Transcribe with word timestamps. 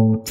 Morning 0.00 0.24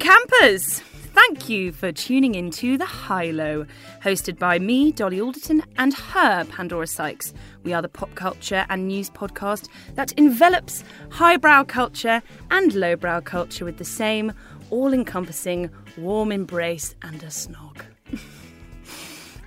campers! 0.00 0.82
Thank 1.16 1.48
you 1.48 1.72
for 1.72 1.92
tuning 1.92 2.34
in 2.34 2.50
to 2.52 2.78
The 2.78 2.86
High 2.86 3.30
Low, 3.30 3.66
hosted 4.02 4.38
by 4.38 4.58
me, 4.58 4.92
Dolly 4.92 5.20
Alderton, 5.20 5.62
and 5.76 5.92
her, 5.92 6.44
Pandora 6.44 6.86
Sykes. 6.86 7.34
We 7.62 7.72
are 7.72 7.82
the 7.82 7.88
pop 7.88 8.14
culture 8.14 8.64
and 8.68 8.86
news 8.86 9.10
podcast 9.10 9.68
that 9.94 10.12
envelops 10.16 10.84
highbrow 11.10 11.64
culture 11.64 12.22
and 12.50 12.74
lowbrow 12.74 13.22
culture 13.22 13.64
with 13.64 13.78
the 13.78 13.84
same 13.84 14.32
all 14.70 14.92
encompassing 14.92 15.70
warm 15.96 16.32
embrace 16.32 16.94
and 17.02 17.22
a 17.22 17.26
snog. 17.26 17.82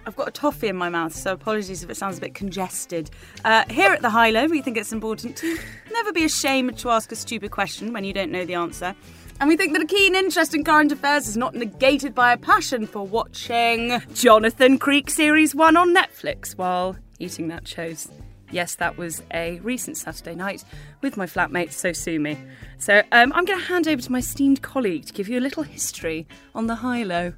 I've 0.05 0.15
got 0.15 0.27
a 0.27 0.31
toffee 0.31 0.67
in 0.67 0.75
my 0.75 0.89
mouth, 0.89 1.13
so 1.13 1.33
apologies 1.33 1.83
if 1.83 1.89
it 1.89 1.95
sounds 1.95 2.17
a 2.17 2.21
bit 2.21 2.33
congested. 2.33 3.11
Uh, 3.45 3.63
here 3.69 3.91
at 3.91 4.01
the 4.01 4.09
High 4.09 4.31
Low, 4.31 4.47
we 4.47 4.61
think 4.61 4.75
it's 4.75 4.91
important 4.91 5.37
to 5.37 5.57
never 5.91 6.11
be 6.11 6.23
ashamed 6.23 6.79
to 6.79 6.89
ask 6.89 7.11
a 7.11 7.15
stupid 7.15 7.51
question 7.51 7.93
when 7.93 8.03
you 8.03 8.11
don't 8.13 8.31
know 8.31 8.43
the 8.43 8.55
answer. 8.55 8.95
And 9.39 9.47
we 9.47 9.55
think 9.55 9.73
that 9.73 9.81
a 9.81 9.85
keen 9.85 10.15
interest 10.15 10.53
in 10.53 10.63
current 10.63 10.91
affairs 10.91 11.27
is 11.27 11.37
not 11.37 11.53
negated 11.53 12.15
by 12.15 12.33
a 12.33 12.37
passion 12.37 12.87
for 12.87 13.05
watching 13.05 14.01
Jonathan 14.13 14.79
Creek 14.79 15.09
Series 15.09 15.53
1 15.53 15.77
on 15.77 15.95
Netflix 15.95 16.57
while 16.57 16.97
eating 17.19 17.47
that 17.49 17.63
nachos. 17.63 18.09
Yes, 18.51 18.75
that 18.75 18.97
was 18.97 19.21
a 19.33 19.59
recent 19.59 19.97
Saturday 19.97 20.35
night 20.35 20.63
with 21.01 21.17
my 21.17 21.25
flatmate, 21.25 21.71
So 21.71 21.93
Sue 21.93 22.19
Me. 22.19 22.37
So 22.77 22.99
um, 23.11 23.31
I'm 23.33 23.45
going 23.45 23.59
to 23.59 23.65
hand 23.65 23.87
over 23.87 24.01
to 24.01 24.11
my 24.11 24.19
esteemed 24.19 24.61
colleague 24.61 25.05
to 25.05 25.13
give 25.13 25.29
you 25.29 25.39
a 25.39 25.41
little 25.41 25.63
history 25.63 26.27
on 26.55 26.67
the 26.67 26.75
high 26.75 27.03
low. 27.03 27.33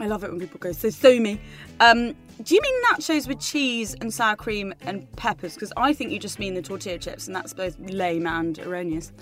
I 0.00 0.06
love 0.06 0.24
it 0.24 0.30
when 0.30 0.40
people 0.40 0.58
go, 0.58 0.72
So 0.72 0.90
Sue 0.90 1.20
Me. 1.20 1.40
Um, 1.80 2.14
do 2.42 2.54
you 2.54 2.60
mean 2.60 2.82
nachos 2.84 3.26
with 3.26 3.40
cheese 3.40 3.94
and 3.94 4.12
sour 4.12 4.36
cream 4.36 4.74
and 4.82 5.10
peppers? 5.16 5.54
Because 5.54 5.72
I 5.76 5.92
think 5.92 6.10
you 6.10 6.18
just 6.18 6.38
mean 6.38 6.54
the 6.54 6.62
tortilla 6.62 6.98
chips, 6.98 7.26
and 7.26 7.34
that's 7.34 7.54
both 7.54 7.78
lame 7.78 8.26
and 8.26 8.58
erroneous. 8.58 9.12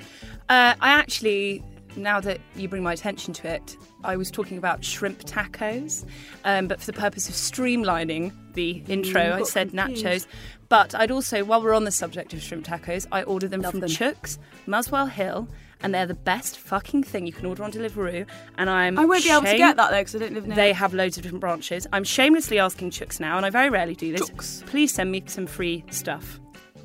Uh, 0.49 0.75
I 0.81 0.91
actually 0.91 1.63
now 1.97 2.21
that 2.21 2.41
you 2.57 2.69
bring 2.69 2.83
my 2.83 2.93
attention 2.93 3.33
to 3.35 3.49
it, 3.49 3.77
I 4.03 4.17
was 4.17 4.31
talking 4.31 4.59
about 4.59 4.85
shrimp 4.85 5.21
tacos, 5.25 6.05
um, 6.45 6.69
but 6.69 6.81
for 6.81 6.87
the 6.87 6.93
purpose 6.93 7.29
of 7.29 7.35
streamlining 7.35 8.33
the 8.55 8.83
intro, 8.89 9.35
I 9.35 9.43
said 9.43 9.71
confused. 9.71 10.05
nachos. 10.05 10.27
But 10.69 10.95
I'd 10.95 11.11
also, 11.11 11.45
while 11.45 11.63
we're 11.63 11.75
on 11.75 11.85
the 11.85 11.91
subject 11.91 12.33
of 12.33 12.43
shrimp 12.43 12.67
tacos, 12.67 13.07
I 13.13 13.23
ordered 13.23 13.51
them 13.51 13.63
Love 13.63 13.73
from 13.73 13.81
them. 13.81 13.91
Chooks, 13.91 14.39
Muswell 14.67 15.07
Hill, 15.07 15.49
and 15.81 15.95
they're 15.95 16.07
the 16.07 16.15
best 16.15 16.59
fucking 16.59 17.03
thing 17.03 17.27
you 17.27 17.33
can 17.33 17.47
order 17.47 17.63
on 17.63 17.71
Deliveroo. 17.71 18.27
And 18.57 18.71
I'm 18.71 18.99
I 18.99 19.05
won't 19.05 19.23
be 19.23 19.31
able 19.31 19.43
to 19.43 19.57
get 19.57 19.77
that 19.77 19.91
though 19.91 19.99
because 19.99 20.15
I 20.15 20.19
don't 20.19 20.35
live 20.35 20.45
near. 20.45 20.57
Them. 20.57 20.57
They 20.57 20.73
have 20.73 20.95
loads 20.95 21.17
of 21.17 21.23
different 21.23 21.41
branches. 21.41 21.87
I'm 21.93 22.05
shamelessly 22.05 22.59
asking 22.59 22.91
Chooks 22.91 23.21
now, 23.21 23.37
and 23.37 23.45
I 23.45 23.51
very 23.51 23.71
rarely 23.71 23.95
do 23.95 24.13
this. 24.13 24.31
Chooks. 24.31 24.67
Please 24.67 24.95
send 24.95 25.11
me 25.13 25.23
some 25.27 25.47
free 25.47 25.85
stuff. 25.91 26.41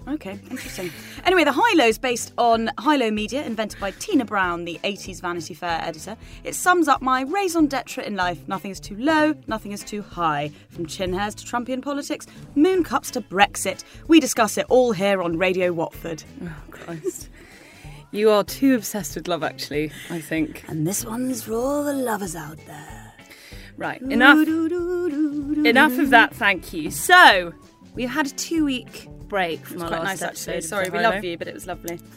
Okay, 0.10 0.40
interesting. 0.50 0.92
anyway, 1.24 1.44
the 1.44 1.52
High 1.52 1.76
Low 1.76 1.86
is 1.86 2.00
based 2.00 2.34
on 2.40 2.72
High 2.80 2.96
Low 2.96 3.12
Media, 3.12 3.44
invented 3.44 3.80
by 3.80 3.92
Tina 3.92 4.26
Brown, 4.26 4.66
the 4.66 4.80
80s 4.84 5.22
Vanity 5.22 5.54
Fair 5.54 5.80
editor. 5.84 6.18
It 6.44 6.56
sums 6.56 6.88
up 6.88 7.00
my 7.02 7.22
raison 7.22 7.68
d'etre 7.68 8.04
in 8.04 8.16
life. 8.16 8.48
Nothing 8.48 8.72
is 8.72 8.80
too 8.80 8.96
low, 8.98 9.36
nothing 9.46 9.72
is 9.72 9.84
too 9.84 10.02
high. 10.02 10.52
From 10.70 10.88
chin 10.88 11.14
hairs 11.14 11.36
to 11.36 11.46
Trumpian 11.46 11.84
politics, 11.84 12.26
moon 12.56 12.84
cups 12.84 13.12
to 13.12 13.22
Brexit. 13.22 13.84
We 14.08 14.20
discuss 14.20 14.58
it 14.58 14.66
all 14.70 14.94
here 14.94 15.22
on 15.22 15.38
Radio 15.38 15.72
Watford. 15.74 16.24
Oh, 16.44 16.56
Christ. 16.72 17.30
you 18.12 18.32
are 18.32 18.44
too 18.44 18.74
obsessed 18.74 19.16
with 19.16 19.28
love, 19.28 19.44
actually, 19.44 19.92
I 20.10 20.22
think. 20.22 20.64
And 20.68 20.88
this 20.88 21.06
one's 21.06 21.44
for 21.44 21.54
all 21.54 21.84
the 21.84 21.94
lovers 21.94 22.36
out 22.36 22.58
there. 22.66 23.14
Right, 23.78 24.02
enough. 24.02 24.40
Enough 24.40 26.00
of 26.00 26.10
that, 26.10 26.34
thank 26.34 26.74
you. 26.74 26.90
So, 26.90 27.54
we've 27.94 28.10
had 28.10 28.26
a 28.26 28.32
two 28.32 28.66
week 28.66 29.08
break 29.30 29.66
from 29.66 29.82
our 29.84 29.88
quite 29.88 30.00
last 30.04 30.22
nice, 30.22 30.22
episode. 30.24 30.52
actually. 30.52 30.68
Sorry, 30.68 30.90
we 30.90 30.98
The 30.98 31.04
love 31.04 31.24
you, 31.24 31.38
but 31.38 31.48
it 31.48 31.54
was 31.54 31.66
lovely. 31.68 32.00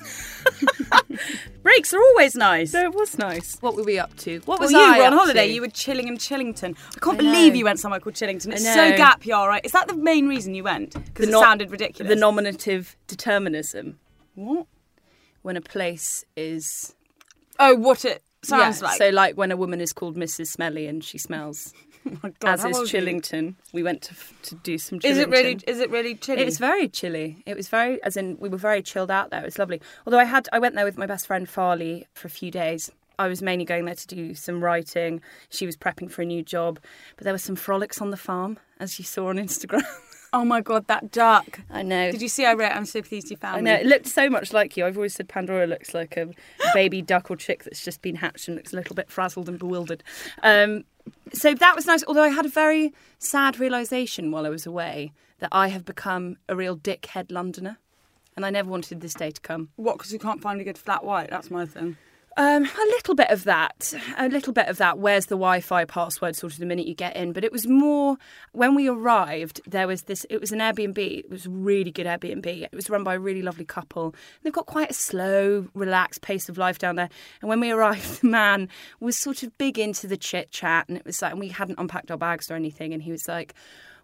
Breaks 1.62 1.92
are 1.94 2.00
always 2.00 2.34
nice. 2.34 2.72
No, 2.72 2.82
it 2.84 2.94
was 2.94 3.16
nice. 3.18 3.56
What 3.60 3.76
were 3.76 3.84
we 3.84 3.98
up 3.98 4.16
to? 4.18 4.38
What 4.40 4.58
Well, 4.58 4.66
was 4.66 4.72
you 4.72 4.78
I 4.80 4.98
were 4.98 5.04
on 5.04 5.12
up 5.14 5.18
holiday. 5.20 5.46
to? 5.46 5.52
You 5.54 5.60
were 5.60 5.68
chilling 5.68 6.08
in 6.08 6.16
Chillington. 6.18 6.76
I 6.96 6.98
can't 7.00 7.14
I 7.14 7.18
believe 7.18 7.52
know. 7.52 7.58
you 7.58 7.64
went 7.64 7.78
somewhere 7.78 8.00
called 8.00 8.14
Chillington. 8.16 8.52
It's 8.52 8.66
I 8.66 8.74
so 8.74 8.90
know. 8.90 8.96
gap 8.96 9.24
year, 9.24 9.36
right? 9.36 9.64
Is 9.64 9.72
that 9.72 9.86
the 9.88 9.94
main 9.94 10.26
reason 10.26 10.54
you 10.54 10.64
went? 10.64 10.92
Because 10.94 11.28
it 11.28 11.32
no- 11.32 11.40
sounded 11.40 11.70
ridiculous. 11.70 12.08
The 12.12 12.16
nominative 12.18 12.96
determinism. 13.06 13.98
what? 14.34 14.66
When 15.42 15.56
a 15.56 15.60
place 15.60 16.24
is 16.36 16.94
Oh, 17.58 17.74
what 17.76 18.04
it 18.04 18.22
sounds 18.42 18.80
Yeah, 18.80 18.88
like. 18.88 18.98
So, 18.98 19.08
like 19.10 19.36
when 19.36 19.50
a 19.52 19.56
woman 19.56 19.80
is 19.80 19.92
called 19.92 20.16
Mrs. 20.16 20.48
Smelly 20.48 20.86
and 20.86 21.02
she 21.04 21.18
smells, 21.18 21.72
my 21.74 21.91
God, 22.22 22.34
as 22.44 22.64
is 22.64 22.92
you? 22.92 23.00
Chillington. 23.00 23.54
We 23.72 23.82
went 23.82 24.02
to 24.02 24.14
to 24.44 24.54
do 24.56 24.78
some. 24.78 24.98
Chillington. 24.98 25.10
Is 25.10 25.18
it 25.18 25.28
really? 25.28 25.58
Is 25.66 25.80
it 25.80 25.90
really 25.90 26.14
chilly? 26.14 26.42
It 26.42 26.44
was 26.44 26.58
very 26.58 26.88
chilly. 26.88 27.42
It 27.46 27.56
was 27.56 27.68
very, 27.68 28.02
as 28.02 28.16
in, 28.16 28.36
we 28.40 28.48
were 28.48 28.58
very 28.58 28.82
chilled 28.82 29.10
out 29.10 29.30
there. 29.30 29.40
It 29.40 29.46
was 29.46 29.58
lovely. 29.58 29.80
Although 30.06 30.18
I 30.18 30.24
had, 30.24 30.48
I 30.52 30.58
went 30.58 30.74
there 30.74 30.84
with 30.84 30.98
my 30.98 31.06
best 31.06 31.26
friend 31.26 31.48
Farley 31.48 32.06
for 32.14 32.28
a 32.28 32.30
few 32.30 32.50
days. 32.50 32.90
I 33.18 33.28
was 33.28 33.42
mainly 33.42 33.64
going 33.64 33.84
there 33.84 33.94
to 33.94 34.06
do 34.06 34.34
some 34.34 34.64
writing. 34.64 35.20
She 35.50 35.66
was 35.66 35.76
prepping 35.76 36.10
for 36.10 36.22
a 36.22 36.26
new 36.26 36.42
job, 36.42 36.80
but 37.16 37.24
there 37.24 37.34
were 37.34 37.38
some 37.38 37.56
frolics 37.56 38.00
on 38.00 38.10
the 38.10 38.16
farm, 38.16 38.58
as 38.80 38.98
you 38.98 39.04
saw 39.04 39.28
on 39.28 39.36
Instagram. 39.46 39.84
Oh 40.34 40.46
my 40.46 40.62
God, 40.62 40.86
that 40.86 41.10
duck. 41.12 41.60
I 41.70 41.82
know. 41.82 42.10
Did 42.10 42.22
you 42.22 42.28
see 42.28 42.46
I 42.46 42.54
wrote 42.54 42.72
I'm 42.72 42.86
so 42.86 43.02
pleased 43.02 43.30
you 43.30 43.36
found 43.36 43.58
I 43.58 43.60
know 43.60 43.74
me? 43.74 43.82
it 43.82 43.86
looked 43.86 44.06
so 44.08 44.30
much 44.30 44.54
like 44.54 44.78
you. 44.78 44.86
I've 44.86 44.96
always 44.96 45.12
said 45.12 45.28
Pandora 45.28 45.66
looks 45.66 45.92
like 45.92 46.16
a 46.16 46.30
baby 46.72 47.02
duck 47.02 47.30
or 47.30 47.36
chick 47.36 47.64
that's 47.64 47.84
just 47.84 48.00
been 48.00 48.16
hatched 48.16 48.48
and 48.48 48.56
looks 48.56 48.72
a 48.72 48.76
little 48.76 48.96
bit 48.96 49.10
frazzled 49.10 49.50
and 49.50 49.58
bewildered. 49.58 50.02
Um, 50.42 50.84
so 51.32 51.54
that 51.54 51.74
was 51.74 51.86
nice. 51.86 52.04
Although 52.06 52.22
I 52.22 52.28
had 52.28 52.46
a 52.46 52.50
very 52.50 52.92
sad 53.18 53.58
realization 53.58 54.30
while 54.30 54.46
I 54.46 54.50
was 54.50 54.66
away 54.66 55.12
that 55.38 55.48
I 55.52 55.68
have 55.68 55.84
become 55.84 56.36
a 56.48 56.54
real 56.54 56.76
dickhead 56.76 57.32
Londoner, 57.32 57.78
and 58.36 58.46
I 58.46 58.50
never 58.50 58.70
wanted 58.70 59.00
this 59.00 59.14
day 59.14 59.30
to 59.30 59.40
come. 59.40 59.70
What, 59.76 59.98
because 59.98 60.12
you 60.12 60.18
can't 60.18 60.40
find 60.40 60.60
a 60.60 60.64
good 60.64 60.78
flat 60.78 61.04
white? 61.04 61.30
That's 61.30 61.50
my 61.50 61.66
thing. 61.66 61.96
Um, 62.36 62.64
a 62.64 62.86
little 62.90 63.14
bit 63.14 63.30
of 63.30 63.44
that. 63.44 63.92
A 64.16 64.28
little 64.28 64.52
bit 64.52 64.68
of 64.68 64.78
that. 64.78 64.98
Where's 64.98 65.26
the 65.26 65.34
Wi 65.34 65.60
Fi 65.60 65.84
password 65.84 66.34
sort 66.36 66.52
of 66.52 66.58
the 66.58 66.66
minute 66.66 66.86
you 66.86 66.94
get 66.94 67.14
in? 67.14 67.32
But 67.32 67.44
it 67.44 67.52
was 67.52 67.66
more 67.66 68.16
when 68.52 68.74
we 68.74 68.88
arrived, 68.88 69.60
there 69.66 69.86
was 69.86 70.02
this, 70.02 70.24
it 70.30 70.40
was 70.40 70.52
an 70.52 70.60
Airbnb. 70.60 70.98
It 70.98 71.30
was 71.30 71.46
a 71.46 71.50
really 71.50 71.90
good 71.90 72.06
Airbnb. 72.06 72.46
It 72.46 72.72
was 72.72 72.88
run 72.88 73.04
by 73.04 73.14
a 73.14 73.18
really 73.18 73.42
lovely 73.42 73.64
couple. 73.64 74.14
They've 74.42 74.52
got 74.52 74.66
quite 74.66 74.90
a 74.90 74.94
slow, 74.94 75.68
relaxed 75.74 76.22
pace 76.22 76.48
of 76.48 76.56
life 76.56 76.78
down 76.78 76.96
there. 76.96 77.10
And 77.42 77.48
when 77.48 77.60
we 77.60 77.70
arrived, 77.70 78.20
the 78.22 78.28
man 78.28 78.68
was 79.00 79.16
sort 79.16 79.42
of 79.42 79.56
big 79.58 79.78
into 79.78 80.06
the 80.06 80.16
chit 80.16 80.50
chat. 80.50 80.88
And 80.88 80.96
it 80.96 81.04
was 81.04 81.20
like, 81.20 81.32
and 81.32 81.40
we 81.40 81.48
hadn't 81.48 81.78
unpacked 81.78 82.10
our 82.10 82.18
bags 82.18 82.50
or 82.50 82.54
anything. 82.54 82.94
And 82.94 83.02
he 83.02 83.12
was 83.12 83.28
like, 83.28 83.54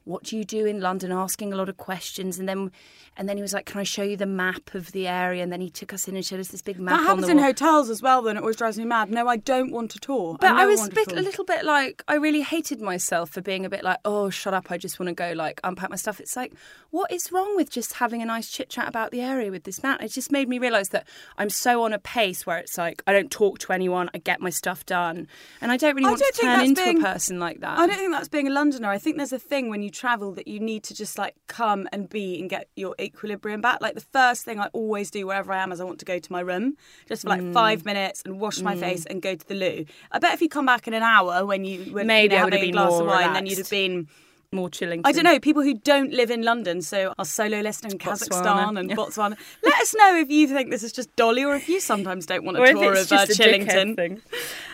what 0.09 0.23
do 0.25 0.37
you 0.37 0.45
do 0.45 0.65
in 0.67 0.81
London? 0.81 1.13
Asking 1.13 1.53
a 1.53 1.57
lot 1.57 1.69
of 1.69 1.77
questions, 1.77 2.39
and 2.39 2.49
then, 2.49 2.73
and 3.17 3.29
then 3.29 3.37
he 3.37 3.43
was 3.43 3.53
like, 3.53 3.67
"Can 3.67 3.79
I 3.81 3.85
show 3.85 4.03
you 4.03 4.17
the 4.17 4.27
map 4.27 4.75
of 4.75 4.93
the 4.93 5.07
area?" 5.07 5.43
And 5.43 5.53
then 5.53 5.61
he 5.61 5.71
took 5.71 5.93
us 5.93 6.09
in 6.09 6.17
and 6.17 6.25
showed 6.25 6.41
us 6.41 6.49
this 6.49 6.63
big 6.63 6.81
map. 6.81 6.99
That 6.99 7.07
happens 7.07 7.27
the 7.27 7.33
in 7.33 7.37
wall. 7.37 7.47
hotels 7.47 7.91
as 7.91 8.01
well, 8.03 8.23
Then 8.23 8.37
it 8.37 8.41
always 8.41 8.57
drives 8.57 8.79
me 8.79 8.85
mad. 8.85 9.11
No, 9.11 9.29
I 9.29 9.37
don't 9.37 9.71
want 9.71 9.91
to 9.93 9.99
tour. 9.99 10.37
But 10.41 10.51
I, 10.51 10.57
never 10.65 10.71
was 10.71 10.87
a 10.89 10.91
bit, 10.91 11.13
a 11.13 11.21
little 11.21 11.45
bit 11.45 11.65
like, 11.65 12.03
I 12.09 12.15
really 12.15 12.41
hated 12.41 12.81
myself 12.81 13.31
for 13.31 13.41
being 13.43 13.65
a 13.67 13.69
bit 13.69 13.85
like, 13.85 13.99
oh, 14.05 14.31
shut 14.31 14.55
up, 14.55 14.71
I 14.71 14.79
just 14.79 14.99
want 14.99 15.09
to 15.09 15.15
go 15.15 15.33
like 15.33 15.61
unpack 15.63 15.91
my 15.91 15.97
stuff. 15.97 16.21
It's 16.21 16.37
like, 16.37 16.55
what 16.91 17.13
is 17.13 17.31
wrong 17.31 17.55
with 17.57 17.71
just 17.71 17.95
having 17.95 18.23
a 18.23 18.25
nice 18.25 18.51
chit 18.51 18.71
chat 18.71 18.89
about 18.89 19.11
the 19.11 19.21
area 19.21 19.51
with 19.51 19.65
this 19.65 19.83
man? 19.83 19.99
It 20.01 20.09
just 20.09 20.33
made 20.33 20.49
me 20.49 20.59
realise 20.59 20.89
that 20.89 21.07
I'm 21.37 21.51
so 21.51 21.83
on 21.85 21.93
a 21.93 21.99
pace 21.99 22.47
where 22.47 22.57
it's 22.59 22.79
like, 22.79 23.03
I 23.07 23.13
don't 23.13 23.31
talk 23.31 23.59
to 23.61 23.73
anyone, 23.73 24.09
I 24.15 24.19
get 24.19 24.41
my 24.41 24.51
stuff 24.51 24.87
done, 24.87 25.29
and 25.61 25.71
I 25.71 25.77
don't 25.77 25.95
really 25.95 26.07
I 26.07 26.11
want 26.11 26.21
don't 26.23 26.35
to 26.35 26.41
turn 26.41 26.61
into 26.65 26.83
being- 26.83 26.99
a 27.01 27.05
person 27.05 27.39
like 27.39 27.61
that. 27.61 27.79
I 27.79 27.87
don't 27.87 27.97
think 27.97 28.13
that's 28.13 28.29
being 28.29 28.47
a 28.49 28.51
Londoner. 28.51 28.89
I 28.89 28.99
think 28.99 29.17
there's 29.19 29.33
a 29.35 29.39
thing 29.39 29.69
when 29.69 29.83
you 29.83 29.91
travel 29.99 30.33
that 30.33 30.47
you 30.47 30.61
need 30.61 30.83
to 30.85 30.95
just 30.95 31.19
like 31.19 31.35
come 31.49 31.89
and 31.93 32.09
be 32.09 32.41
and 32.41 32.49
get 32.49 32.69
your 32.77 32.95
equilibrium 33.01 33.61
back. 33.61 33.81
Like 33.81 33.95
the 33.95 34.07
first 34.13 34.45
thing 34.45 34.61
I 34.61 34.69
always 34.73 35.11
do 35.11 35.27
wherever 35.27 35.53
I 35.53 35.63
am 35.63 35.73
is 35.73 35.81
I 35.81 35.85
want 35.85 35.99
to 35.99 36.05
go 36.05 36.19
to 36.19 36.33
my 36.33 36.41
room 36.41 36.77
just 37.09 37.23
for 37.23 37.29
like 37.31 37.41
Mm. 37.41 37.53
five 37.53 37.85
minutes 37.85 38.23
and 38.25 38.39
wash 38.41 38.61
my 38.61 38.75
face 38.77 39.05
and 39.07 39.21
go 39.21 39.35
to 39.35 39.47
the 39.49 39.55
loo. 39.55 39.85
I 40.13 40.19
bet 40.19 40.35
if 40.35 40.41
you 40.43 40.49
come 40.49 40.67
back 40.67 40.87
in 40.87 40.95
an 40.95 41.03
hour 41.03 41.45
when 41.45 41.65
you 41.65 41.93
were 41.93 42.05
Maybe 42.05 42.35
you 42.35 42.41
know, 42.41 42.45
having 42.47 42.69
a 42.69 42.71
glass 42.71 43.01
of 43.01 43.07
wine, 43.07 43.33
then 43.33 43.47
you'd 43.47 43.59
have 43.59 43.71
been 43.71 44.09
more 44.53 44.71
chilling. 44.71 45.03
I 45.05 45.13
don't 45.13 45.25
know, 45.25 45.39
people 45.39 45.63
who 45.63 45.75
don't 45.75 46.13
live 46.13 46.31
in 46.31 46.43
London, 46.43 46.81
so 46.81 47.13
our 47.19 47.25
solo 47.25 47.61
listener 47.61 47.91
in 47.91 47.99
Kazakhstan 47.99 48.45
Botswana, 48.45 48.81
and 48.81 48.91
yeah. 48.91 48.97
Botswana, 48.97 49.37
let 49.63 49.81
us 49.81 49.95
know 49.95 50.17
if 50.17 50.31
you 50.31 50.49
think 50.49 50.71
this 50.71 50.83
is 50.83 50.93
just 50.93 51.15
Dolly 51.17 51.45
or 51.45 51.55
if 51.55 51.69
you 51.69 51.81
sometimes 51.81 52.25
don't 52.25 52.45
want 52.45 52.57
a 52.57 52.61
Or 52.63 52.67
tour 52.73 52.93
of 52.93 52.99
uh, 53.13 53.27
just 53.27 53.39
a 53.39 53.43
dickhead 53.43 53.97
Chillington. 53.97 54.21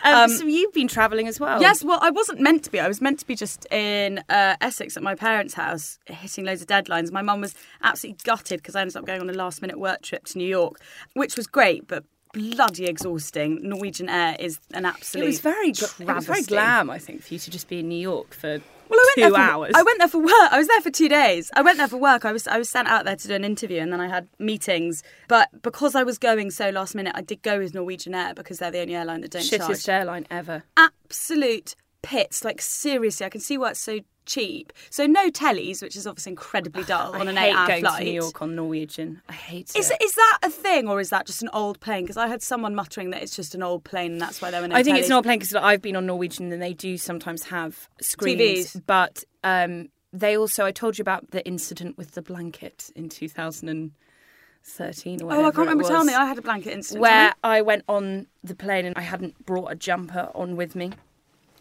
Um, 0.03 0.15
Um, 0.15 0.29
so 0.29 0.45
you've 0.45 0.73
been 0.73 0.87
travelling 0.87 1.27
as 1.27 1.39
well. 1.39 1.59
Yes, 1.59 1.83
well, 1.83 1.99
I 2.01 2.09
wasn't 2.09 2.39
meant 2.39 2.63
to 2.63 2.71
be. 2.71 2.79
I 2.79 2.87
was 2.87 3.01
meant 3.01 3.19
to 3.19 3.27
be 3.27 3.35
just 3.35 3.65
in 3.71 4.23
uh, 4.29 4.55
Essex 4.61 4.95
at 4.95 5.03
my 5.03 5.15
parents' 5.15 5.55
house, 5.55 5.99
hitting 6.05 6.45
loads 6.45 6.61
of 6.61 6.67
deadlines. 6.67 7.11
My 7.11 7.21
mum 7.21 7.41
was 7.41 7.53
absolutely 7.83 8.19
gutted 8.23 8.59
because 8.61 8.75
I 8.75 8.81
ended 8.81 8.95
up 8.95 9.05
going 9.05 9.19
on 9.19 9.29
a 9.29 9.33
last 9.33 9.61
minute 9.61 9.79
work 9.79 10.01
trip 10.03 10.25
to 10.25 10.37
New 10.37 10.47
York, 10.47 10.79
which 11.13 11.35
was 11.35 11.47
great, 11.47 11.87
but 11.87 12.05
bloody 12.33 12.85
exhausting. 12.85 13.59
Norwegian 13.61 14.07
Air 14.09 14.35
is 14.39 14.59
an 14.73 14.85
absolute. 14.85 15.23
It 15.23 15.27
was 15.27 15.39
very, 15.41 15.69
it 15.69 15.99
was 16.07 16.25
very 16.25 16.43
glam, 16.43 16.89
I 16.89 16.99
think, 16.99 17.23
for 17.23 17.33
you 17.33 17.39
to 17.39 17.51
just 17.51 17.67
be 17.67 17.79
in 17.79 17.89
New 17.89 17.99
York 17.99 18.33
for 18.33 18.61
Well, 18.89 18.99
I 18.99 19.03
went 19.05 19.15
two 19.15 19.21
there 19.21 19.31
for, 19.31 19.37
hours. 19.37 19.71
I 19.75 19.83
went 19.83 19.99
there 19.99 20.07
for 20.07 20.19
work. 20.19 20.51
I 20.51 20.57
was 20.57 20.67
there 20.67 20.81
for 20.81 20.91
two 20.91 21.09
days. 21.09 21.51
I 21.55 21.61
went 21.61 21.77
there 21.77 21.87
for 21.87 21.97
work. 21.97 22.25
I 22.25 22.31
was 22.31 22.47
I 22.47 22.57
was 22.57 22.69
sent 22.69 22.87
out 22.87 23.05
there 23.05 23.15
to 23.15 23.27
do 23.27 23.33
an 23.33 23.43
interview, 23.43 23.81
and 23.81 23.91
then 23.91 24.01
I 24.01 24.07
had 24.07 24.27
meetings. 24.39 25.03
But 25.27 25.49
because 25.61 25.95
I 25.95 26.03
was 26.03 26.17
going 26.17 26.51
so 26.51 26.69
last 26.69 26.95
minute, 26.95 27.13
I 27.15 27.21
did 27.21 27.41
go 27.41 27.59
with 27.59 27.73
Norwegian 27.73 28.13
Air 28.13 28.33
because 28.33 28.59
they're 28.59 28.71
the 28.71 28.81
only 28.81 28.95
airline 28.95 29.21
that 29.21 29.31
don't 29.31 29.43
shittest 29.43 29.85
charge. 29.85 29.89
airline 29.89 30.27
ever. 30.29 30.63
Absolute 30.77 31.75
pits. 32.05 32.43
Like 32.43 32.61
seriously, 32.61 33.25
I 33.25 33.29
can 33.29 33.41
see 33.41 33.57
why 33.57 33.71
it's 33.71 33.79
so 33.79 33.99
cheap. 34.25 34.73
So 34.89 35.05
no 35.05 35.29
tellies, 35.29 35.81
which 35.81 35.95
is 35.95 36.05
obviously 36.05 36.31
incredibly 36.31 36.83
dull 36.87 37.15
on 37.15 37.27
I 37.27 37.31
an 37.31 37.37
eight-hour 37.37 37.79
flight. 37.79 37.99
to 37.99 38.05
New 38.05 38.11
York 38.11 38.41
on 38.41 38.55
Norwegian. 38.55 39.21
I 39.29 39.33
hate 39.33 39.71
it. 39.75 39.79
Is, 39.79 39.89
that 39.89 40.39
a 40.43 40.49
thing, 40.49 40.87
or 40.87 40.99
is 40.99 41.09
that 41.09 41.27
just 41.27 41.41
an 41.41 41.49
old 41.53 41.79
plane? 41.79 42.03
Because 42.03 42.17
I 42.17 42.27
heard 42.27 42.41
someone 42.41 42.75
muttering 42.75 43.11
that 43.11 43.21
it's 43.21 43.35
just 43.35 43.55
an 43.55 43.63
old 43.63 43.83
plane, 43.83 44.13
and 44.13 44.21
that's 44.21 44.41
why 44.41 44.51
there 44.51 44.61
were 44.61 44.67
no. 44.67 44.75
I 44.75 44.83
think 44.83 44.97
it's 44.97 45.07
tellies. 45.07 45.09
not 45.09 45.23
plane 45.23 45.39
because 45.39 45.55
I've 45.55 45.81
been 45.81 45.95
on 45.95 46.05
Norwegian 46.05 46.51
and 46.51 46.61
they 46.61 46.73
do 46.73 46.97
sometimes 46.97 47.45
have 47.45 47.89
screens, 48.01 48.75
TVs. 48.75 48.81
but 48.85 49.23
um, 49.43 49.89
they 50.13 50.37
also. 50.37 50.65
I 50.65 50.71
told 50.71 50.97
you 50.97 51.01
about 51.01 51.31
the 51.31 51.45
incident 51.45 51.97
with 51.97 52.11
the 52.11 52.21
blanket 52.21 52.91
in 52.95 53.09
2013 53.09 55.21
or 55.21 55.25
whatever. 55.25 55.43
Oh, 55.43 55.47
I 55.47 55.51
can't 55.51 55.69
remember. 55.69 55.83
Tell 55.83 56.03
me, 56.03 56.13
I 56.13 56.25
had 56.25 56.37
a 56.37 56.41
blanket 56.41 56.73
incident. 56.73 57.01
where 57.01 57.33
I 57.43 57.61
went 57.61 57.83
on 57.87 58.27
the 58.43 58.55
plane 58.55 58.85
and 58.85 58.97
I 58.97 59.01
hadn't 59.01 59.45
brought 59.45 59.71
a 59.71 59.75
jumper 59.75 60.29
on 60.33 60.55
with 60.55 60.75
me. 60.75 60.91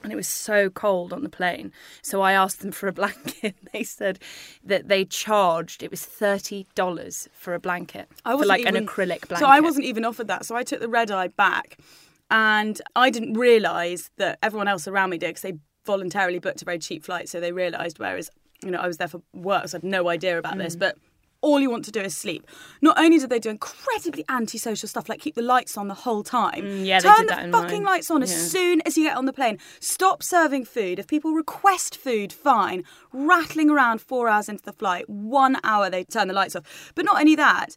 And 0.05 0.13
it 0.13 0.17
was 0.17 0.29
so 0.29 0.71
cold 0.71 1.13
on 1.13 1.23
the 1.23 1.29
plane. 1.29 1.73
So 2.03 2.21
I 2.23 2.33
asked 2.33 2.61
them 2.61 2.71
for 2.73 2.87
a 2.89 2.93
blanket. 3.01 3.57
They 3.73 3.83
said 3.83 4.19
that 4.63 4.89
they 4.89 5.05
charged, 5.05 5.83
it 5.83 5.91
was 5.91 6.03
$30 6.03 7.29
for 7.33 7.55
a 7.55 7.59
blanket. 7.59 8.09
I 8.25 8.31
for 8.33 8.37
wasn't 8.37 8.49
like 8.51 8.61
even, 8.61 8.77
an 8.77 8.87
acrylic 8.87 9.27
blanket. 9.29 9.39
So 9.39 9.47
I 9.47 9.61
wasn't 9.61 9.87
even 9.87 10.05
offered 10.05 10.29
that. 10.29 10.45
So 10.47 10.55
I 10.55 10.63
took 10.63 10.81
the 10.81 10.89
red 10.89 11.11
eye 11.11 11.29
back, 11.29 11.79
and 12.31 12.81
I 12.95 13.11
didn't 13.11 13.35
realise 13.35 14.11
that 14.19 14.39
everyone 14.43 14.69
else 14.69 14.87
around 14.87 15.11
me 15.11 15.19
did 15.19 15.29
because 15.29 15.43
they 15.43 15.55
voluntarily 15.87 16.39
booked 16.39 16.63
a 16.63 16.65
very 16.65 16.79
cheap 16.79 17.05
flight. 17.05 17.29
So 17.29 17.41
they 17.41 17.53
realised. 17.53 17.99
Whereas 17.99 18.31
you 18.63 18.71
know 18.71 18.79
I 18.79 18.87
was 18.87 18.99
there 18.99 19.09
for 19.09 19.23
work, 19.33 19.69
so 19.69 19.77
I 19.77 19.79
had 19.79 19.85
no 19.85 20.09
idea 20.09 20.39
about 20.39 20.55
Mm. 20.55 20.59
this, 20.65 20.77
but. 20.77 20.97
All 21.45 21.61
you 21.61 21.69
want 21.71 21.85
to 21.85 21.91
do 21.93 22.01
is 22.01 22.17
sleep. 22.17 22.47
Not 22.81 22.99
only 22.99 23.19
did 23.19 23.29
they 23.31 23.39
do 23.39 23.51
incredibly 23.51 24.25
antisocial 24.31 24.89
stuff, 24.89 25.09
like 25.11 25.21
keep 25.21 25.35
the 25.35 25.43
lights 25.43 25.77
on 25.77 25.89
the 25.89 25.95
whole 26.05 26.23
time. 26.23 26.63
Mm, 26.63 26.87
yeah, 26.87 27.01
turn 27.01 27.27
the 27.27 27.35
fucking 27.53 27.83
mine. 27.83 27.93
lights 27.93 28.11
on 28.11 28.23
as 28.23 28.33
Yeah. 28.33 28.39
soon 28.55 28.81
as 28.87 28.97
you 28.97 29.05
get 29.05 29.17
on 29.17 29.27
the 29.27 29.33
plane. 29.33 29.59
Stop 29.79 30.23
serving 30.23 30.65
food. 30.65 30.99
If 30.99 31.07
people 31.07 31.33
request 31.33 31.97
food, 31.97 32.33
fine. 32.33 32.83
Rattling 33.13 33.69
around 33.71 34.01
four 34.01 34.29
hours 34.29 34.49
into 34.49 34.65
the 34.65 34.73
flight, 34.73 35.05
one 35.09 35.59
hour 35.63 35.91
they 35.91 36.03
turn 36.05 36.29
the 36.29 36.35
lights 36.35 36.57
off. 36.57 36.93
But 36.95 37.05
not 37.05 37.21
only 37.21 37.37
that, 37.37 37.77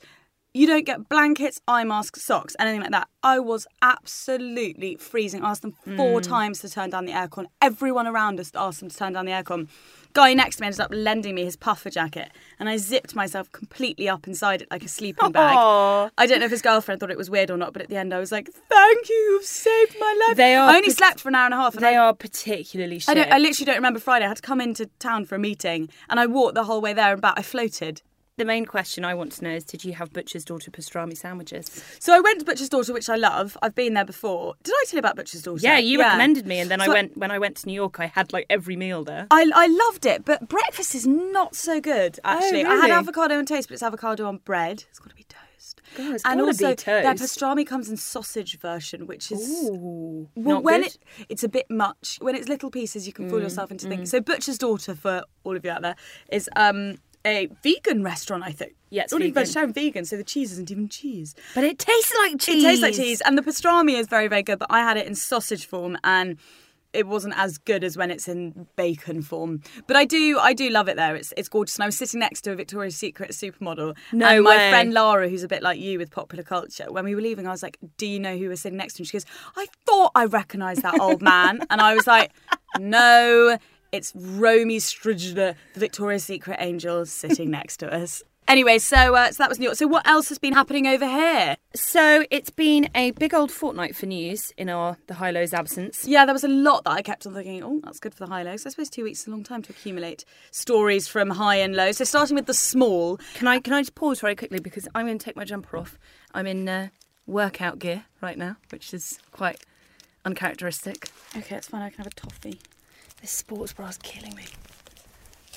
you 0.57 0.65
don't 0.65 0.85
get 0.85 1.07
blankets, 1.07 1.61
eye 1.67 1.83
masks, 1.83 2.23
socks, 2.23 2.55
anything 2.59 2.81
like 2.81 2.91
that. 2.91 3.07
I 3.21 3.39
was 3.39 3.67
absolutely 3.81 4.95
freezing. 4.95 5.43
I 5.43 5.51
asked 5.51 5.61
them 5.61 5.75
four 5.95 6.19
hmm. 6.19 6.29
times 6.29 6.59
to 6.59 6.69
turn 6.69 6.89
down 6.89 7.05
the 7.05 7.11
aircon. 7.11 7.45
Everyone 7.61 8.07
around 8.07 8.39
us 8.39 8.51
asked 8.55 8.79
them 8.79 8.89
to 8.89 8.97
turn 8.97 9.13
down 9.13 9.25
the 9.25 9.31
aircon. 9.31 9.67
Guy 10.13 10.33
next 10.33 10.55
to 10.55 10.61
me 10.61 10.67
ended 10.67 10.79
up 10.79 10.89
lending 10.91 11.35
me 11.35 11.43
his 11.43 11.55
puffer 11.55 11.91
jacket, 11.91 12.31
and 12.59 12.67
I 12.67 12.77
zipped 12.77 13.13
myself 13.13 13.51
completely 13.51 14.09
up 14.09 14.27
inside 14.27 14.63
it 14.63 14.71
like 14.71 14.83
a 14.83 14.87
sleeping 14.87 15.31
bag. 15.31 15.55
Aw. 15.57 16.09
I 16.17 16.25
don't 16.25 16.39
know 16.39 16.45
if 16.45 16.51
his 16.51 16.63
girlfriend 16.63 16.99
thought 16.99 17.11
it 17.11 17.17
was 17.17 17.29
weird 17.29 17.51
or 17.51 17.57
not, 17.57 17.71
but 17.71 17.83
at 17.83 17.89
the 17.89 17.97
end 17.97 18.11
I 18.11 18.19
was 18.19 18.31
like, 18.31 18.49
"Thank 18.51 19.09
you, 19.09 19.15
you've 19.15 19.43
saved 19.45 19.95
my 19.99 20.25
life." 20.27 20.37
They 20.37 20.55
are 20.55 20.69
I 20.69 20.77
only 20.77 20.87
pat- 20.87 20.97
slept 20.97 21.19
for 21.19 21.29
an 21.29 21.35
hour 21.35 21.45
and 21.45 21.53
a 21.53 21.57
half. 21.57 21.75
And 21.75 21.83
They 21.83 21.95
I, 21.95 22.07
are 22.07 22.15
particularly 22.15 22.97
shit. 22.97 23.09
I, 23.09 23.13
don't, 23.13 23.31
I 23.31 23.37
literally 23.37 23.65
don't 23.65 23.75
remember 23.75 23.99
Friday. 23.99 24.25
I 24.25 24.29
had 24.29 24.37
to 24.37 24.41
come 24.43 24.59
into 24.59 24.87
town 24.97 25.25
for 25.25 25.35
a 25.35 25.39
meeting, 25.39 25.89
and 26.09 26.19
I 26.19 26.25
walked 26.25 26.55
the 26.55 26.63
whole 26.63 26.81
way 26.81 26.93
there 26.93 27.13
and 27.13 27.21
back. 27.21 27.35
I 27.37 27.43
floated. 27.43 28.01
The 28.37 28.45
main 28.45 28.65
question 28.65 29.03
I 29.03 29.15
want 29.15 29.31
to 29.33 29.43
know 29.43 29.49
is 29.49 29.63
did 29.63 29.83
you 29.83 29.93
have 29.93 30.13
Butcher's 30.13 30.45
Daughter 30.45 30.69
pastrami 30.69 31.17
sandwiches? 31.17 31.83
So 31.99 32.13
I 32.15 32.19
went 32.19 32.39
to 32.39 32.45
Butcher's 32.45 32.69
Daughter, 32.69 32.93
which 32.93 33.09
I 33.09 33.15
love. 33.15 33.57
I've 33.63 33.73
been 33.73 33.95
there 33.95 34.05
before. 34.05 34.53
Did 34.63 34.73
I 34.77 34.85
tell 34.87 34.97
you 34.97 34.99
about 34.99 35.15
Butcher's 35.15 35.41
Daughter? 35.41 35.59
Yeah, 35.63 35.79
you 35.79 35.99
recommended 35.99 36.45
me, 36.45 36.59
and 36.59 36.69
then 36.69 36.79
I 36.79 36.85
So- 36.85 36.93
went 36.93 37.17
when 37.17 37.31
I 37.31 37.39
went 37.39 37.57
to 37.57 37.67
New 37.67 37.73
York. 37.73 37.99
I 37.99 38.05
had 38.05 38.31
like 38.31 38.45
every 38.49 38.75
meal 38.75 39.03
there. 39.03 39.25
I, 39.31 39.49
I 39.53 39.67
loved 39.67 40.05
it, 40.05 40.23
but 40.23 40.47
breakfast 40.47 40.93
is 40.93 41.07
not 41.07 41.55
so 41.55 41.81
good, 41.81 42.19
actually. 42.23 42.63
I 42.63 42.75
had 42.75 42.91
Oh, 42.91 42.93
avocado 42.99 43.37
on 43.37 43.45
toast, 43.47 43.67
but 43.69 43.73
it's 43.73 43.83
avocado 43.83 44.27
on 44.27 44.37
bread. 44.37 44.85
It's 44.89 44.99
got 44.99 45.09
to 45.09 45.15
be 45.15 45.23
toast. 45.23 45.81
God, 45.95 46.13
it's 46.15 46.23
and 46.25 46.39
also, 46.41 46.75
their 46.75 47.13
pastrami 47.15 47.65
comes 47.65 47.89
in 47.89 47.97
sausage 47.97 48.59
version, 48.59 49.07
which 49.07 49.31
is 49.31 49.39
Ooh, 49.49 50.29
Well, 50.35 50.55
not 50.57 50.63
when 50.63 50.81
good? 50.81 50.87
it 50.91 50.97
it's 51.29 51.43
a 51.43 51.49
bit 51.49 51.65
much. 51.71 52.19
When 52.21 52.35
it's 52.35 52.47
little 52.47 52.69
pieces, 52.69 53.07
you 53.07 53.13
can 53.13 53.25
Mm, 53.25 53.29
fool 53.31 53.41
yourself 53.41 53.71
into 53.71 53.87
thinking. 53.87 54.05
So, 54.05 54.21
Butcher's 54.21 54.57
Daughter, 54.59 54.93
for 54.95 55.23
all 55.43 55.55
of 55.55 55.65
you 55.65 55.71
out 55.71 55.81
there, 55.81 55.95
is 56.31 56.49
um, 56.55 56.97
a 57.27 57.47
vegan 57.63 58.03
restaurant. 58.03 58.43
I 58.43 58.51
think. 58.51 58.73
Yeah, 58.89 59.03
it's 59.03 59.11
not 59.11 59.21
even 59.21 59.33
vegan. 59.33 59.45
vegetarian, 59.45 59.73
vegan. 59.73 60.05
So 60.05 60.17
the 60.17 60.23
cheese 60.23 60.51
isn't 60.53 60.71
even 60.71 60.87
cheese. 60.87 61.35
but 61.53 61.63
it 61.63 61.77
tastes 61.77 62.13
like 62.23 62.39
cheese. 62.39 62.63
It 62.63 62.67
tastes 62.67 62.81
like 62.83 62.95
cheese, 62.95 63.21
and 63.21 63.37
the 63.37 63.41
pastrami 63.41 63.99
is 63.99 64.07
very, 64.07 64.27
very 64.27 64.43
good. 64.43 64.59
But 64.59 64.69
I 64.71 64.79
had 64.79 64.97
it 64.97 65.07
in 65.07 65.15
sausage 65.15 65.65
form, 65.65 65.97
and 66.03 66.37
it 66.93 67.05
wasn't 67.05 67.37
as 67.37 67.57
good 67.57 67.83
as 67.83 67.97
when 67.97 68.09
it's 68.09 68.27
in 68.27 68.67
bacon 68.75 69.21
form. 69.21 69.61
But 69.87 69.97
I 69.97 70.05
do, 70.05 70.39
I 70.39 70.53
do 70.53 70.69
love 70.69 70.87
it 70.87 70.95
there. 70.95 71.15
It's 71.15 71.33
it's 71.37 71.49
gorgeous. 71.49 71.75
And 71.77 71.83
I 71.83 71.87
was 71.87 71.97
sitting 71.97 72.19
next 72.19 72.41
to 72.41 72.51
a 72.51 72.55
Victoria's 72.55 72.95
Secret 72.95 73.31
supermodel. 73.31 73.95
No 74.13 74.25
and 74.25 74.43
my 74.43 74.57
friend 74.69 74.93
Lara, 74.93 75.29
who's 75.29 75.43
a 75.43 75.47
bit 75.47 75.61
like 75.61 75.79
you 75.79 75.99
with 75.99 76.09
popular 76.09 76.43
culture, 76.43 76.85
when 76.89 77.03
we 77.05 77.13
were 77.13 77.21
leaving, 77.21 77.45
I 77.45 77.51
was 77.51 77.61
like, 77.61 77.77
"Do 77.97 78.07
you 78.07 78.19
know 78.19 78.37
who 78.37 78.49
was 78.49 78.61
sitting 78.61 78.77
next 78.77 78.93
to 78.95 79.03
him?" 79.03 79.05
She 79.05 79.13
goes, 79.13 79.25
"I 79.55 79.67
thought 79.85 80.11
I 80.15 80.25
recognised 80.25 80.81
that 80.81 80.99
old 80.99 81.21
man," 81.21 81.59
and 81.69 81.81
I 81.81 81.93
was 81.93 82.07
like, 82.07 82.31
"No." 82.79 83.57
It's 83.91 84.13
Romy 84.15 84.77
Strigler, 84.77 85.55
the 85.73 85.79
Victoria's 85.79 86.25
Secret 86.25 86.57
angel, 86.59 87.05
sitting 87.05 87.49
next 87.51 87.77
to 87.77 87.93
us. 87.93 88.23
Anyway, 88.49 88.79
so 88.79 89.13
uh, 89.13 89.29
so 89.29 89.43
that 89.43 89.49
was 89.49 89.59
New 89.59 89.65
York. 89.65 89.75
So 89.75 89.87
what 89.87 90.07
else 90.07 90.29
has 90.29 90.39
been 90.39 90.53
happening 90.53 90.87
over 90.87 91.05
here? 91.05 91.57
So 91.75 92.23
it's 92.31 92.49
been 92.49 92.89
a 92.95 93.11
big 93.11 93.33
old 93.33 93.51
fortnight 93.51 93.93
for 93.93 94.05
news 94.05 94.53
in 94.57 94.69
our 94.69 94.97
the 95.07 95.15
high 95.15 95.31
lows 95.31 95.53
absence. 95.53 96.05
Yeah, 96.07 96.23
there 96.23 96.31
was 96.33 96.45
a 96.45 96.47
lot 96.47 96.85
that 96.85 96.91
I 96.91 97.01
kept 97.01 97.27
on 97.27 97.33
thinking, 97.33 97.61
oh, 97.61 97.81
that's 97.83 97.99
good 97.99 98.13
for 98.13 98.25
the 98.25 98.31
high 98.31 98.43
lows. 98.43 98.65
I 98.65 98.69
suppose 98.69 98.89
two 98.89 99.03
weeks 99.03 99.19
is 99.19 99.27
a 99.27 99.31
long 99.31 99.43
time 99.43 99.63
to 99.63 99.73
accumulate 99.73 100.23
stories 100.49 101.09
from 101.09 101.31
high 101.31 101.57
and 101.57 101.75
low. 101.75 101.91
So 101.91 102.05
starting 102.05 102.35
with 102.35 102.45
the 102.45 102.53
small. 102.53 103.17
Can 103.33 103.49
I 103.49 103.59
can 103.59 103.73
I 103.73 103.81
just 103.81 103.95
pause 103.95 104.21
very 104.21 104.35
quickly 104.35 104.61
because 104.61 104.87
I'm 104.95 105.05
going 105.05 105.17
to 105.17 105.25
take 105.25 105.35
my 105.35 105.43
jumper 105.43 105.75
off. 105.75 105.99
I'm 106.33 106.47
in 106.47 106.69
uh, 106.69 106.87
workout 107.25 107.79
gear 107.79 108.05
right 108.21 108.37
now, 108.37 108.55
which 108.69 108.93
is 108.93 109.19
quite 109.33 109.59
uncharacteristic. 110.23 111.09
Okay, 111.35 111.57
it's 111.57 111.67
fine. 111.67 111.81
I 111.81 111.89
can 111.89 111.97
have 111.97 112.07
a 112.07 112.11
toffee. 112.11 112.61
This 113.21 113.31
sports 113.31 113.73
bra 113.73 113.87
is 113.87 113.97
killing 113.97 114.35
me. 114.35 114.43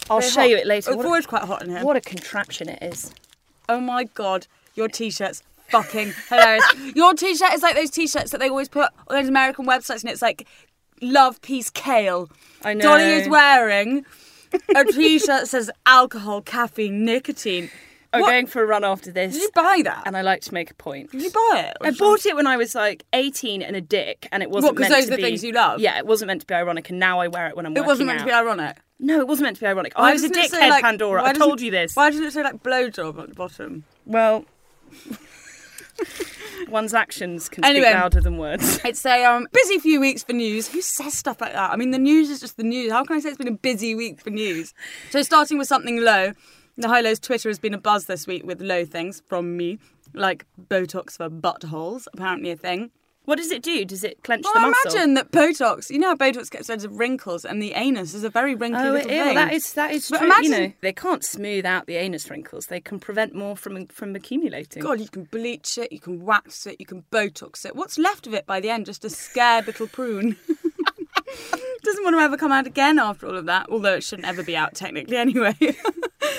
I'll 0.08 0.20
Very 0.20 0.30
show 0.32 0.40
hot. 0.40 0.50
you 0.50 0.56
it 0.56 0.66
later. 0.66 0.92
It's 0.92 1.04
always 1.04 1.26
quite 1.26 1.42
hot 1.44 1.62
in 1.62 1.70
here. 1.70 1.84
what 1.84 1.96
a 1.96 2.00
contraption 2.00 2.68
it 2.68 2.82
is. 2.82 3.12
Oh 3.68 3.80
my 3.80 4.04
god, 4.04 4.46
your 4.74 4.88
t-shirt's 4.88 5.42
fucking 5.68 6.12
hilarious. 6.28 6.64
Your 6.96 7.14
t-shirt 7.14 7.52
is 7.52 7.62
like 7.62 7.76
those 7.76 7.90
t-shirts 7.90 8.32
that 8.32 8.38
they 8.40 8.48
always 8.48 8.68
put 8.68 8.88
on 9.08 9.16
those 9.16 9.28
American 9.28 9.66
websites, 9.66 10.00
and 10.02 10.10
it's 10.10 10.22
like 10.22 10.46
love, 11.00 11.40
peace, 11.42 11.70
kale. 11.70 12.28
I 12.62 12.74
know. 12.74 12.82
Dolly 12.82 13.04
is 13.04 13.28
wearing 13.28 14.04
a 14.74 14.84
t-shirt 14.84 15.26
that 15.26 15.48
says 15.48 15.70
alcohol, 15.86 16.42
caffeine, 16.42 17.04
nicotine. 17.04 17.70
I'm 18.12 18.22
What? 18.22 18.30
going 18.30 18.46
for 18.46 18.60
a 18.62 18.66
run 18.66 18.82
after 18.84 19.12
this, 19.12 19.34
Did 19.34 19.42
you 19.42 19.50
buy 19.54 19.82
that? 19.84 20.02
and 20.04 20.16
I 20.16 20.22
like 20.22 20.40
to 20.42 20.52
make 20.54 20.68
a 20.70 20.74
point. 20.74 21.12
Did 21.12 21.22
you 21.22 21.30
buy 21.30 21.66
it? 21.70 21.76
I 21.80 21.92
bought 21.92 22.26
it 22.26 22.34
when 22.34 22.46
I 22.46 22.56
was 22.56 22.74
like 22.74 23.04
18 23.12 23.62
and 23.62 23.76
a 23.76 23.80
dick, 23.80 24.26
and 24.32 24.42
it 24.42 24.50
wasn't 24.50 24.74
What, 24.74 24.82
'cause 24.82 24.90
meant 24.90 25.02
those 25.02 25.08
are 25.08 25.10
the 25.12 25.16
be. 25.18 25.22
things 25.22 25.44
you 25.44 25.52
love? 25.52 25.78
Yeah, 25.80 25.96
it 25.98 26.06
wasn't 26.06 26.26
meant 26.26 26.40
to 26.40 26.46
be 26.48 26.54
ironic, 26.54 26.90
and 26.90 26.98
now 26.98 27.20
I 27.20 27.28
wear 27.28 27.46
it 27.46 27.56
when 27.56 27.66
I'm 27.66 27.76
It 27.76 27.84
wasn't 27.86 28.08
meant 28.08 28.18
to 28.18 28.24
be 28.26 28.32
ironic. 28.32 28.78
No, 28.98 29.20
it 29.20 29.28
wasn't 29.28 29.44
meant 29.46 29.56
to 29.58 29.62
be 29.62 29.66
ironic. 29.68 29.96
Why 29.96 30.10
I 30.10 30.12
was 30.12 30.24
a 30.24 30.28
say, 30.28 30.48
dickhead, 30.48 30.70
like- 30.70 30.82
Pandora. 30.82 31.22
I 31.24 31.32
told 31.34 31.60
you 31.60 31.70
this. 31.70 31.94
Why 31.94 32.10
doesn't 32.10 32.24
it 32.24 32.32
say 32.32 32.42
like 32.42 32.62
blowjob 32.62 33.18
at 33.22 33.28
the 33.28 33.34
bottom? 33.34 33.84
Well, 34.04 34.44
one's 36.68 36.94
actions 36.94 37.48
can 37.48 37.64
Anyway. 37.64 37.86
speak 37.86 37.94
louder 37.94 38.20
than 38.20 38.38
words. 38.38 38.80
It's 38.84 39.04
a 39.06 39.24
um, 39.24 39.46
busy 39.52 39.78
few 39.78 40.00
weeks 40.00 40.22
for 40.24 40.32
news. 40.32 40.68
Who 40.68 40.80
says 40.82 41.14
stuff 41.14 41.40
like 41.40 41.52
that? 41.52 41.70
I 41.70 41.76
mean, 41.76 41.90
the 41.90 41.98
news 41.98 42.28
is 42.30 42.40
just 42.40 42.56
the 42.56 42.62
news. 42.64 42.92
How 42.92 43.04
can 43.04 43.16
I 43.16 43.20
say 43.20 43.28
it's 43.30 43.38
been 43.38 43.48
a 43.48 43.52
busy 43.52 43.94
week 43.94 44.20
for 44.20 44.30
news? 44.30 44.74
So, 45.10 45.22
starting 45.22 45.58
with 45.58 45.68
something 45.68 46.00
low, 46.02 46.32
the 46.76 46.88
High 46.88 47.00
Lows 47.00 47.18
Twitter 47.18 47.48
has 47.48 47.58
been 47.58 47.74
a 47.74 47.78
buzz 47.78 48.06
this 48.06 48.26
week 48.26 48.44
with 48.44 48.60
low 48.60 48.84
things 48.84 49.22
from 49.26 49.56
me, 49.56 49.78
like 50.14 50.46
Botox 50.68 51.16
for 51.16 51.28
buttholes, 51.30 52.06
apparently 52.12 52.50
a 52.50 52.56
thing. 52.56 52.90
What 53.26 53.36
does 53.36 53.50
it 53.52 53.62
do? 53.62 53.84
Does 53.84 54.02
it 54.02 54.24
clench 54.24 54.44
Well, 54.44 54.54
the 54.54 54.60
muscle? 54.60 54.90
imagine 54.92 55.14
that 55.14 55.30
Botox, 55.30 55.90
you 55.90 55.98
know 55.98 56.08
how 56.08 56.14
Botox 56.16 56.50
gets 56.50 56.68
rid 56.70 56.84
of 56.84 56.98
wrinkles, 56.98 57.44
and 57.44 57.62
the 57.62 57.74
anus 57.74 58.14
is 58.14 58.24
a 58.24 58.30
very 58.30 58.54
wrinkly 58.54 58.82
Oh, 58.82 58.92
little 58.92 59.10
ew, 59.12 59.24
thing. 59.24 59.34
that 59.36 59.52
is 59.52 59.72
that 59.74 59.92
is 59.92 60.08
But 60.08 60.18
true. 60.20 60.32
You 60.42 60.48
know, 60.48 60.72
they 60.80 60.92
can't 60.94 61.22
smooth 61.22 61.64
out 61.66 61.86
the 61.86 61.96
anus 61.96 62.28
wrinkles. 62.30 62.66
They 62.66 62.80
can 62.80 62.98
prevent 62.98 63.34
more 63.34 63.56
from 63.56 63.86
from 63.88 64.16
accumulating. 64.16 64.82
God, 64.82 65.00
you 65.00 65.08
can 65.08 65.24
bleach 65.24 65.76
it, 65.78 65.92
you 65.92 66.00
can 66.00 66.24
wax 66.24 66.66
it, 66.66 66.76
you 66.80 66.86
can 66.86 67.04
Botox 67.12 67.64
it. 67.66 67.76
What's 67.76 67.98
left 67.98 68.26
of 68.26 68.34
it 68.34 68.46
by 68.46 68.58
the 68.58 68.70
end? 68.70 68.86
Just 68.86 69.04
a 69.04 69.10
scared 69.10 69.66
little 69.66 69.86
prune. 69.86 70.36
Does 71.52 71.60
doesn't 71.82 72.04
want 72.04 72.16
to 72.16 72.20
ever 72.20 72.36
come 72.36 72.52
out 72.52 72.66
again 72.66 72.98
after 72.98 73.26
all 73.26 73.36
of 73.36 73.46
that, 73.46 73.68
although 73.70 73.94
it 73.94 74.04
shouldn't 74.04 74.28
ever 74.28 74.42
be 74.42 74.56
out 74.56 74.74
technically 74.74 75.16
anyway. 75.26 75.56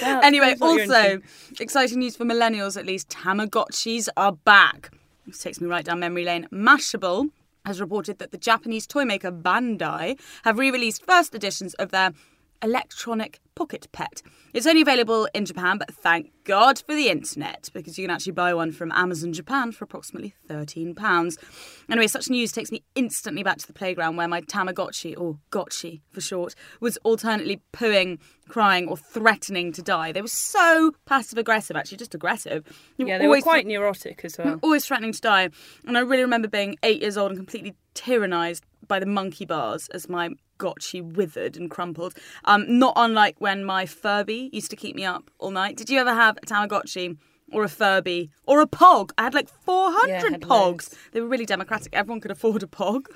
Anyway, 0.04 0.54
depends 0.54 0.62
what 0.62 0.88
you're 0.88 1.14
also, 1.14 1.22
exciting 1.60 2.00
news 2.00 2.16
for 2.16 2.26
millennials 2.26 2.76
at 2.76 2.88
least 2.88 3.10
Tamagotchis 3.10 4.10
are 4.18 4.32
back. 4.32 4.92
This 5.28 5.40
takes 5.40 5.62
me 5.62 5.68
right 5.68 5.86
down 5.86 6.00
memory 6.00 6.26
lane. 6.26 6.48
Mashable 6.52 7.30
has 7.66 7.80
reported 7.80 8.18
that 8.18 8.32
the 8.32 8.38
Japanese 8.38 8.88
toy 8.88 9.06
maker 9.06 9.32
Bandai 9.32 10.20
have 10.44 10.58
re 10.58 10.72
released 10.72 11.06
first 11.06 11.36
editions 11.36 11.76
of 11.76 11.92
their 11.92 12.14
electronic 12.62 13.40
pocket 13.56 13.88
pet. 13.92 14.22
It's 14.54 14.66
only 14.66 14.82
available 14.82 15.28
in 15.34 15.46
Japan, 15.46 15.78
but 15.78 15.94
thank 15.94 16.32
God 16.46 16.82
for 16.86 16.96
the 16.96 17.10
internet 17.10 17.70
because 17.74 17.98
you 17.98 18.06
can 18.06 18.14
actually 18.14 18.32
buy 18.34 18.54
one 18.54 18.72
from 18.72 18.92
Amazon 18.92 19.34
Japan 19.34 19.72
for 19.72 19.84
approximately 19.86 20.34
£13. 20.50 21.38
Anyway, 21.90 22.08
such 22.08 22.30
news 22.30 22.52
takes 22.52 22.72
me 22.72 22.84
instantly 22.96 23.44
back 23.44 23.58
to 23.60 23.68
the 23.68 23.74
playground 23.74 24.18
where 24.18 24.28
my 24.28 24.42
Tamagotchi, 24.42 25.18
or 25.18 25.38
Gotchi 25.52 26.02
for 26.10 26.22
short, 26.22 26.56
was 26.80 26.98
alternately 27.04 27.62
pooing, 27.74 28.20
crying, 28.48 28.88
or 28.88 28.98
threatening 28.98 29.72
to 29.74 29.82
die. 29.82 30.12
They 30.12 30.22
were 30.22 30.28
so 30.28 30.94
passive 31.06 31.38
aggressive, 31.38 31.76
actually, 31.76 31.98
just 31.98 32.16
aggressive. 32.16 32.64
They 32.98 33.06
Yeah, 33.06 33.18
they 33.18 33.28
were 33.28 33.42
quite 33.42 33.66
neurotic 33.66 34.26
as 34.26 34.38
well. 34.38 34.60
always 34.64 34.86
threatening 34.86 35.14
to 35.14 35.22
die. 35.22 35.50
And 35.86 35.98
I 35.98 36.02
really 36.02 36.24
remember 36.24 36.48
being 36.48 36.78
eight 36.84 37.02
years 37.02 37.18
old 37.18 37.32
and 37.32 37.38
completely 37.38 37.76
tyrannised 37.96 38.62
by 38.88 39.00
the 39.00 39.06
monkey 39.06 39.46
bars 39.46 39.88
as 39.90 40.10
my 40.10 40.30
gotchi 40.66 41.02
withered 41.20 41.56
and 41.58 41.70
crumpled. 41.76 42.14
Um, 42.46 42.62
not 42.84 42.94
unlike 42.96 43.36
when 43.40 43.60
my 43.66 43.84
Furby 43.86 44.50
used 44.54 44.70
to 44.72 44.76
keep 44.84 44.96
me 44.96 45.06
up 45.06 45.24
all 45.40 45.52
night. 45.52 45.76
Did 45.78 45.90
you 45.90 46.00
ever 46.00 46.14
have 46.14 46.38
a 46.38 46.46
Tamagotchi? 46.46 47.18
Or 47.54 47.66
a 47.66 47.68
Furby, 47.82 48.30
or 48.46 48.62
a 48.62 48.66
Pog. 48.66 49.12
I 49.18 49.24
had 49.24 49.34
like 49.34 49.50
400 49.66 50.08
Yeah, 50.08 50.22
had 50.22 50.42
Pogs. 50.42 50.50
loads. 50.50 50.96
They 51.12 51.20
were 51.20 51.28
really 51.28 51.46
democratic. 51.46 51.94
Everyone 51.94 52.22
could 52.22 52.32
afford 52.32 52.64
a 52.64 52.66
Pog. 52.66 53.08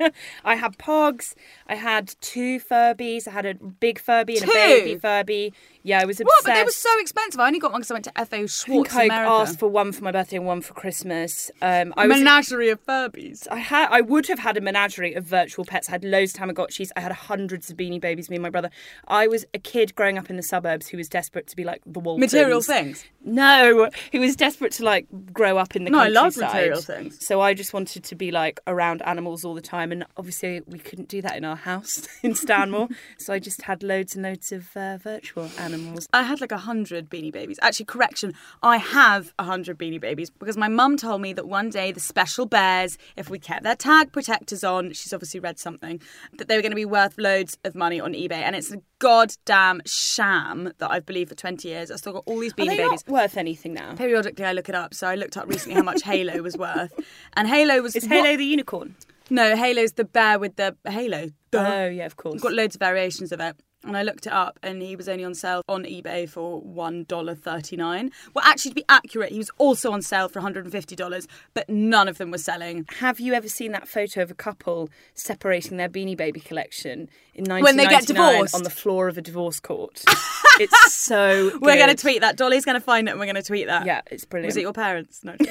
I 0.44 0.54
had 0.56 0.78
Pogs. 0.78 1.34
I 1.68 1.74
had 1.74 2.14
two 2.20 2.60
Furbies. 2.60 3.26
I 3.28 3.30
had 3.30 3.46
a 3.46 3.54
big 3.54 3.98
Furby 3.98 4.36
and 4.36 4.44
Two? 4.46 4.50
a 4.50 4.54
baby 4.54 4.98
Furby. 4.98 5.52
Yeah, 5.82 6.00
I 6.00 6.04
was 6.04 6.20
obsessed. 6.20 6.26
What? 6.26 6.44
But 6.44 6.54
they 6.54 6.64
were 6.64 6.70
so 6.70 6.90
expensive. 6.98 7.40
I 7.40 7.46
only 7.46 7.60
got 7.60 7.70
one 7.72 7.80
because 7.80 7.90
I 7.92 7.94
went 7.94 8.04
to 8.06 8.12
FAO 8.12 8.36
I 8.36 8.46
Schwarz 8.46 8.88
think 8.88 8.94
I 8.94 9.04
America. 9.04 9.30
asked 9.30 9.58
for 9.60 9.68
one 9.68 9.92
for 9.92 10.02
my 10.02 10.10
birthday 10.10 10.36
and 10.36 10.46
one 10.46 10.60
for 10.60 10.74
Christmas. 10.74 11.50
Um, 11.62 11.94
I 11.96 12.06
was 12.08 12.18
Menagerie 12.18 12.70
of 12.70 12.84
Furbies. 12.84 13.46
I 13.50 13.58
had 13.58 13.88
I 13.90 14.00
would 14.00 14.26
have 14.26 14.40
had 14.40 14.56
a 14.56 14.60
menagerie 14.60 15.14
of 15.14 15.24
virtual 15.24 15.64
pets. 15.64 15.88
I 15.88 15.92
had 15.92 16.04
loads 16.04 16.34
of 16.34 16.40
Tamagotchis. 16.40 16.90
I 16.96 17.00
had 17.00 17.12
hundreds 17.12 17.70
of 17.70 17.76
beanie 17.76 18.00
babies, 18.00 18.28
me 18.28 18.36
and 18.36 18.42
my 18.42 18.50
brother. 18.50 18.70
I 19.06 19.28
was 19.28 19.44
a 19.54 19.58
kid 19.58 19.94
growing 19.94 20.18
up 20.18 20.28
in 20.28 20.36
the 20.36 20.42
suburbs 20.42 20.88
who 20.88 20.96
was 20.96 21.08
desperate 21.08 21.46
to 21.48 21.56
be 21.56 21.62
like 21.64 21.82
the 21.86 22.00
Waltons. 22.00 22.32
Material 22.32 22.60
things. 22.62 23.04
No, 23.24 23.88
who 24.12 24.20
was 24.20 24.34
desperate 24.36 24.72
to 24.72 24.84
like 24.84 25.06
grow 25.32 25.56
up 25.56 25.76
in 25.76 25.84
the 25.84 25.90
No, 25.90 26.00
I 26.00 26.08
love 26.08 26.36
material 26.36 26.80
things. 26.80 27.24
So 27.24 27.40
I 27.40 27.54
just 27.54 27.72
wanted 27.72 28.02
to 28.04 28.14
be 28.16 28.30
like 28.32 28.60
around 28.66 29.02
animals 29.02 29.44
all 29.44 29.54
the 29.54 29.60
time, 29.60 29.85
and 29.92 30.04
obviously 30.16 30.60
we 30.66 30.78
couldn't 30.78 31.08
do 31.08 31.22
that 31.22 31.36
in 31.36 31.44
our 31.44 31.56
house 31.56 32.06
in 32.22 32.34
Stanmore. 32.34 32.88
so 33.18 33.32
I 33.32 33.38
just 33.38 33.62
had 33.62 33.82
loads 33.82 34.14
and 34.14 34.22
loads 34.24 34.52
of 34.52 34.76
uh, 34.76 34.98
virtual 34.98 35.48
animals. 35.58 36.08
I 36.12 36.22
had 36.22 36.40
like 36.40 36.52
a 36.52 36.58
hundred 36.58 37.08
beanie 37.10 37.32
babies. 37.32 37.58
Actually, 37.62 37.86
correction, 37.86 38.34
I 38.62 38.76
have 38.78 39.32
a 39.38 39.44
hundred 39.44 39.78
beanie 39.78 40.00
babies 40.00 40.30
because 40.30 40.56
my 40.56 40.68
mum 40.68 40.96
told 40.96 41.20
me 41.22 41.32
that 41.32 41.46
one 41.48 41.70
day 41.70 41.92
the 41.92 42.00
special 42.00 42.46
bears, 42.46 42.98
if 43.16 43.28
we 43.30 43.38
kept 43.38 43.62
their 43.62 43.76
tag 43.76 44.12
protectors 44.12 44.64
on, 44.64 44.92
she's 44.92 45.12
obviously 45.12 45.40
read 45.40 45.58
something, 45.58 46.00
that 46.38 46.48
they 46.48 46.56
were 46.56 46.62
going 46.62 46.72
to 46.72 46.76
be 46.76 46.84
worth 46.84 47.16
loads 47.18 47.58
of 47.64 47.74
money 47.74 48.00
on 48.00 48.12
eBay. 48.12 48.32
And 48.32 48.54
it's 48.56 48.72
a 48.72 48.80
goddamn 48.98 49.80
sham 49.86 50.72
that 50.78 50.90
I've 50.90 51.04
believed 51.06 51.30
for 51.30 51.36
20 51.36 51.68
years. 51.68 51.90
I've 51.90 51.98
still 51.98 52.12
got 52.14 52.22
all 52.26 52.38
these 52.38 52.52
Are 52.52 52.56
beanie 52.56 52.68
they 52.68 52.76
babies. 52.78 53.04
not 53.06 53.12
worth 53.12 53.36
anything 53.36 53.74
now? 53.74 53.94
Periodically, 53.94 54.44
I 54.44 54.52
look 54.52 54.68
it 54.68 54.74
up. 54.74 54.94
So 54.94 55.06
I 55.06 55.14
looked 55.14 55.36
up 55.36 55.48
recently 55.48 55.74
how 55.74 55.82
much 55.82 56.02
Halo 56.02 56.40
was 56.42 56.56
worth. 56.56 56.92
And 57.34 57.46
Halo 57.48 57.82
was. 57.82 57.94
Is 57.96 58.04
what- 58.04 58.12
Halo 58.12 58.36
the 58.36 58.44
unicorn? 58.44 58.94
No, 59.30 59.56
Halo's 59.56 59.92
the 59.92 60.04
bear 60.04 60.38
with 60.38 60.56
the 60.56 60.76
halo. 60.84 61.24
Oh, 61.26 61.30
Duh. 61.50 61.74
Oh 61.74 61.88
yeah, 61.88 62.06
of 62.06 62.16
course. 62.16 62.36
I've 62.36 62.42
got 62.42 62.52
loads 62.52 62.76
of 62.76 62.80
variations 62.80 63.32
of 63.32 63.40
it. 63.40 63.56
And 63.86 63.96
I 63.96 64.02
looked 64.02 64.26
it 64.26 64.32
up, 64.32 64.58
and 64.62 64.82
he 64.82 64.96
was 64.96 65.08
only 65.08 65.24
on 65.24 65.34
sale 65.34 65.62
on 65.68 65.84
eBay 65.84 66.28
for 66.28 66.60
one 66.60 67.04
dollar 67.04 67.34
thirty 67.34 67.76
nine. 67.76 68.10
Well, 68.34 68.44
actually, 68.44 68.70
to 68.72 68.74
be 68.74 68.84
accurate, 68.88 69.32
he 69.32 69.38
was 69.38 69.50
also 69.58 69.92
on 69.92 70.02
sale 70.02 70.28
for 70.28 70.40
one 70.40 70.42
hundred 70.44 70.64
and 70.64 70.72
fifty 70.72 70.96
dollars, 70.96 71.26
but 71.54 71.68
none 71.68 72.08
of 72.08 72.18
them 72.18 72.30
were 72.30 72.38
selling. 72.38 72.86
Have 72.98 73.20
you 73.20 73.32
ever 73.34 73.48
seen 73.48 73.72
that 73.72 73.88
photo 73.88 74.22
of 74.22 74.30
a 74.30 74.34
couple 74.34 74.90
separating 75.14 75.76
their 75.76 75.88
Beanie 75.88 76.16
Baby 76.16 76.40
collection 76.40 77.08
in 77.34 77.44
1999 77.44 77.62
When 77.62 77.76
they 77.76 77.86
get 77.86 78.06
divorced? 78.06 78.54
on 78.54 78.62
the 78.62 78.70
floor 78.70 79.08
of 79.08 79.16
a 79.18 79.22
divorce 79.22 79.60
court? 79.60 80.02
it's 80.60 80.94
so. 80.94 81.52
We're 81.60 81.76
going 81.76 81.94
to 81.94 82.00
tweet 82.00 82.20
that. 82.22 82.36
Dolly's 82.36 82.64
going 82.64 82.78
to 82.78 82.84
find 82.84 83.08
it, 83.08 83.12
and 83.12 83.20
we're 83.20 83.26
going 83.26 83.36
to 83.36 83.42
tweet 83.42 83.66
that. 83.66 83.86
Yeah, 83.86 84.00
it's 84.10 84.24
brilliant. 84.24 84.48
Was 84.48 84.56
it 84.56 84.62
your 84.62 84.72
parents? 84.72 85.22
No. 85.24 85.34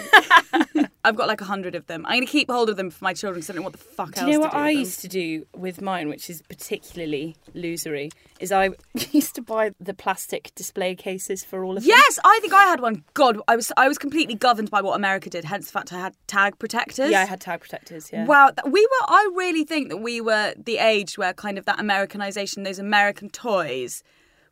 I've 1.04 1.15
got 1.15 1.27
like 1.27 1.42
a 1.42 1.46
hundred 1.46 1.75
of 1.75 1.86
them. 1.88 2.06
I'm 2.06 2.13
going 2.18 2.25
to 2.25 2.32
keep 2.32 2.50
hold 2.50 2.70
of 2.70 2.77
them 2.77 2.89
for 2.89 3.04
my 3.04 3.13
children. 3.13 3.42
So 3.44 3.54
I 3.54 3.56
don't 3.56 3.62
know 3.62 3.65
what 3.70 3.74
the 3.74 3.77
fuck 3.77 4.13
Do 4.13 4.22
else 4.22 4.27
you 4.32 4.34
know 4.34 4.39
what 4.42 4.54
I 4.56 4.72
them. 4.72 4.80
used 4.80 5.01
to 5.01 5.08
do 5.08 5.46
with 5.56 5.80
mine, 5.82 6.10
which 6.10 6.30
is 6.30 6.42
particularly 6.42 7.36
losery, 7.56 8.12
is 8.39 8.51
I 8.51 8.72
used 9.12 9.36
to 9.36 9.41
buy 9.41 9.72
the 9.79 9.94
plastic 9.94 10.51
display 10.55 10.96
cases 10.96 11.44
for 11.44 11.63
all 11.63 11.77
of 11.77 11.84
them. 11.84 11.89
Yes, 11.89 12.20
I 12.24 12.39
think 12.41 12.53
I 12.53 12.63
had 12.65 12.79
one. 12.79 13.03
God, 13.13 13.39
I 13.48 13.55
was 13.55 13.72
I 13.77 13.88
was 13.88 13.98
completely 13.98 14.36
governed 14.36 14.70
by 14.70 14.82
what 14.82 14.96
America 14.96 15.29
did. 15.29 15.46
Hence 15.46 15.67
the 15.67 15.72
fact 15.72 15.94
I 15.94 16.00
had 16.00 16.15
tag 16.27 16.60
protectors. 16.60 17.12
Yeah, 17.12 17.22
I 17.22 17.25
had 17.25 17.41
tag 17.41 17.62
protectors. 17.62 18.10
Yeah. 18.12 18.25
Wow, 18.25 18.51
we 18.65 18.82
were. 18.82 19.05
I 19.08 19.29
really 19.36 19.63
think 19.63 19.89
that 19.89 19.98
we 19.98 20.22
were 20.22 20.53
the 20.58 20.77
age 20.77 21.17
where 21.17 21.34
kind 21.34 21.58
of 21.58 21.65
that 21.65 21.79
Americanization, 21.79 22.63
those 22.63 22.79
American 22.79 23.29
toys, 23.29 24.03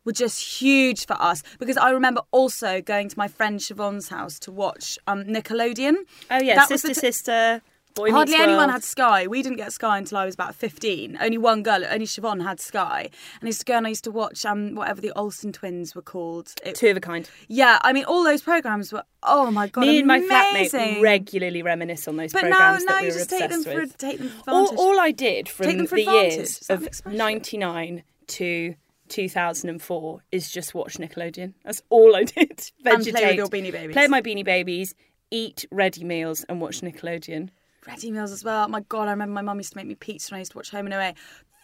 were 0.04 0.12
just 0.12 0.60
huge 0.60 1.06
for 1.06 1.20
us. 1.20 1.42
Because 1.58 1.76
I 1.76 1.90
remember 1.90 2.22
also 2.30 2.80
going 2.80 3.08
to 3.08 3.18
my 3.18 3.28
friend 3.28 3.60
Siobhan's 3.60 4.08
house 4.08 4.38
to 4.40 4.52
watch 4.52 4.98
um, 5.06 5.24
Nickelodeon. 5.24 5.96
Oh 6.30 6.38
yeah, 6.40 6.56
That 6.56 6.68
sister, 6.68 6.88
t- 6.88 6.94
sister. 6.94 7.62
Boy 7.94 8.10
Hardly 8.10 8.34
anyone 8.34 8.70
had 8.70 8.82
Sky. 8.82 9.28
We 9.28 9.40
didn't 9.40 9.56
get 9.58 9.72
Sky 9.72 9.98
until 9.98 10.18
I 10.18 10.24
was 10.24 10.34
about 10.34 10.56
15. 10.56 11.16
Only 11.20 11.38
one 11.38 11.62
girl, 11.62 11.84
only 11.88 12.06
Siobhan 12.06 12.42
had 12.42 12.58
Sky. 12.58 13.08
And 13.40 13.44
I 13.44 13.46
used 13.46 13.60
to 13.60 13.64
go 13.64 13.76
and 13.76 13.86
I 13.86 13.90
used 13.90 14.02
to 14.04 14.10
watch 14.10 14.44
um, 14.44 14.74
whatever 14.74 15.00
the 15.00 15.12
Olsen 15.12 15.52
twins 15.52 15.94
were 15.94 16.02
called. 16.02 16.52
It- 16.64 16.74
two 16.74 16.88
of 16.88 16.96
a 16.96 17.00
kind. 17.00 17.30
yeah, 17.46 17.78
I 17.82 17.92
mean, 17.92 18.04
all 18.04 18.24
those 18.24 18.42
programs 18.42 18.92
were, 18.92 19.04
oh 19.22 19.52
my 19.52 19.68
God, 19.68 19.82
Me 19.82 19.98
and 19.98 20.08
my 20.08 20.18
flatmate 20.18 21.00
regularly 21.02 21.62
reminisce 21.62 22.08
on 22.08 22.16
those 22.16 22.32
But 22.32 22.44
now, 22.44 22.56
programs 22.58 22.84
now 22.84 22.92
that 22.94 23.00
we 23.02 23.06
you 23.06 23.12
were 23.12 23.18
just 23.18 23.30
take 23.30 23.38
them, 23.50 23.60
obsessed 23.60 23.74
for, 23.76 23.80
with. 23.82 23.98
take 23.98 24.18
them 24.18 24.28
for 24.28 24.50
all, 24.50 24.76
all 24.76 24.98
I 25.00 25.12
did 25.12 25.48
from 25.48 25.66
Take 25.66 25.76
them 25.76 25.86
for 25.86 25.94
the 25.94 26.02
years 26.02 26.68
of 26.68 26.88
an 27.04 27.16
99 27.16 28.02
to 28.26 28.74
2004 29.08 30.22
is 30.32 30.50
just 30.50 30.74
watch 30.74 30.94
Nickelodeon. 30.98 31.54
That's 31.64 31.82
all 31.90 32.16
I 32.16 32.24
did. 32.24 32.72
And 32.84 33.04
play 33.06 33.26
with 33.26 33.36
your 33.36 33.46
Beanie 33.46 33.70
Babies. 33.70 33.94
Play 33.94 34.08
my 34.08 34.20
Beanie 34.20 34.44
Babies, 34.44 34.96
eat 35.30 35.64
ready 35.70 36.02
meals 36.02 36.44
and 36.48 36.60
watch 36.60 36.80
Nickelodeon. 36.80 37.50
Ready 37.86 38.10
meals 38.10 38.32
as 38.32 38.44
well. 38.44 38.66
My 38.68 38.80
God, 38.80 39.08
I 39.08 39.10
remember 39.10 39.34
my 39.34 39.42
mum 39.42 39.58
used 39.58 39.72
to 39.72 39.78
make 39.78 39.86
me 39.86 39.94
pizza 39.94 40.32
when 40.32 40.38
I 40.38 40.40
used 40.40 40.52
to 40.52 40.58
watch 40.58 40.70
Home 40.70 40.86
and 40.86 40.94
Away. 40.94 41.14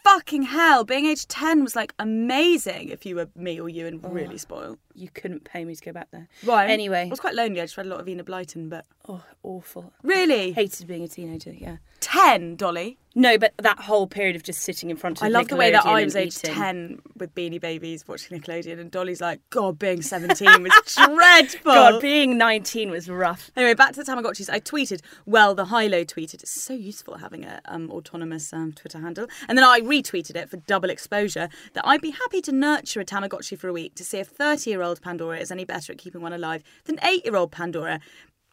Fucking 0.05 0.43
hell, 0.43 0.85
being 0.85 1.07
age 1.07 1.27
10 1.29 1.62
was 1.62 1.77
like 1.77 1.95
amazing 1.99 2.89
if 2.89 3.05
you 3.05 3.17
were 3.17 3.29
me 3.37 3.61
or 3.61 3.69
you 3.69 3.87
and 3.87 4.00
oh. 4.05 4.09
really 4.09 4.39
spoiled. 4.39 4.79
You 4.95 5.09
couldn't 5.09 5.45
pay 5.45 5.65
me 5.65 5.75
to 5.75 5.85
go 5.85 5.93
back 5.93 6.09
there. 6.11 6.29
Right. 6.45 6.71
Anyway. 6.71 7.07
I 7.07 7.09
was 7.09 7.21
quite 7.21 7.35
lonely. 7.35 7.61
I 7.61 7.65
just 7.65 7.77
read 7.77 7.87
a 7.87 7.89
lot 7.89 8.01
of 8.01 8.09
Enid 8.09 8.27
Blyton, 8.27 8.69
but. 8.69 8.87
Oh, 9.09 9.23
awful. 9.43 9.93
Really? 10.03 10.53
Hated 10.53 10.87
being 10.87 11.05
a 11.05 11.09
teenager, 11.09 11.53
yeah. 11.53 11.77
10, 12.01 12.57
Dolly. 12.57 12.99
No, 13.15 13.39
but 13.39 13.53
that 13.59 13.79
whole 13.81 14.07
period 14.07 14.37
of 14.37 14.45
just 14.45 14.61
sitting 14.61 14.89
in 14.89 14.97
front 14.97 15.19
of 15.19 15.25
I 15.25 15.29
love 15.29 15.49
the 15.49 15.57
way 15.57 15.73
that 15.73 15.85
I 15.85 16.05
was 16.05 16.15
age 16.15 16.37
10 16.37 17.01
with 17.17 17.35
Beanie 17.35 17.61
Babies 17.61 18.07
watching 18.07 18.39
Nickelodeon, 18.39 18.79
and 18.79 18.89
Dolly's 18.91 19.21
like, 19.21 19.41
God, 19.51 19.81
being 19.81 20.01
17 20.01 20.63
was 20.63 20.73
dreadful. 20.95 21.73
God, 21.73 22.01
being 22.01 22.39
19 22.39 22.91
was 22.91 23.09
rough. 23.09 23.51
Anyway, 23.57 23.75
back 23.75 23.95
to 23.95 24.05
the 24.05 24.11
Tamagotchis. 24.11 24.49
I 24.49 24.61
tweeted, 24.61 25.01
well, 25.27 25.57
the 25.57 25.67
High 25.67 25.89
Low 25.89 26.05
tweeted. 26.05 26.43
It's 26.43 26.51
so 26.53 26.73
useful 26.73 27.19
having 27.19 27.45
an 27.45 27.61
um, 27.65 27.91
autonomous 27.91 28.53
um, 28.53 28.73
Twitter 28.73 29.01
handle. 29.01 29.27
And 29.49 29.59
then 29.59 29.65
I 29.65 29.81
retweeted 29.81 30.37
it 30.37 30.49
for 30.49 30.59
double 30.59 30.89
exposure 30.89 31.49
that 31.73 31.87
I'd 31.87 32.01
be 32.01 32.11
happy 32.11 32.41
to 32.43 32.53
nurture 32.53 33.01
a 33.01 33.05
Tamagotchi 33.05 33.59
for 33.59 33.67
a 33.67 33.73
week 33.73 33.97
to 33.97 34.05
see 34.05 34.19
if 34.19 34.29
30 34.29 34.77
year 34.81 34.89
old 34.89 35.01
Pandora 35.01 35.39
is 35.39 35.51
any 35.51 35.65
better 35.65 35.93
at 35.93 35.99
keeping 35.99 36.23
one 36.23 36.33
alive 36.33 36.63
than 36.85 36.99
8 37.03 37.25
year 37.25 37.37
old 37.37 37.53
Pandora. 37.53 38.01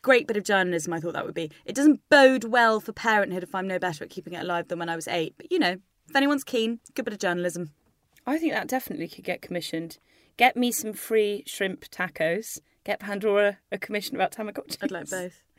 Great 0.02 0.28
bit 0.28 0.38
of 0.38 0.44
journalism, 0.44 0.94
I 0.94 1.00
thought 1.00 1.14
that 1.14 1.26
would 1.26 1.34
be. 1.34 1.52
It 1.66 1.76
doesn't 1.76 2.02
bode 2.10 2.44
well 2.44 2.80
for 2.80 2.92
parenthood 2.92 3.44
if 3.44 3.56
I'm 3.56 3.68
no 3.68 3.80
better 3.80 4.04
at 4.04 4.10
keeping 4.10 4.34
it 4.34 4.42
alive 4.42 4.68
than 4.68 4.80
when 4.80 4.90
I 4.90 4.96
was 4.96 5.08
8. 5.08 5.36
But 5.38 5.52
you 5.52 5.60
know, 5.60 5.78
if 6.08 6.16
anyone's 6.16 6.44
keen, 6.44 6.80
good 6.94 7.06
bit 7.06 7.14
of 7.14 7.20
journalism. 7.20 7.72
I 8.26 8.38
think 8.38 8.54
that 8.54 8.68
definitely 8.68 9.08
could 9.08 9.24
get 9.24 9.42
commissioned. 9.42 9.98
Get 10.36 10.58
me 10.58 10.72
some 10.72 10.94
free 10.94 11.44
shrimp 11.48 11.86
tacos. 11.90 12.60
Get 12.84 13.00
Pandora 13.00 13.58
a 13.72 13.78
commission 13.78 14.16
about 14.16 14.32
Tamagotchi. 14.34 14.78
I'd 14.82 14.92
like 14.92 15.10
both. 15.10 15.44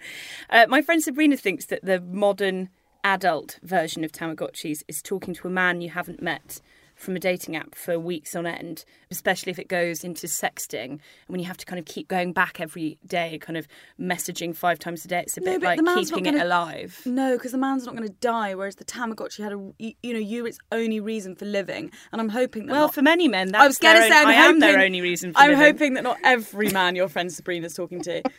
Uh, 0.49 0.65
my 0.69 0.81
friend 0.81 1.03
Sabrina 1.03 1.37
thinks 1.37 1.67
that 1.67 1.85
the 1.85 2.01
modern 2.01 2.69
adult 3.03 3.59
version 3.65 4.05
of 4.05 4.13
Tamagotchis 4.13 4.85
is 4.87 5.03
talking 5.03 5.35
to 5.35 5.49
a 5.49 5.51
man 5.51 5.81
you 5.81 5.91
haven't 5.91 6.23
met 6.23 6.61
from 6.99 7.15
a 7.17 7.19
dating 7.21 7.55
app 7.57 7.75
for 7.75 7.99
weeks 7.99 8.35
on 8.35 8.45
end, 8.47 8.85
especially 9.11 9.51
if 9.51 9.59
it 9.59 9.69
goes 9.69 10.03
into 10.03 10.27
sexting 10.27 10.91
and 10.91 11.01
when 11.29 11.39
you 11.41 11.47
have 11.47 11.57
to 11.57 11.65
kind 11.65 11.79
of 11.79 11.85
keep 11.87 12.09
going 12.09 12.33
back 12.33 12.61
every 12.61 12.99
day, 13.07 13.39
kind 13.41 13.57
of 13.57 13.69
messaging 14.01 14.55
five 14.55 14.79
times 14.79 15.05
a 15.05 15.09
day. 15.09 15.21
It's 15.21 15.37
a 15.37 15.41
No, 15.41 15.53
bit 15.53 15.63
like 15.63 15.77
the 15.77 15.83
man's 15.85 16.11
not 16.11 16.19
keeping 16.19 16.33
gonna- 16.33 16.45
it 16.45 16.47
alive. 16.47 17.01
No, 17.07 17.37
because 17.37 17.53
the 17.53 17.59
man's 17.59 17.87
not 17.87 17.95
going 17.97 18.09
to 18.09 18.15
die, 18.21 18.55
whereas 18.55 18.77
the 18.77 18.85
Tamagotchi 18.85 19.43
had 19.43 19.53
a, 19.53 19.73
you, 19.79 20.13
know, 20.13 20.19
you 20.19 20.45
its 20.45 20.59
only 20.73 20.99
reason 21.01 21.37
for 21.37 21.45
living. 21.45 21.91
And 22.13 22.21
I'm 22.21 22.31
hoping 22.31 22.67
that. 22.67 22.73
Well, 22.73 22.83
not- 22.87 22.95
for 22.95 23.03
many 23.03 23.29
men, 23.29 23.53
that's 23.53 23.63
I 23.63 23.67
was 23.69 23.79
going 23.79 23.95
their 23.95 24.03
to 24.09 24.09
say, 24.15 24.21
I'm 24.21 24.27
I 24.29 24.33
am 24.35 24.45
hoping, 24.47 24.61
their 24.61 24.81
only 24.81 25.01
reason 25.01 25.33
for 25.33 25.39
I'm 25.39 25.51
living. 25.51 25.65
hoping 25.65 25.95
that 25.95 26.03
not 26.03 26.19
every 26.25 26.71
man 26.71 26.97
your 26.97 27.09
friend 27.09 27.31
Sabrina's 27.31 27.75
talking 27.75 28.03
to 28.03 28.23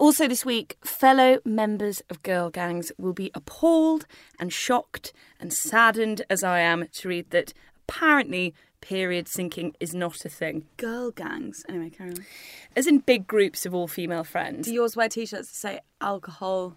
Also, 0.00 0.28
this 0.28 0.44
week, 0.44 0.76
fellow 0.84 1.40
members 1.44 2.02
of 2.08 2.22
girl 2.22 2.50
gangs 2.50 2.92
will 2.98 3.12
be 3.12 3.32
appalled 3.34 4.06
and 4.38 4.52
shocked 4.52 5.12
and 5.40 5.52
saddened 5.52 6.22
as 6.30 6.44
I 6.44 6.60
am 6.60 6.86
to 6.92 7.08
read 7.08 7.30
that 7.30 7.52
apparently 7.88 8.54
period 8.80 9.26
syncing 9.26 9.74
is 9.80 9.94
not 9.94 10.24
a 10.24 10.28
thing. 10.28 10.66
Girl 10.76 11.10
gangs. 11.10 11.64
Anyway, 11.68 11.90
carry 11.90 12.10
on. 12.10 12.24
As 12.76 12.86
in 12.86 12.98
big 12.98 13.26
groups 13.26 13.66
of 13.66 13.74
all 13.74 13.88
female 13.88 14.24
friends. 14.24 14.66
Do 14.66 14.74
yours 14.74 14.96
wear 14.96 15.08
t-shirts 15.08 15.48
that 15.48 15.54
say 15.54 15.80
alcohol, 16.00 16.76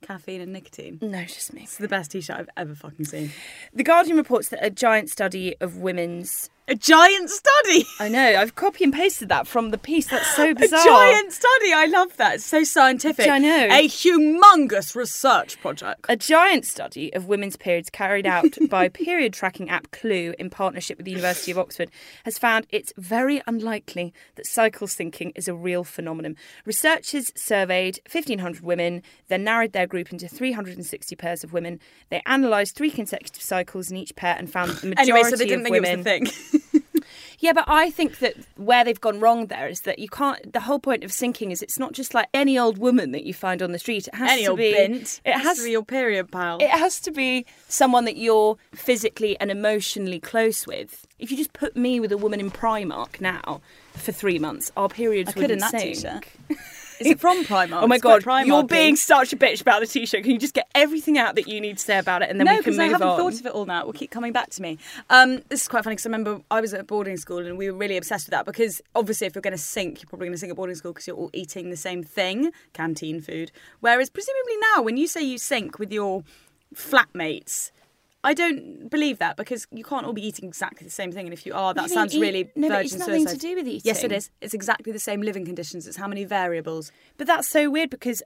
caffeine, 0.00 0.40
and 0.40 0.52
nicotine? 0.52 0.98
No, 1.02 1.24
just 1.24 1.52
me. 1.52 1.62
It's 1.64 1.76
the 1.76 1.88
best 1.88 2.12
t-shirt 2.12 2.36
I've 2.36 2.50
ever 2.56 2.74
fucking 2.74 3.04
seen. 3.04 3.32
The 3.74 3.84
Guardian 3.84 4.16
reports 4.16 4.48
that 4.48 4.64
a 4.64 4.70
giant 4.70 5.10
study 5.10 5.54
of 5.60 5.76
women's. 5.76 6.48
A 6.68 6.76
giant 6.76 7.28
study. 7.28 7.84
I 7.98 8.08
know, 8.08 8.36
I've 8.38 8.54
copy 8.54 8.84
and 8.84 8.92
pasted 8.92 9.28
that 9.30 9.48
from 9.48 9.70
the 9.70 9.78
piece. 9.78 10.06
That's 10.06 10.36
so 10.36 10.54
bizarre. 10.54 10.80
A 10.80 10.84
giant 10.84 11.32
study. 11.32 11.72
I 11.72 11.86
love 11.86 12.16
that. 12.18 12.36
It's 12.36 12.44
so 12.44 12.62
scientific. 12.62 13.28
I 13.28 13.38
know. 13.38 13.66
A 13.70 13.88
humongous 13.88 14.94
research 14.94 15.60
project. 15.60 16.06
A 16.08 16.14
giant 16.16 16.64
study 16.64 17.12
of 17.14 17.26
women's 17.26 17.56
periods 17.56 17.90
carried 17.90 18.26
out 18.26 18.56
by 18.70 18.88
period 18.88 19.32
tracking 19.32 19.68
app 19.70 19.90
Clue 19.90 20.34
in 20.38 20.50
partnership 20.50 20.98
with 20.98 21.04
the 21.04 21.10
University 21.10 21.50
of 21.50 21.58
Oxford 21.58 21.90
has 22.24 22.38
found 22.38 22.68
it's 22.70 22.92
very 22.96 23.42
unlikely 23.48 24.14
that 24.36 24.46
cycle 24.46 24.86
syncing 24.86 25.32
is 25.34 25.48
a 25.48 25.54
real 25.54 25.82
phenomenon. 25.82 26.36
Researchers 26.64 27.32
surveyed 27.34 27.98
1,500 28.10 28.62
women, 28.62 29.02
then 29.26 29.42
narrowed 29.42 29.72
their 29.72 29.88
group 29.88 30.12
into 30.12 30.28
360 30.28 31.16
pairs 31.16 31.42
of 31.42 31.52
women. 31.52 31.80
They 32.08 32.22
analysed 32.24 32.76
three 32.76 32.92
consecutive 32.92 33.42
cycles 33.42 33.90
in 33.90 33.96
each 33.96 34.14
pair 34.14 34.36
and 34.38 34.50
found 34.50 34.70
the 34.70 34.86
majority 34.86 35.10
Anyway, 35.12 35.28
so 35.28 35.36
they 35.36 35.44
didn't 35.44 35.66
of 35.66 35.72
think 35.72 35.74
women. 35.84 36.06
it 36.06 36.20
was 36.22 36.32
the 36.32 36.48
thing. 36.48 36.51
Yeah, 37.42 37.52
but 37.52 37.64
I 37.66 37.90
think 37.90 38.20
that 38.20 38.34
where 38.56 38.84
they've 38.84 39.00
gone 39.00 39.18
wrong 39.18 39.46
there 39.48 39.66
is 39.66 39.80
that 39.80 39.98
you 39.98 40.08
can't. 40.08 40.52
The 40.52 40.60
whole 40.60 40.78
point 40.78 41.02
of 41.02 41.10
syncing 41.10 41.50
is 41.50 41.60
it's 41.60 41.76
not 41.76 41.92
just 41.92 42.14
like 42.14 42.28
any 42.32 42.56
old 42.56 42.78
woman 42.78 43.10
that 43.10 43.24
you 43.24 43.34
find 43.34 43.60
on 43.60 43.72
the 43.72 43.80
street. 43.80 44.06
It 44.06 44.14
has 44.14 44.30
Any 44.30 44.44
to 44.44 44.50
old 44.50 44.58
be. 44.58 44.72
bint. 44.72 45.20
It 45.24 45.32
has 45.32 45.58
to 45.58 45.64
be 45.64 45.72
your 45.72 45.84
period 45.84 46.30
pal. 46.30 46.58
It 46.60 46.70
has 46.70 47.00
to 47.00 47.10
be 47.10 47.44
someone 47.66 48.04
that 48.04 48.16
you're 48.16 48.58
physically 48.72 49.36
and 49.40 49.50
emotionally 49.50 50.20
close 50.20 50.68
with. 50.68 51.04
If 51.18 51.32
you 51.32 51.36
just 51.36 51.52
put 51.52 51.76
me 51.76 51.98
with 51.98 52.12
a 52.12 52.16
woman 52.16 52.38
in 52.38 52.48
Primark 52.50 53.20
now 53.20 53.60
for 53.94 54.12
three 54.12 54.38
months, 54.38 54.70
our 54.76 54.88
periods 54.88 55.30
I 55.30 55.32
could 55.32 55.50
in 55.50 55.58
wouldn't 55.60 55.72
that 55.72 55.80
sync. 55.80 56.22
t-shirt. 56.48 56.58
Is 57.06 57.12
it 57.12 57.20
from 57.20 57.44
Primark? 57.44 57.82
Oh 57.82 57.86
my 57.86 57.96
It's 57.96 58.02
god, 58.02 58.46
you're 58.46 58.64
being 58.64 58.96
such 58.96 59.32
a 59.32 59.36
bitch 59.36 59.60
about 59.60 59.80
the 59.80 59.86
t-shirt. 59.86 60.22
Can 60.22 60.32
you 60.32 60.38
just 60.38 60.54
get 60.54 60.68
everything 60.74 61.18
out 61.18 61.34
that 61.36 61.48
you 61.48 61.60
need 61.60 61.78
to 61.78 61.84
say 61.84 61.98
about 61.98 62.22
it, 62.22 62.30
and 62.30 62.40
then 62.40 62.46
no, 62.46 62.56
we 62.56 62.62
can 62.62 62.70
move 62.72 62.76
because 62.76 62.78
move 62.78 62.88
I 62.88 62.92
haven't 62.92 63.08
on? 63.08 63.18
thought 63.18 63.40
of 63.40 63.46
it 63.46 63.52
all 63.52 63.66
now. 63.66 63.80
It 63.80 63.86
will 63.86 63.92
keep 63.92 64.10
coming 64.10 64.32
back 64.32 64.50
to 64.50 64.62
me. 64.62 64.78
Um, 65.10 65.42
this 65.48 65.62
is 65.62 65.68
quite 65.68 65.84
funny 65.84 65.94
because 65.96 66.06
I 66.06 66.08
remember 66.08 66.40
I 66.50 66.60
was 66.60 66.72
at 66.74 66.80
a 66.80 66.84
boarding 66.84 67.16
school 67.16 67.38
and 67.46 67.56
we 67.58 67.70
were 67.70 67.76
really 67.76 67.96
obsessed 67.96 68.26
with 68.26 68.32
that 68.32 68.46
because 68.46 68.80
obviously 68.94 69.26
if 69.26 69.34
you're 69.34 69.42
going 69.42 69.52
to 69.52 69.58
sync, 69.58 70.02
you're 70.02 70.08
probably 70.08 70.26
going 70.26 70.34
to 70.34 70.38
sync 70.38 70.50
at 70.50 70.56
boarding 70.56 70.76
school 70.76 70.92
because 70.92 71.06
you're 71.06 71.16
all 71.16 71.30
eating 71.32 71.70
the 71.70 71.76
same 71.76 72.02
thing, 72.02 72.50
canteen 72.72 73.20
food. 73.20 73.52
Whereas 73.80 74.10
presumably 74.10 74.54
now, 74.74 74.82
when 74.82 74.96
you 74.96 75.06
say 75.06 75.22
you 75.22 75.38
sync 75.38 75.78
with 75.78 75.92
your 75.92 76.24
flatmates, 76.74 77.70
I 78.24 78.34
don't 78.34 78.88
believe 78.88 79.18
that 79.18 79.36
because 79.36 79.66
you 79.72 79.82
can't 79.82 80.06
all 80.06 80.12
be 80.12 80.24
eating 80.24 80.48
exactly 80.48 80.84
the 80.84 80.92
same 80.92 81.10
thing. 81.10 81.26
And 81.26 81.32
if 81.32 81.44
you 81.44 81.54
are, 81.54 81.74
that 81.74 81.82
you 81.82 81.88
sounds 81.88 82.14
eat- 82.14 82.20
really 82.20 82.50
no, 82.54 82.68
but 82.68 82.76
virgin 82.76 82.84
it's 82.84 83.06
nothing 83.06 83.26
to 83.26 83.36
do 83.36 83.56
with 83.56 83.66
eating. 83.66 83.82
Yes, 83.84 84.04
it 84.04 84.12
is. 84.12 84.30
It's 84.40 84.54
exactly 84.54 84.92
the 84.92 85.00
same 85.00 85.22
living 85.22 85.44
conditions. 85.44 85.86
It's 85.86 85.96
how 85.96 86.06
many 86.06 86.24
variables. 86.24 86.92
But 87.16 87.26
that's 87.26 87.48
so 87.48 87.68
weird 87.70 87.90
because 87.90 88.22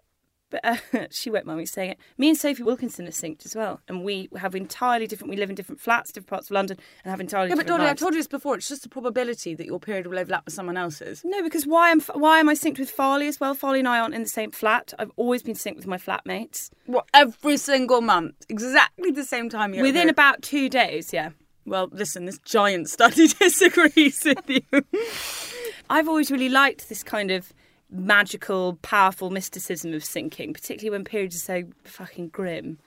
but, 0.51 0.65
uh, 0.65 0.77
she 1.11 1.31
won't 1.31 1.47
mind 1.47 1.59
me 1.59 1.67
saying 1.67 1.91
it. 1.91 1.99
Me 2.19 2.29
and 2.29 2.39
Sophie 2.39 2.63
Wilkinson 2.63 3.07
are 3.07 3.11
synced 3.11 3.45
as 3.45 3.55
well, 3.55 3.81
and 3.89 4.05
we 4.05 4.29
have 4.37 4.55
entirely 4.55 5.07
different. 5.07 5.31
We 5.31 5.37
live 5.37 5.51
in 5.51 5.57
different 5.57 5.81
flats, 5.81 6.13
different 6.13 6.29
parts 6.31 6.49
of 6.49 6.53
London, 6.53 6.79
and 7.05 7.11
have 7.11 7.21
entirely 7.21 7.49
different. 7.49 7.69
Yeah, 7.69 7.75
but. 7.75 7.79
Dottie, 7.79 7.91
I've 7.91 7.99
told 7.99 8.15
you 8.15 8.21
this 8.21 8.27
before. 8.27 8.55
It's 8.57 8.69
just 8.69 8.87
a 8.87 8.89
probability 8.89 9.55
that 9.55 9.67
your 9.67 9.81
period 9.81 10.07
will 10.07 10.19
overlap 10.19 10.45
with 10.45 10.55
someone 10.55 10.77
else's. 10.77 11.23
No, 11.25 11.43
because 11.43 11.67
why 11.67 11.91
am 11.91 12.01
why 12.15 12.39
am 12.39 12.49
I 12.49 12.55
synced 12.55 12.79
with 12.79 12.91
Farley 12.91 13.29
as 13.29 13.41
well? 13.41 13.55
Farley 13.55 13.81
and 13.81 13.89
I 13.89 13.99
aren't 13.99 14.15
in 14.15 14.23
the 14.23 14.29
same 14.29 14.51
flat. 14.53 14.95
I've 14.99 15.13
always 15.17 15.43
been 15.43 15.55
synced 15.55 15.77
with 15.77 15.87
my 15.87 15.99
flatmates. 15.99 16.71
What, 16.87 17.07
every 17.13 17.57
single 17.57 18.01
month, 18.01 18.35
exactly 18.49 19.11
the 19.11 19.25
same 19.25 19.49
time 19.49 19.75
you 19.75 19.83
Within 19.83 20.09
about 20.09 20.43
two 20.43 20.69
days, 20.69 21.13
yeah. 21.13 21.31
Well, 21.65 21.89
listen, 21.91 22.27
this 22.27 22.39
giant 22.39 22.89
study 22.89 23.27
disagrees 23.41 24.23
with 24.25 24.49
you. 24.49 24.85
I've 25.91 26.09
always 26.09 26.31
really 26.31 26.49
liked 26.49 26.89
this 26.89 27.03
kind 27.03 27.31
of 27.31 27.53
magical, 27.91 28.79
powerful 28.83 29.31
mysticism 29.31 29.93
of 29.95 30.03
syncing, 30.03 30.53
particularly 30.53 30.91
when 30.91 31.05
periods 31.05 31.37
are 31.37 31.39
so 31.39 31.63
fucking 31.85 32.29
grim. 32.29 32.79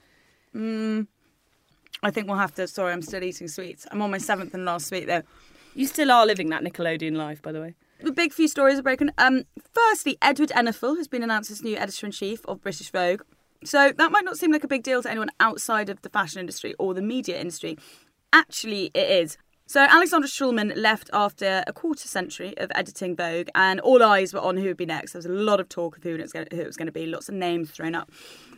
I 0.55 2.11
think 2.11 2.27
we'll 2.27 2.37
have 2.37 2.53
to. 2.55 2.67
Sorry, 2.67 2.93
I'm 2.93 3.01
still 3.01 3.23
eating 3.23 3.47
sweets. 3.47 3.85
I'm 3.91 4.01
on 4.01 4.11
my 4.11 4.17
seventh 4.17 4.53
and 4.53 4.65
last 4.65 4.87
sweet 4.87 5.07
though. 5.07 5.23
You 5.75 5.85
still 5.87 6.11
are 6.11 6.25
living 6.25 6.49
that 6.49 6.63
Nickelodeon 6.63 7.15
life, 7.15 7.41
by 7.41 7.51
the 7.51 7.61
way. 7.61 7.75
The 8.01 8.11
big 8.11 8.33
few 8.33 8.47
stories 8.47 8.79
are 8.79 8.83
broken. 8.83 9.11
Um, 9.17 9.43
firstly, 9.73 10.17
Edward 10.21 10.51
Enninful 10.55 10.97
has 10.97 11.07
been 11.07 11.21
announced 11.21 11.51
as 11.51 11.61
new 11.61 11.75
editor 11.75 12.05
in 12.05 12.11
chief 12.11 12.45
of 12.45 12.61
British 12.61 12.91
Vogue. 12.91 13.21
So 13.65 13.91
that 13.91 14.11
might 14.11 14.23
not 14.23 14.37
seem 14.37 14.51
like 14.53 14.63
a 14.63 14.69
big 14.69 14.83
deal 14.83 15.03
to 15.03 15.11
anyone 15.11 15.29
outside 15.39 15.89
of 15.89 16.01
the 16.01 16.09
fashion 16.09 16.39
industry 16.39 16.73
or 16.79 16.93
the 16.93 17.01
media 17.01 17.39
industry. 17.39 17.77
Actually, 18.31 18.91
it 18.93 19.09
is. 19.09 19.37
So 19.69 19.81
Alexandra 19.81 20.27
Shulman 20.27 20.75
left 20.75 21.11
after 21.13 21.63
a 21.67 21.71
quarter 21.71 22.07
century 22.07 22.57
of 22.57 22.71
editing 22.73 23.15
Vogue, 23.15 23.49
and 23.53 23.79
all 23.79 24.01
eyes 24.01 24.33
were 24.33 24.39
on 24.39 24.57
who 24.57 24.63
would 24.63 24.77
be 24.77 24.85
next. 24.87 25.13
There 25.13 25.19
was 25.19 25.27
a 25.27 25.29
lot 25.29 25.59
of 25.59 25.69
talk 25.69 25.95
of 25.95 26.01
who 26.01 26.15
it 26.15 26.21
was 26.21 26.33
going 26.33 26.47
to, 26.47 26.55
who 26.55 26.63
it 26.63 26.65
was 26.65 26.75
going 26.75 26.87
to 26.87 26.91
be, 26.91 27.05
lots 27.05 27.29
of 27.29 27.35
names 27.35 27.69
thrown 27.69 27.93
up. 27.93 28.09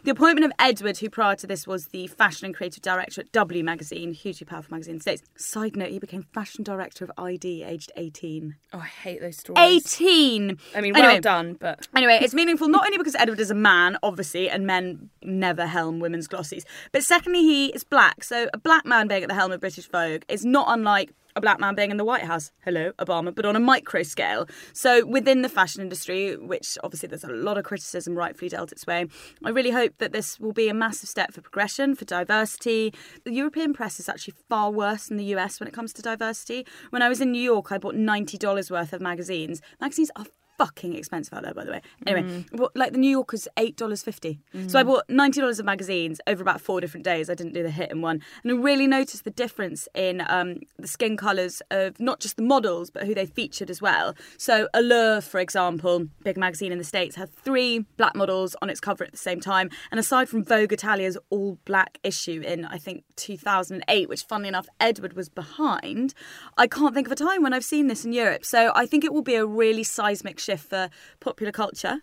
The 0.04 0.10
appointment 0.12 0.46
of 0.46 0.52
Edward, 0.58 0.98
who 0.98 1.12
prior 1.12 1.36
to 1.36 1.46
this 1.46 1.68
was 1.68 1.88
the 1.88 2.08
fashion 2.08 2.46
and 2.48 2.56
creative 2.56 2.82
director 2.82 3.22
at 3.22 3.32
W 3.34 3.64
magazine, 3.64 4.14
hugely 4.14 4.46
powerful 4.46 4.74
magazine 4.74 4.94
in 4.94 4.98
the 4.98 5.02
States. 5.04 5.22
Side 5.38 5.76
note, 5.76 5.90
he 5.90 6.00
became 6.00 6.24
fashion 6.34 6.64
director 6.64 7.06
of 7.06 7.12
i-D 7.20 7.64
aged 7.64 7.92
18. 7.96 8.56
Oh, 8.74 8.80
I 8.80 8.86
hate 8.86 9.22
those 9.22 9.38
stories. 9.38 9.60
18! 9.62 10.58
I 10.76 10.82
mean, 10.82 10.96
Anyway. 10.96 11.14
well 11.14 11.22
done, 11.22 11.54
but 11.60 11.88
Anyway, 11.96 12.18
it's 12.20 12.34
meaningful 12.34 12.68
not 12.68 12.86
only 12.86 12.98
because 12.98 13.14
Edward 13.16 13.40
is 13.40 13.52
a 13.52 13.56
man, 13.56 13.96
obviously, 14.02 14.50
and 14.50 14.66
men 14.66 15.12
never 15.22 15.68
helm 15.68 16.00
women's 16.00 16.28
glossies, 16.28 16.64
but 16.92 17.04
secondly, 17.04 17.42
he 17.42 17.68
is 17.68 17.84
black. 17.84 18.24
So 18.24 18.50
a 18.54 18.58
black 18.58 18.88
man 18.88 19.08
being 19.08 19.22
at 19.22 19.30
the 19.30 19.36
helm 19.36 19.52
of 19.52 19.60
British 19.60 19.88
Vogue 19.88 20.24
is 20.28 20.44
not 20.44 20.66
unlike 20.68 21.12
a 21.36 21.42
black 21.42 21.60
man 21.60 21.76
being 21.76 21.92
in 21.92 21.98
the 21.98 22.06
White 22.06 22.24
House. 22.24 22.52
Hello, 22.64 22.92
Obama, 23.00 23.34
but 23.34 23.46
on 23.46 23.56
a 23.56 23.60
micro 23.60 24.04
scale. 24.04 24.48
So 24.74 25.06
within 25.06 25.42
the 25.42 25.50
fashion 25.50 25.82
industry, 25.82 26.36
which 26.38 26.78
obviously 26.84 27.08
there's 27.08 27.24
a 27.24 27.30
lot 27.30 27.58
of 27.58 27.64
criticism 27.64 28.16
rightfully 28.16 28.50
dealt 28.50 28.72
its 28.72 28.86
way, 28.86 29.06
I 29.44 29.50
really 29.50 29.72
hope 29.72 29.98
that 30.00 30.12
this 30.12 30.40
will 30.40 30.54
be 30.54 30.68
a 30.70 30.74
massive 30.74 31.10
step 31.10 31.34
for 31.34 31.42
progression, 31.42 31.96
for 31.96 32.06
diversity. 32.06 32.94
The 33.24 33.34
European 33.34 33.74
press 33.74 34.00
is 34.00 34.10
actually 34.10 34.36
far 34.50 34.72
worse 34.72 35.08
than 35.08 35.18
the 35.18 35.36
US 35.36 35.60
when 35.60 35.68
it 35.68 35.74
comes 35.74 35.94
to 35.94 36.02
diversity. 36.02 36.66
When 36.90 37.02
I 37.02 37.10
was 37.10 37.22
in 37.22 37.32
New 37.32 37.42
York, 37.42 37.72
I 37.72 37.78
bought 37.78 37.96
$90 37.96 38.72
worth 38.72 38.94
of 38.94 39.02
magazines. 39.02 39.62
Magazines 39.80 40.12
are 40.16 40.26
fucking 40.58 40.96
expensive 40.96 41.34
out 41.34 41.44
there, 41.44 41.54
by 41.54 41.64
the 41.64 41.72
way. 41.72 41.82
Anyway, 42.06 42.46
I 42.54 42.58
bought, 42.58 42.76
like 42.76 42.92
the 42.92 42.98
New 42.98 43.10
Yorker's 43.10 43.48
eight 43.58 43.78
dollars 43.78 44.04
fifty. 44.04 44.40
So 44.68 44.80
I 44.80 44.84
bought 44.84 45.10
ninety 45.10 45.40
dollars 45.40 45.60
of 45.60 45.66
magazines 45.66 46.22
over 46.28 46.42
about 46.42 46.62
four 46.62 46.82
different 46.82 47.04
days. 47.04 47.30
I 47.30 47.34
didn't 47.34 47.54
do 47.54 47.64
the 47.64 47.72
hit 47.72 47.92
in 47.92 48.02
one, 48.02 48.22
and 48.44 48.52
I 48.52 48.56
really 48.56 48.88
noticed 48.88 49.24
the 49.24 49.32
difference 49.32 49.88
in 49.96 50.24
um, 50.28 50.58
the 50.78 50.88
skin 50.88 51.18
colours 51.18 51.62
of 51.72 52.00
not 52.00 52.20
just 52.20 52.36
the 52.38 52.44
models 52.44 52.90
but 52.90 53.06
who 53.06 53.16
they 53.16 53.26
featured 53.26 53.70
as 53.70 53.82
well. 53.82 54.16
So 54.38 54.68
Allure, 54.74 55.22
for 55.22 55.40
example, 55.40 56.08
big 56.24 56.38
magazine 56.38 56.72
in 56.72 56.78
the 56.78 56.84
states, 56.84 57.16
had 57.16 57.34
three 57.34 57.86
black 57.98 58.16
models 58.16 58.56
on 58.62 58.70
its 58.70 58.80
cover 58.80 59.04
at 59.04 59.12
the 59.12 59.18
same 59.18 59.40
time, 59.40 59.70
and 59.90 60.00
aside 60.00 60.30
from 60.30 60.44
Vogue 60.44 60.74
Italia's 60.74 61.18
all 61.30 61.58
black 61.66 61.98
issue 62.04 62.42
in 62.46 62.66
I 62.66 62.78
think 62.78 63.04
two 63.16 63.38
thousand 63.38 63.78
and 63.78 63.86
eight, 63.88 64.10
which 64.10 64.24
funnily 64.24 64.50
enough 64.50 64.68
Edward 64.80 65.14
was 65.14 65.30
behind, 65.30 66.14
I 66.58 66.68
can't 66.68 66.94
think 66.94 67.08
of 67.08 67.12
a 67.14 67.16
time 67.16 67.42
when 67.42 67.54
I've 67.54 67.66
seen 67.66 67.88
this 67.88 68.06
in 68.06 68.14
Europe. 68.14 68.46
So 68.46 68.72
I 68.76 68.86
think 68.86 69.04
it 69.04 69.14
will 69.14 69.22
be 69.22 69.36
a 69.36 69.46
really 69.46 69.84
seismic 69.84 70.40
shift 70.42 70.70
for 70.70 70.90
popular 71.20 71.52
culture. 71.52 72.02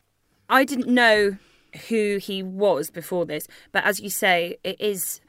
I 0.49 0.65
didn't 0.65 0.89
know 0.93 1.37
who 1.89 2.19
he 2.19 2.43
was 2.43 2.91
before 2.91 3.27
this, 3.27 3.47
but 3.73 3.85
as 3.85 4.01
you 4.01 4.11
say, 4.11 4.57
it 4.65 4.81
is. 4.81 5.21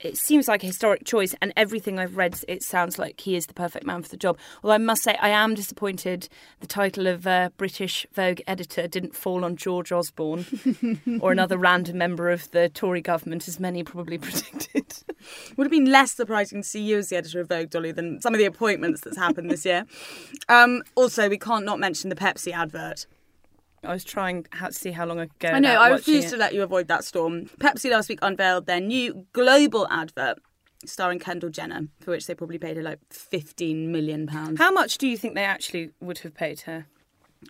It 0.00 0.18
seems 0.18 0.46
like 0.46 0.62
a 0.62 0.66
historic 0.66 1.04
choice, 1.04 1.34
and 1.40 1.52
everything 1.56 1.98
I've 1.98 2.16
read, 2.16 2.38
it 2.48 2.62
sounds 2.62 2.98
like 2.98 3.20
he 3.20 3.34
is 3.34 3.46
the 3.46 3.54
perfect 3.54 3.86
man 3.86 4.02
for 4.02 4.10
the 4.10 4.16
job. 4.16 4.38
Although 4.62 4.74
I 4.74 4.78
must 4.78 5.02
say, 5.02 5.16
I 5.20 5.30
am 5.30 5.54
disappointed 5.54 6.28
the 6.60 6.66
title 6.66 7.06
of 7.06 7.26
uh, 7.26 7.48
British 7.56 8.06
Vogue 8.12 8.40
editor 8.46 8.86
didn't 8.86 9.16
fall 9.16 9.44
on 9.44 9.56
George 9.56 9.92
Osborne 9.92 10.44
or 11.20 11.32
another 11.32 11.56
random 11.56 11.96
member 11.96 12.30
of 12.30 12.50
the 12.50 12.68
Tory 12.68 13.00
government, 13.00 13.48
as 13.48 13.58
many 13.58 13.82
probably 13.82 14.18
predicted. 14.18 14.84
Would 15.56 15.64
have 15.64 15.70
been 15.70 15.90
less 15.90 16.12
surprising 16.12 16.62
to 16.62 16.68
see 16.68 16.82
you 16.82 16.98
as 16.98 17.08
the 17.08 17.16
editor 17.16 17.40
of 17.40 17.48
Vogue, 17.48 17.70
Dolly, 17.70 17.92
than 17.92 18.20
some 18.20 18.34
of 18.34 18.38
the 18.38 18.44
appointments 18.44 19.00
that's 19.00 19.16
happened 19.16 19.50
this 19.50 19.64
year. 19.64 19.84
Um, 20.48 20.82
also, 20.94 21.28
we 21.28 21.38
can't 21.38 21.64
not 21.64 21.80
mention 21.80 22.08
the 22.08 22.14
Pepsi 22.14 22.52
advert. 22.52 23.06
I 23.86 23.92
was 23.92 24.04
trying 24.04 24.46
how, 24.50 24.68
to 24.68 24.72
see 24.72 24.90
how 24.90 25.06
long 25.06 25.20
I 25.20 25.26
could 25.26 25.38
go. 25.38 25.48
I 25.48 25.58
know, 25.58 25.80
I 25.80 25.88
refuse 25.88 26.30
to 26.30 26.36
let 26.36 26.54
you 26.54 26.62
avoid 26.62 26.88
that 26.88 27.04
storm. 27.04 27.46
Pepsi 27.60 27.90
last 27.90 28.08
week 28.08 28.18
unveiled 28.22 28.66
their 28.66 28.80
new 28.80 29.26
global 29.32 29.86
advert 29.90 30.38
starring 30.84 31.18
Kendall 31.18 31.50
Jenner, 31.50 31.88
for 32.00 32.10
which 32.10 32.26
they 32.26 32.34
probably 32.34 32.58
paid 32.58 32.76
her 32.76 32.82
like 32.82 33.00
£15 33.10 33.88
million. 33.88 34.28
How 34.28 34.70
much 34.70 34.98
do 34.98 35.08
you 35.08 35.16
think 35.16 35.34
they 35.34 35.44
actually 35.44 35.90
would 36.00 36.18
have 36.18 36.34
paid 36.34 36.60
her? 36.62 36.86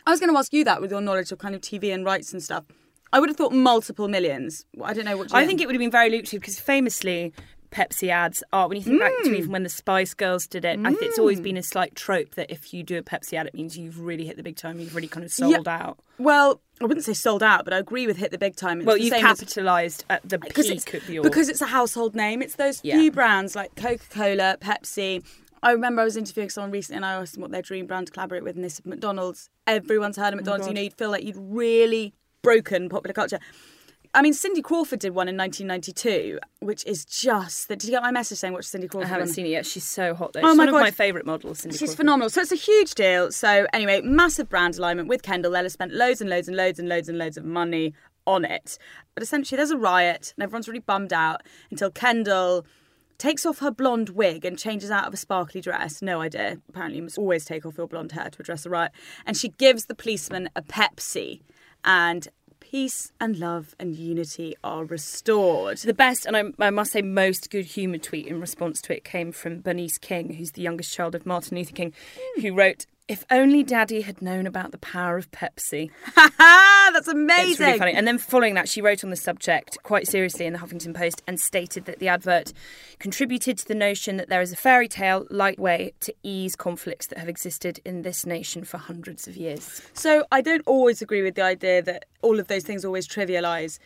I 0.07 0.11
was 0.11 0.20
going 0.20 0.33
to 0.33 0.38
ask 0.38 0.53
you 0.53 0.64
that 0.64 0.81
with 0.81 0.90
your 0.90 1.01
knowledge 1.01 1.33
of 1.33 1.38
kind 1.38 1.55
of 1.55 1.61
TV 1.61 1.92
and 1.92 2.05
rights 2.05 2.33
and 2.33 2.42
stuff. 2.42 2.64
I 3.12 3.20
would 3.20 3.29
have 3.29 3.37
thought 3.37 3.53
multiple 3.53 4.09
millions. 4.09 4.66
I 4.83 4.92
don't 4.92 5.05
know 5.05 5.16
what. 5.16 5.31
you 5.31 5.37
I 5.37 5.46
think 5.46 5.61
it 5.61 5.66
would 5.66 5.75
have 5.75 5.81
been 5.81 5.90
very 5.90 6.11
lucrative 6.11 6.40
because 6.40 6.59
famously, 6.59 7.33
Pepsi 7.70 8.09
ads 8.09 8.42
are. 8.52 8.68
When 8.68 8.76
you 8.79 8.83
think 8.85 9.00
back 9.00 9.12
Mm. 9.20 9.24
to 9.24 9.35
even 9.37 9.50
when 9.52 9.62
the 9.62 9.68
Spice 9.68 10.14
Girls 10.14 10.46
did 10.46 10.64
it, 10.64 10.79
I 10.81 10.90
think 10.90 11.02
it's 11.02 11.18
always 11.18 11.40
been 11.40 11.57
a 11.57 11.62
slight 11.62 11.94
trope 11.94 12.35
that 12.37 12.50
if 12.50 12.72
you 12.74 12.83
do 12.83 12.98
a 12.98 13.02
Pepsi 13.02 13.35
ad, 13.35 13.46
it 13.46 13.55
means 13.55 13.76
you've 13.79 14.00
really 14.00 14.26
hit 14.26 14.37
the 14.37 14.42
big 14.42 14.57
time. 14.57 14.79
You've 14.81 14.94
really 14.94 15.09
kind 15.09 15.24
of 15.24 15.33
sold 15.33 15.66
out. 15.68 15.98
Well, 16.18 16.61
I 16.81 16.85
wouldn't 16.85 17.05
say 17.05 17.12
sold 17.14 17.42
out, 17.42 17.64
but 17.64 17.72
I 17.74 17.79
agree 17.79 18.07
with 18.07 18.16
hit 18.18 18.31
the 18.31 18.38
big 18.38 18.57
time. 18.57 18.81
It's 18.81 18.87
Well, 18.87 18.96
you 18.96 19.12
as- 19.12 19.20
capitalised 19.20 20.05
at 20.11 20.29
the 20.29 20.38
because 20.38 20.66
peak 20.68 20.94
it's, 20.94 21.09
your 21.09 21.22
because 21.22 21.48
it's 21.48 21.61
a 21.61 21.66
household 21.66 22.14
name. 22.14 22.42
It's 22.42 22.57
those 22.57 22.81
Yeah. 22.85 22.98
few 22.98 23.11
brands 23.12 23.55
like 23.57 23.74
Coca 23.76 24.05
Cola, 24.11 24.57
Pepsi. 24.61 25.24
I 25.62 25.72
remember 25.72 26.02
I 26.02 26.05
was 26.05 26.16
interviewing 26.16 26.50
someone 26.50 26.70
recently 26.70 26.96
and 26.98 27.07
I 27.07 27.14
asked 27.14 27.33
them 27.33 27.42
what 27.42 27.50
their 27.50 27.62
dream 27.62 27.87
brand 27.87 28.07
to 28.09 28.12
collaborate 28.12 28.44
with, 28.44 28.55
and 28.57 28.64
they 28.64 28.68
said 28.68 28.87
McDonald's. 28.87 29.48
Everyone's 29.66 30.16
heard 30.16 30.33
of 30.33 30.37
McDonald's. 30.37 30.68
you 30.68 30.74
know, 30.74 30.81
you'd 30.83 30.94
feel 30.96 31.11
like 31.11 31.24
you'd 31.24 31.37
really 31.38 32.14
broken 32.42 32.88
popular 32.88 33.12
culture. 33.14 33.40
I 34.16 34.22
mean, 34.22 34.33
Cindy 34.33 34.62
Crawford 34.62 34.98
did 35.00 35.14
one 35.14 35.29
in 35.29 35.37
1992, 35.37 36.38
which 36.61 36.85
is 36.87 37.05
just. 37.05 37.68
that. 37.68 37.79
Did 37.79 37.88
you 37.88 37.90
get 37.92 38.02
my 38.02 38.11
message 38.11 38.38
saying 38.38 38.55
watch 38.55 38.64
Cindy 38.64 38.88
Crawford? 38.88 39.07
I 39.07 39.11
haven't 39.11 39.26
one? 39.29 39.35
seen 39.35 39.46
it 39.46 39.50
yet. 39.50 39.66
She's 39.66 39.85
so 39.85 40.14
hot 40.14 40.33
though. 40.33 40.40
Oh 40.40 40.48
She's 40.50 40.57
my 40.57 40.64
one 40.64 40.72
God. 40.72 40.79
of 40.79 40.83
my 40.85 40.90
favourite 40.90 41.26
models. 41.26 41.59
Cindy 41.61 41.76
She's 41.76 41.90
Crawford. 41.90 41.96
phenomenal. 41.98 42.31
So 42.31 42.40
it's 42.40 42.50
a 42.52 42.57
huge 42.57 42.94
deal. 42.94 43.31
So 43.31 43.66
anyway, 43.72 44.00
massive 44.00 44.48
brand 44.48 44.79
alignment 44.79 45.09
with 45.09 45.22
Kendall. 45.22 45.52
They'll 45.52 45.62
have 45.64 45.72
spent 45.72 45.92
loads 45.92 46.20
and 46.20 46.31
loads 46.31 46.48
and 46.48 46.57
loads 46.57 46.79
and 46.79 46.88
loads 46.88 47.09
and 47.11 47.18
loads 47.18 47.37
of 47.37 47.44
money 47.44 47.92
on 48.26 48.44
it. 48.44 48.79
But 49.14 49.22
essentially, 49.22 49.57
there's 49.57 49.70
a 49.70 49.76
riot 49.79 50.33
and 50.37 50.42
everyone's 50.42 50.66
really 50.66 50.81
bummed 50.81 51.12
out 51.12 51.42
until 51.70 51.90
Kendall 51.90 52.66
takes 53.18 53.46
off 53.46 53.59
her 53.61 53.70
blonde 53.70 54.11
wig 54.11 54.44
and 54.44 54.59
changes 54.59 54.90
out 54.90 55.07
of 55.07 55.14
a 55.14 55.16
sparkly 55.16 55.61
dress. 55.61 56.00
No 56.02 56.20
idea. 56.22 56.59
Apparently, 56.70 56.96
you 56.96 57.02
must 57.02 57.18
always 57.18 57.44
take 57.44 57.64
off 57.66 57.76
your 57.79 57.87
blonde 57.87 58.12
hair 58.12 58.31
to 58.31 58.40
address 58.40 58.64
a 58.66 58.70
riot. 58.70 58.92
And 59.26 59.37
she 59.37 59.50
gives 59.50 59.87
the 59.87 59.94
policeman 59.94 60.48
a 60.57 60.62
Pepsi. 60.62 61.42
And 61.85 62.29
peace 62.76 63.10
and 63.18 63.38
love 63.38 63.74
and 63.78 63.96
unity 63.96 64.54
are 64.62 64.84
restored. 64.84 65.78
The 65.78 65.94
best, 65.94 66.26
and 66.26 66.36
I, 66.36 66.42
I 66.58 66.68
must 66.68 66.92
say, 66.92 67.00
most 67.00 67.50
good 67.50 67.64
humoured 67.64 68.02
tweet 68.02 68.26
in 68.26 68.38
response 68.38 68.82
to 68.82 68.94
it 68.94 69.02
came 69.02 69.32
from 69.32 69.62
Bernice 69.62 69.96
King, 69.96 70.34
who's 70.34 70.52
the 70.52 70.60
youngest 70.60 70.94
child 70.94 71.14
of 71.14 71.24
Martin 71.24 71.56
Luther 71.56 71.72
King, 71.72 71.94
who 72.42 72.52
wrote, 72.52 72.84
If 73.08 73.24
only 73.30 73.62
Daddy 73.62 74.00
had 74.00 74.20
known 74.20 74.48
about 74.48 74.72
the 74.72 74.78
power 74.78 75.16
of 75.16 75.30
Pepsi. 75.30 75.92
That's 76.16 77.06
amazing. 77.06 77.52
It's 77.52 77.60
really 77.60 77.78
funny. 77.78 77.92
And 77.92 78.04
then 78.04 78.18
following 78.18 78.54
that, 78.54 78.68
she 78.68 78.82
wrote 78.82 79.04
on 79.04 79.10
the 79.10 79.16
subject 79.16 79.78
quite 79.84 80.08
seriously 80.08 80.44
in 80.44 80.52
the 80.52 80.58
Huffington 80.58 80.92
Post 80.92 81.22
and 81.24 81.38
stated 81.38 81.84
that 81.84 82.00
the 82.00 82.08
advert 82.08 82.52
contributed 82.98 83.58
to 83.58 83.68
the 83.68 83.76
notion 83.76 84.16
that 84.16 84.28
there 84.28 84.40
is 84.40 84.50
a 84.50 84.56
fairy 84.56 84.88
tale 84.88 85.24
light 85.30 85.58
way 85.58 85.92
to 86.00 86.12
ease 86.24 86.56
conflicts 86.56 87.06
that 87.06 87.18
have 87.18 87.28
existed 87.28 87.80
in 87.84 88.02
this 88.02 88.26
nation 88.26 88.64
for 88.64 88.78
hundreds 88.78 89.28
of 89.28 89.36
years. 89.36 89.82
So 89.92 90.24
I 90.32 90.40
don't 90.40 90.62
always 90.66 91.00
agree 91.00 91.22
with 91.22 91.36
the 91.36 91.42
idea 91.42 91.82
that 91.82 92.06
all 92.22 92.40
of 92.40 92.48
those 92.48 92.64
things 92.64 92.84
always 92.84 93.06
trivialise 93.06 93.78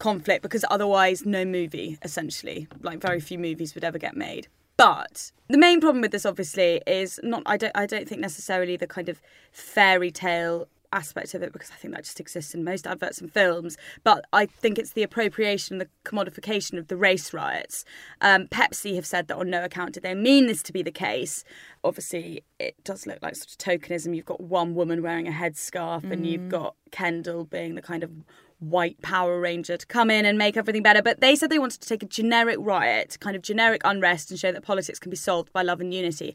conflict 0.00 0.42
because 0.42 0.64
otherwise 0.68 1.24
no 1.24 1.44
movie 1.44 1.96
essentially 2.02 2.66
like 2.82 3.00
very 3.00 3.20
few 3.20 3.38
movies 3.38 3.76
would 3.76 3.84
ever 3.84 3.98
get 3.98 4.16
made. 4.16 4.48
But 4.76 5.32
the 5.48 5.58
main 5.58 5.80
problem 5.80 6.02
with 6.02 6.10
this 6.10 6.26
obviously 6.26 6.82
is 6.86 7.20
not 7.22 7.42
I 7.46 7.56
don't 7.56 7.72
I 7.74 7.86
don't 7.86 8.08
think 8.08 8.20
necessarily 8.20 8.76
the 8.76 8.86
kind 8.86 9.08
of 9.08 9.20
fairy 9.52 10.10
tale 10.10 10.68
aspect 10.94 11.34
of 11.34 11.42
it 11.42 11.52
because 11.52 11.70
I 11.70 11.74
think 11.74 11.92
that 11.92 12.04
just 12.04 12.20
exists 12.20 12.54
in 12.54 12.64
most 12.64 12.86
adverts 12.86 13.20
and 13.20 13.30
films. 13.30 13.76
But 14.04 14.24
I 14.32 14.46
think 14.46 14.78
it's 14.78 14.92
the 14.92 15.02
appropriation, 15.02 15.74
and 15.74 15.80
the 15.80 15.88
commodification 16.08 16.78
of 16.78 16.88
the 16.88 16.96
race 16.96 17.34
riots. 17.34 17.84
Um, 18.20 18.46
Pepsi 18.46 18.94
have 18.94 19.04
said 19.04 19.28
that 19.28 19.36
on 19.36 19.50
no 19.50 19.64
account 19.64 19.94
did 19.94 20.02
they 20.02 20.14
mean 20.14 20.46
this 20.46 20.62
to 20.62 20.72
be 20.72 20.82
the 20.82 20.92
case. 20.92 21.44
Obviously, 21.82 22.44
it 22.58 22.76
does 22.84 23.06
look 23.06 23.18
like 23.20 23.34
sort 23.34 23.50
of 23.50 23.58
tokenism. 23.58 24.14
You've 24.14 24.24
got 24.24 24.40
one 24.40 24.74
woman 24.74 25.02
wearing 25.02 25.28
a 25.28 25.32
headscarf, 25.32 26.10
and 26.10 26.26
you've 26.26 26.48
got 26.48 26.76
Kendall 26.92 27.44
being 27.44 27.74
the 27.74 27.82
kind 27.82 28.02
of 28.02 28.10
white 28.58 29.00
Power 29.02 29.40
Ranger 29.40 29.76
to 29.76 29.86
come 29.86 30.10
in 30.10 30.24
and 30.24 30.38
make 30.38 30.56
everything 30.56 30.82
better. 30.82 31.02
But 31.02 31.20
they 31.20 31.36
said 31.36 31.50
they 31.50 31.58
wanted 31.58 31.80
to 31.80 31.88
take 31.88 32.02
a 32.02 32.06
generic 32.06 32.56
riot, 32.60 33.16
kind 33.20 33.36
of 33.36 33.42
generic 33.42 33.82
unrest, 33.84 34.30
and 34.30 34.38
show 34.38 34.52
that 34.52 34.62
politics 34.62 34.98
can 34.98 35.10
be 35.10 35.16
solved 35.16 35.52
by 35.52 35.62
love 35.62 35.80
and 35.80 35.92
unity. 35.92 36.34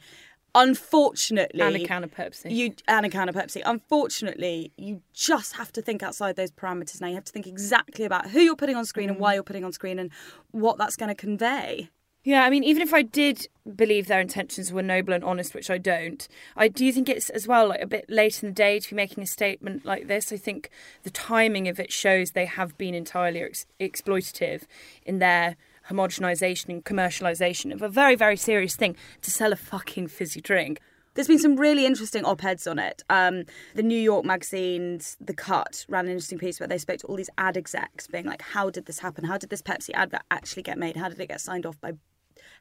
Unfortunately, 0.56 1.62
And 1.62 1.76
a 1.76 1.86
can 1.86 2.04
of 2.04 2.12
Pepsi. 2.12 2.50
you 2.50 2.74
and 2.88 3.06
a 3.06 3.10
can 3.10 3.30
of 3.30 3.36
Pepsi. 3.36 3.62
Unfortunately, 3.64 4.72
you 4.78 5.02
just 5.14 5.54
have 5.54 5.72
to 5.74 5.82
think 5.82 6.02
outside 6.02 6.36
those 6.36 6.52
parameters 6.52 7.00
now. 7.00 7.08
You 7.08 7.16
have 7.16 7.26
to 7.26 7.32
think 7.32 7.46
exactly 7.46 8.04
about 8.04 8.32
who 8.32 8.40
you're 8.40 8.56
putting 8.56 8.76
on 8.76 8.86
screen 8.86 9.10
and 9.10 9.18
mm. 9.18 9.22
why 9.22 9.36
you're 9.36 9.44
putting 9.44 9.64
on 9.64 9.72
screen 9.72 10.00
and 10.00 10.12
what 10.52 10.78
that's 10.78 10.96
going 10.96 11.10
to 11.10 11.16
convey. 11.16 11.90
Yeah, 12.24 12.44
I 12.44 12.50
mean, 12.50 12.66
even 12.66 12.82
if 12.82 12.94
I 12.94 13.02
did 13.02 13.48
believe 13.76 14.08
their 14.08 14.20
intentions 14.20 14.74
were 14.74 14.84
noble 14.84 15.14
and 15.14 15.24
honest, 15.24 15.54
which 15.56 15.70
I 15.70 15.78
don't, 15.78 16.28
I 16.56 16.68
do 16.68 16.92
think 16.92 17.08
it's 17.08 17.30
as 17.30 17.48
well 17.48 17.70
like 17.70 17.82
a 17.82 17.88
bit 17.88 18.10
late 18.10 18.44
in 18.44 18.50
the 18.50 18.54
day 18.56 18.80
to 18.80 18.90
be 18.90 18.96
making 18.96 19.24
a 19.24 19.28
statement 19.28 19.86
like 19.86 20.08
this. 20.08 20.34
I 20.34 20.38
think 20.38 20.70
the 21.04 21.12
timing 21.12 21.70
of 21.70 21.80
it 21.80 21.94
shows 21.94 22.32
they 22.32 22.46
have 22.46 22.78
been 22.78 22.94
entirely 22.94 23.42
ex- 23.42 23.66
exploitative 23.80 24.64
in 25.06 25.20
their 25.20 25.56
homogenization 25.90 26.70
and 26.70 26.84
commercialization 26.84 27.74
of 27.74 27.82
a 27.82 27.90
very, 27.90 28.16
very 28.16 28.36
serious 28.36 28.76
thing 28.76 28.98
to 29.22 29.32
sell 29.32 29.54
a 29.54 29.56
fucking 29.56 30.08
fizzy 30.08 30.42
drink. 30.42 30.82
There's 31.16 31.28
been 31.28 31.40
some 31.40 31.56
really 31.56 31.86
interesting 31.86 32.24
op-eds 32.26 32.68
on 32.68 32.80
it. 32.80 33.02
Um, 33.10 33.46
the 33.76 33.84
New 33.84 34.00
York 34.00 34.26
magazine's 34.26 35.18
The 35.20 35.34
Cut 35.34 35.86
ran 35.90 36.06
an 36.06 36.12
interesting 36.12 36.38
piece 36.38 36.60
where 36.60 36.68
they 36.68 36.78
spoke 36.78 37.00
to 37.00 37.08
all 37.08 37.16
these 37.16 37.30
ad 37.38 37.58
execs, 37.58 38.08
being 38.08 38.26
like, 38.26 38.42
"How 38.42 38.70
did 38.70 38.86
this 38.86 39.00
happen? 39.00 39.26
How 39.26 39.38
did 39.38 39.50
this 39.50 39.62
Pepsi 39.62 39.90
advert 39.94 40.22
actually 40.30 40.64
get 40.64 40.78
made? 40.78 40.96
How 40.96 41.10
did 41.10 41.20
it 41.20 41.28
get 41.28 41.42
signed 41.42 41.66
off 41.66 41.82
by 41.82 41.94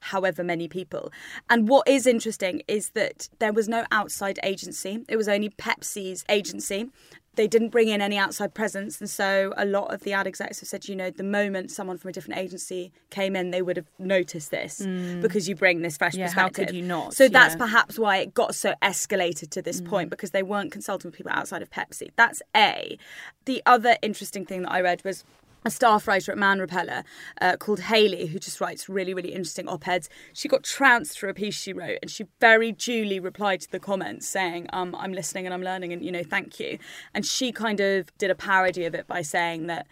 however 0.01 0.43
many 0.45 0.69
people?" 0.69 1.13
And 1.49 1.69
what 1.69 1.87
is 1.89 2.07
interesting 2.07 2.63
is 2.69 2.91
that 2.91 3.29
there 3.39 3.53
was 3.53 3.69
no 3.69 3.85
outside 3.91 4.39
agency. 4.43 5.05
It 5.09 5.17
was 5.17 5.29
only 5.29 5.51
Pepsi's 5.51 6.25
agency. 6.29 6.91
They 7.35 7.47
didn't 7.47 7.69
bring 7.69 7.87
in 7.87 8.01
any 8.01 8.19
outside 8.19 8.53
presence, 8.53 9.01
and 9.01 9.09
so 9.09 9.55
a 9.57 9.65
lot 9.65 9.95
of 9.95 10.01
the 10.01 10.13
ad 10.13 10.27
execs 10.27 10.59
have 10.59 10.69
said, 10.69 10.89
you 10.89 10.97
know, 10.97 11.09
the 11.09 11.23
moment 11.23 11.71
someone 11.71 11.97
from 11.97 12.09
a 12.09 12.13
different 12.13 12.37
agency 12.37 12.91
came 13.11 13.37
in, 13.37 13.53
they 13.53 13.63
would 13.63 13.77
have 13.77 13.87
noticed 13.97 14.51
this 14.51 14.85
because 15.21 15.49
you 15.49 15.55
bring 15.55 15.83
this 15.83 15.97
fresh 15.97 16.15
Mm. 16.15 16.19
Yeah, 16.19 16.31
how 16.31 16.49
could 16.49 16.73
you 16.73 16.83
not? 16.83 17.15
So 17.15 17.29
that's 17.29 17.55
perhaps 17.55 17.97
why 17.97 18.17
it 18.17 18.35
got 18.35 18.57
so 18.57 18.75
escalated 18.83 19.51
to 19.51 19.61
Mm. 19.61 19.65
this 19.65 19.81
point 19.81 20.11
because 20.11 20.33
they 20.33 20.43
weren't 20.43 20.73
consulting 20.73 21.11
with 21.11 21.17
people 21.17 21.31
outside 21.33 21.63
of 21.63 21.71
Pepsi. 21.71 22.11
That's 22.17 22.43
A. 22.57 22.99
The 23.45 23.63
other 23.67 23.97
interesting 24.03 24.45
thing 24.45 24.63
that 24.63 24.73
I 24.73 24.81
read 24.81 25.05
was 25.05 25.23
a 25.65 25.71
staff 25.71 26.07
writer 26.07 26.33
at 26.33 26.39
Man 26.39 26.59
Repeller 26.59 27.05
uh, 27.41 27.57
called 27.57 27.81
Haley, 27.81 28.27
who 28.27 28.39
just 28.39 28.61
writes 28.61 28.89
really, 28.89 29.15
really 29.15 29.33
interesting 29.33 29.69
op 29.69 29.87
eds. 29.87 30.09
She 30.33 30.49
got 30.49 30.63
trounced 30.63 31.19
for 31.19 31.29
a 31.29 31.35
piece 31.35 31.55
she 31.55 31.73
wrote, 31.73 31.99
and 32.03 32.11
she 32.11 32.27
very 32.41 32.73
duly 32.73 33.21
replied 33.21 33.61
to 33.63 33.71
the 33.71 33.81
comments 33.81 34.27
saying, 34.27 34.69
um, 34.73 34.95
I'm 34.99 35.13
listening 35.13 35.47
and 35.47 35.55
I'm 35.55 35.63
learning, 35.63 35.93
and 35.93 36.05
you 36.05 36.13
know, 36.13 36.23
thank 36.23 36.59
you. 36.61 36.79
And 37.15 37.25
she 37.27 37.53
kind 37.53 37.81
of 37.81 38.17
did 38.19 38.31
a 38.31 38.35
parody 38.35 38.85
of 38.85 38.95
it 38.95 39.07
by 39.07 39.23
saying 39.23 39.67
that. 39.67 39.87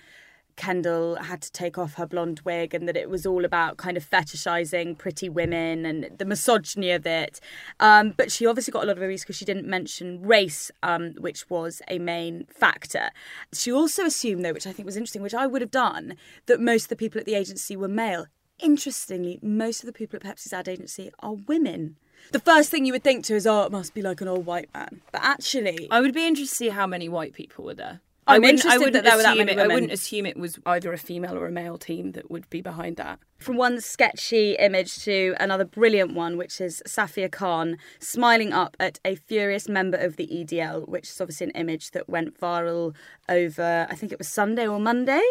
Kendall 0.57 1.17
had 1.17 1.43
to 1.43 1.53
take 1.53 1.79
off 1.79 1.95
her 1.95 2.07
blonde 2.07 2.41
wig 2.45 2.75
and 2.75 2.89
that 2.89 2.97
it 2.97 3.09
was 3.11 3.27
all 3.27 3.45
about 3.45 3.77
kind 3.77 3.97
of 3.97 4.09
fetishizing 4.09 4.97
pretty 4.99 5.29
women 5.29 5.85
and 5.87 6.11
the 6.19 6.25
misogyny 6.25 6.91
of 6.91 7.07
it. 7.07 7.41
Um, 7.79 8.15
but 8.17 8.33
she 8.33 8.47
obviously 8.47 8.73
got 8.73 8.85
a 8.85 8.87
lot 8.87 8.97
of 8.97 9.03
abuse 9.03 9.23
because 9.23 9.37
she 9.37 9.45
didn't 9.45 9.67
mention 9.67 10.23
race, 10.23 10.71
um, 10.83 11.15
which 11.19 11.49
was 11.51 11.83
a 11.89 11.99
main 11.99 12.47
factor. 12.47 13.11
She 13.53 13.71
also 13.73 14.07
assumed, 14.07 14.45
though, 14.45 14.53
which 14.53 14.67
I 14.67 14.73
think 14.73 14.87
was 14.87 14.97
interesting, 14.97 15.23
which 15.23 15.35
I 15.35 15.47
would 15.47 15.63
have 15.63 15.71
done, 15.71 16.17
that 16.47 16.61
most 16.61 16.85
of 16.85 16.89
the 16.89 16.97
people 16.97 17.21
at 17.21 17.27
the 17.27 17.35
agency 17.35 17.77
were 17.77 17.89
male. 17.89 18.27
Interestingly, 18.59 19.39
most 19.43 19.81
of 19.81 19.87
the 19.87 19.93
people 19.93 20.17
at 20.17 20.23
Pepsi's 20.23 20.53
ad 20.53 20.69
agency 20.69 21.11
are 21.21 21.35
women. 21.35 21.97
The 22.33 22.41
first 22.41 22.71
thing 22.71 22.87
you 22.87 22.93
would 22.93 23.05
think 23.05 23.25
to 23.27 23.35
is, 23.35 23.47
oh, 23.47 23.65
it 23.65 23.73
must 23.73 23.95
be 23.95 24.03
like 24.03 24.21
an 24.21 24.29
old 24.29 24.47
white 24.47 24.73
man. 24.75 25.03
But 25.13 25.23
actually, 25.23 25.87
I 25.91 26.01
would 26.01 26.15
be 26.15 26.27
interested 26.27 26.53
to 26.53 26.57
see 26.57 26.69
how 26.71 26.87
many 26.87 27.09
white 27.09 27.35
people 27.35 27.65
were 27.65 27.75
there. 27.75 28.01
I'm 28.27 28.37
I 28.37 28.39
wouldn't, 28.47 28.67
I 28.67 28.75
interested 28.75 28.79
wouldn't 28.79 28.93
that 28.95 29.05
there 29.05 29.17
were 29.17 29.23
that 29.23 29.35
assume 29.35 29.47
many 29.47 29.53
it, 29.53 29.65
I 29.65 29.67
wouldn't 29.69 29.93
assume 29.93 30.27
it 30.27 30.37
was 30.37 30.59
either 30.67 30.93
a 30.93 30.99
female 30.99 31.39
or 31.39 31.47
a 31.47 31.53
male 31.53 31.79
team 31.79 32.13
that 32.13 32.31
would 32.31 32.49
be 32.51 32.61
behind 32.61 32.97
that. 32.97 33.21
from 33.39 33.57
one 33.57 33.81
sketchy 33.81 34.55
image 34.55 35.05
to 35.05 35.35
another 35.39 35.65
brilliant 35.65 36.15
one, 36.15 36.37
which 36.37 36.61
is 36.61 36.83
Saffiyah 36.87 37.31
Khan 37.31 37.79
smiling 38.01 38.53
up 38.53 38.77
at 38.81 38.99
a 39.05 39.15
furious 39.15 39.69
member 39.69 39.97
of 39.97 40.17
the 40.17 40.27
EDL, 40.27 40.89
which 40.89 41.09
is 41.09 41.21
obviously 41.21 41.47
an 41.47 41.53
image 41.53 41.93
that 41.93 42.09
went 42.09 42.39
viral 42.41 42.95
over, 43.29 43.87
I 43.89 43.95
think 43.95 44.11
it 44.11 44.19
was 44.19 44.29
Sunday 44.29 44.67
or 44.67 44.81
Monday. 44.81 45.23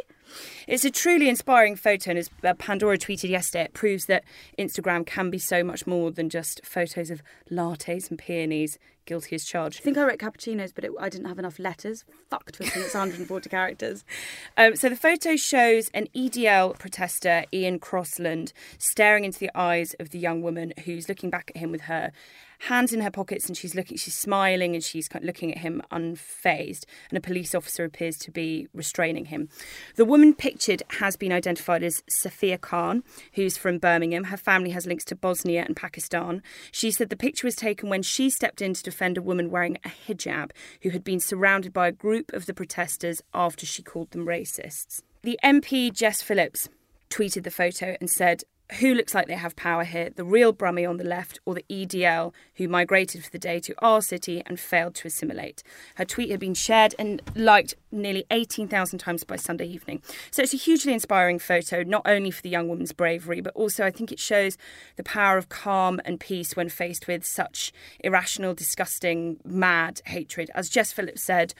It's 0.67 0.85
a 0.85 0.91
truly 0.91 1.27
inspiring 1.29 1.75
photo, 1.75 2.11
and 2.11 2.19
as 2.19 2.29
uh, 2.43 2.53
Pandora 2.55 2.97
tweeted 2.97 3.29
yesterday, 3.29 3.65
it 3.65 3.73
proves 3.73 4.05
that 4.05 4.23
Instagram 4.57 5.05
can 5.05 5.29
be 5.29 5.37
so 5.37 5.63
much 5.63 5.85
more 5.85 6.11
than 6.11 6.29
just 6.29 6.65
photos 6.65 7.11
of 7.11 7.21
lattes 7.51 8.09
and 8.09 8.17
peonies, 8.17 8.79
guilty 9.05 9.35
as 9.35 9.45
charged. 9.45 9.79
I 9.79 9.83
think 9.83 9.97
I 9.97 10.03
wrote 10.03 10.19
cappuccinos, 10.19 10.73
but 10.73 10.83
it, 10.83 10.91
I 10.99 11.09
didn't 11.09 11.27
have 11.27 11.39
enough 11.39 11.59
letters. 11.59 12.03
Fuck 12.29 12.51
twisting, 12.51 12.81
it's 12.83 12.93
140 12.93 13.49
characters. 13.49 14.03
Um, 14.57 14.75
so 14.75 14.89
the 14.89 14.95
photo 14.95 15.35
shows 15.35 15.89
an 15.93 16.07
EDL 16.15 16.79
protester, 16.79 17.43
Ian 17.51 17.77
Crossland, 17.77 18.53
staring 18.77 19.25
into 19.25 19.37
the 19.37 19.51
eyes 19.53 19.93
of 19.99 20.11
the 20.11 20.19
young 20.19 20.41
woman 20.41 20.73
who's 20.85 21.09
looking 21.09 21.29
back 21.29 21.51
at 21.53 21.57
him 21.57 21.71
with 21.71 21.81
her 21.81 22.11
hands 22.65 22.93
in 22.93 23.01
her 23.01 23.11
pockets 23.11 23.47
and 23.47 23.57
she's 23.57 23.75
looking 23.75 23.97
she's 23.97 24.15
smiling 24.15 24.73
and 24.73 24.83
she's 24.83 25.07
kind 25.07 25.23
of 25.23 25.27
looking 25.27 25.51
at 25.51 25.59
him 25.59 25.81
unfazed 25.91 26.85
and 27.09 27.17
a 27.17 27.21
police 27.21 27.53
officer 27.53 27.83
appears 27.83 28.17
to 28.17 28.31
be 28.31 28.67
restraining 28.73 29.25
him. 29.25 29.49
The 29.95 30.05
woman 30.05 30.33
pictured 30.33 30.83
has 30.99 31.15
been 31.15 31.31
identified 31.31 31.83
as 31.83 32.03
Saffiyah 32.09 32.61
Khan 32.61 33.03
who's 33.33 33.57
from 33.57 33.77
Birmingham. 33.77 34.25
Her 34.25 34.37
family 34.37 34.71
has 34.71 34.85
links 34.85 35.05
to 35.05 35.15
Bosnia 35.15 35.63
and 35.65 35.75
Pakistan. 35.75 36.41
She 36.71 36.91
said 36.91 37.09
the 37.09 37.15
picture 37.15 37.47
was 37.47 37.55
taken 37.55 37.89
when 37.89 38.03
she 38.03 38.29
stepped 38.29 38.61
in 38.61 38.73
to 38.73 38.83
defend 38.83 39.17
a 39.17 39.21
woman 39.21 39.49
wearing 39.49 39.77
a 39.83 39.89
hijab 39.89 40.51
who 40.81 40.89
had 40.89 41.03
been 41.03 41.19
surrounded 41.19 41.73
by 41.73 41.87
a 41.87 41.91
group 41.91 42.33
of 42.33 42.45
the 42.45 42.53
protesters 42.53 43.21
after 43.33 43.65
she 43.65 43.83
called 43.83 44.11
them 44.11 44.25
racists. 44.25 45.01
The 45.21 45.39
MP 45.43 45.91
Jess 45.93 46.21
Phillips 46.21 46.69
tweeted 47.09 47.43
the 47.43 47.51
photo 47.51 47.95
and 47.99 48.09
said 48.09 48.43
who 48.79 48.93
looks 48.93 49.13
like 49.13 49.27
they 49.27 49.35
have 49.35 49.55
power 49.55 49.83
here 49.83 50.09
the 50.09 50.23
real 50.23 50.51
Brummie 50.51 50.89
on 50.89 50.97
the 50.97 51.03
left 51.03 51.39
or 51.45 51.53
the 51.53 51.65
EDL 51.69 52.33
who 52.55 52.67
migrated 52.67 53.23
for 53.23 53.29
the 53.29 53.39
day 53.39 53.59
to 53.59 53.75
our 53.79 54.01
city 54.01 54.41
and 54.45 54.59
failed 54.59 54.95
to 54.95 55.07
assimilate. 55.07 55.61
Her 55.95 56.05
tweet 56.05 56.31
had 56.31 56.39
been 56.39 56.53
shared 56.53 56.95
and 56.97 57.21
liked 57.35 57.75
nearly 57.91 58.25
18,000 58.31 58.99
times 58.99 59.23
by 59.23 59.35
Sunday 59.35 59.67
evening. 59.67 60.01
So 60.31 60.41
it's 60.41 60.53
a 60.53 60.57
hugely 60.57 60.93
inspiring 60.93 61.39
photo, 61.39 61.83
not 61.83 62.01
only 62.05 62.31
for 62.31 62.41
the 62.41 62.49
young 62.49 62.67
woman's 62.67 62.91
bravery, 62.91 63.39
but 63.39 63.55
also 63.55 63.85
I 63.85 63.91
think 63.91 64.11
it 64.11 64.19
shows 64.19 64.57
the 64.95 65.03
power 65.03 65.37
of 65.37 65.49
calm 65.49 66.01
and 66.03 66.19
peace 66.19 66.55
when 66.55 66.69
faced 66.69 67.07
with 67.07 67.25
such 67.25 67.71
irrational, 67.99 68.53
disgusting, 68.53 69.37
mad 69.45 70.01
hatred. 70.05 70.49
As 70.55 70.69
Jess 70.69 70.91
Phillips 70.91 71.23
said, 71.23 71.53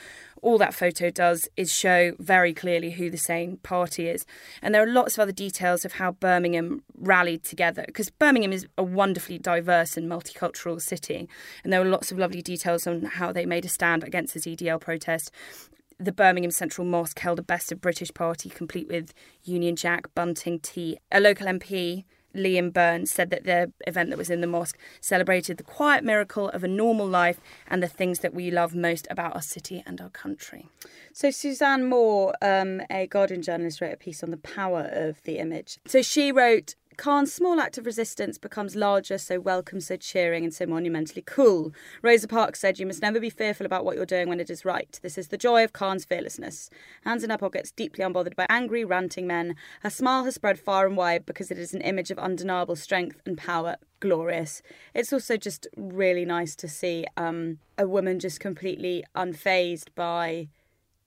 all 0.46 0.60
that 0.60 0.76
photo 0.76 1.10
does 1.10 1.50
is 1.58 1.74
show 1.74 2.14
very 2.20 2.54
clearly 2.54 2.92
who 2.92 3.10
the 3.10 3.18
same 3.18 3.58
party 3.58 4.08
is. 4.08 4.28
And 4.62 4.76
there 4.76 4.84
are 4.84 4.88
lots 4.88 5.16
of 5.16 5.22
other 5.22 5.32
details 5.32 5.84
of 5.84 5.94
how 5.94 6.12
Birmingham 6.12 6.84
rallied 6.96 7.44
together 7.44 7.84
because 7.88 8.12
Birmingham 8.12 8.54
is 8.54 8.68
a 8.78 8.84
wonderfully 8.84 9.40
diverse 9.40 9.98
and 9.98 10.10
multicultural 10.10 10.80
city. 10.80 11.28
And 11.64 11.74
there 11.74 11.80
were 11.80 11.90
lots 11.90 12.12
of 12.12 12.20
lovely 12.20 12.44
details 12.44 12.86
on 12.86 13.06
how 13.06 13.32
they 13.32 13.48
made 13.48 13.66
a 13.66 13.70
stand 13.70 14.04
against 14.04 14.36
the 14.36 14.40
EDL 14.56 14.80
protest 14.80 15.32
the 15.98 16.12
Birmingham 16.12 16.52
Central 16.52 16.86
Mosque 16.86 17.20
held 17.20 17.40
a 17.40 17.42
best 17.42 17.72
of 17.72 17.80
British 17.80 18.14
party 18.14 18.50
complete 18.50 18.90
with 18.90 19.14
Union 19.44 19.78
Jack, 19.78 20.14
bunting, 20.14 20.60
tea. 20.60 20.98
A 21.10 21.22
local 21.22 21.48
MP 21.48 22.04
Liam 22.36 22.72
Burns 22.72 23.12
said 23.12 23.30
that 23.30 23.44
the 23.44 23.72
event 23.88 24.10
that 24.10 24.18
was 24.18 24.30
in 24.30 24.42
the 24.42 24.48
mosque 24.48 24.78
celebrated 25.02 25.58
the 25.58 25.64
quiet 25.64 26.04
miracle 26.04 26.50
of 26.50 26.64
a 26.64 26.68
normal 26.68 27.08
life 27.08 27.40
and 27.68 27.82
the 27.82 27.88
things 27.88 28.20
that 28.20 28.34
we 28.34 28.52
love 28.52 28.76
most 28.76 29.08
about 29.10 29.36
our 29.36 29.42
city 29.42 29.84
and 29.86 30.02
our 30.02 30.10
country. 30.10 30.68
So, 31.14 31.32
Suzanne 31.32 31.86
Moore, 31.86 32.34
um, 32.42 32.82
a 32.90 33.08
Guardian 33.08 33.42
journalist, 33.42 33.82
wrote 33.82 33.94
a 33.94 33.98
piece 33.98 34.22
on 34.24 34.32
the 34.32 34.38
power 34.38 34.90
of 34.92 35.22
the 35.24 35.38
image. 35.38 35.80
So, 35.88 36.02
she 36.02 36.32
wrote 36.32 36.76
Khan's 36.98 37.34
small 37.34 37.60
act 37.60 37.78
of 37.78 37.86
resistance 37.86 38.38
becomes 38.38 38.76
larger, 38.76 39.18
so 39.18 39.40
welcome, 39.40 39.80
so 39.80 39.96
cheering, 39.98 40.44
and 40.44 40.54
so 40.54 40.66
monumentally 40.66 41.24
cool. 41.26 41.74
Rosa 42.02 42.28
Parks 42.28 42.60
said, 42.60 42.80
You 42.80 42.86
must 42.86 43.02
never 43.02 43.20
be 43.20 43.30
fearful 43.30 43.66
about 43.66 43.86
what 43.86 43.96
you're 43.96 44.06
doing 44.06 44.30
when 44.30 44.40
it 44.40 44.50
is 44.50 44.66
right. 44.66 45.00
This 45.02 45.18
is 45.18 45.30
the 45.30 45.38
joy 45.38 45.64
of 45.64 45.74
Khan's 45.74 46.06
fearlessness. 46.06 46.70
Hands 47.04 47.24
in 47.24 47.30
her 47.30 47.38
pockets, 47.38 47.72
deeply 47.72 48.04
unbothered 48.04 48.36
by 48.36 48.46
angry, 48.50 48.84
ranting 48.84 49.28
men. 49.28 49.56
Her 49.82 49.90
smile 49.90 50.24
has 50.26 50.36
spread 50.36 50.60
far 50.60 50.86
and 50.86 50.98
wide 50.98 51.26
because 51.26 51.52
it 51.52 51.58
is 51.58 51.74
an 51.74 51.82
image 51.82 52.12
of 52.12 52.20
undeniable 52.20 52.76
strength 52.76 53.22
and 53.26 53.38
power. 53.38 53.76
Glorious. 54.00 54.62
It's 54.94 55.14
also 55.14 55.38
just 55.38 55.68
really 55.78 56.26
nice 56.26 56.56
to 56.58 56.68
see 56.68 57.06
um, 57.18 57.60
a 57.78 57.88
woman 57.88 58.20
just 58.20 58.40
completely 58.40 59.04
unfazed 59.16 59.88
by 59.96 60.50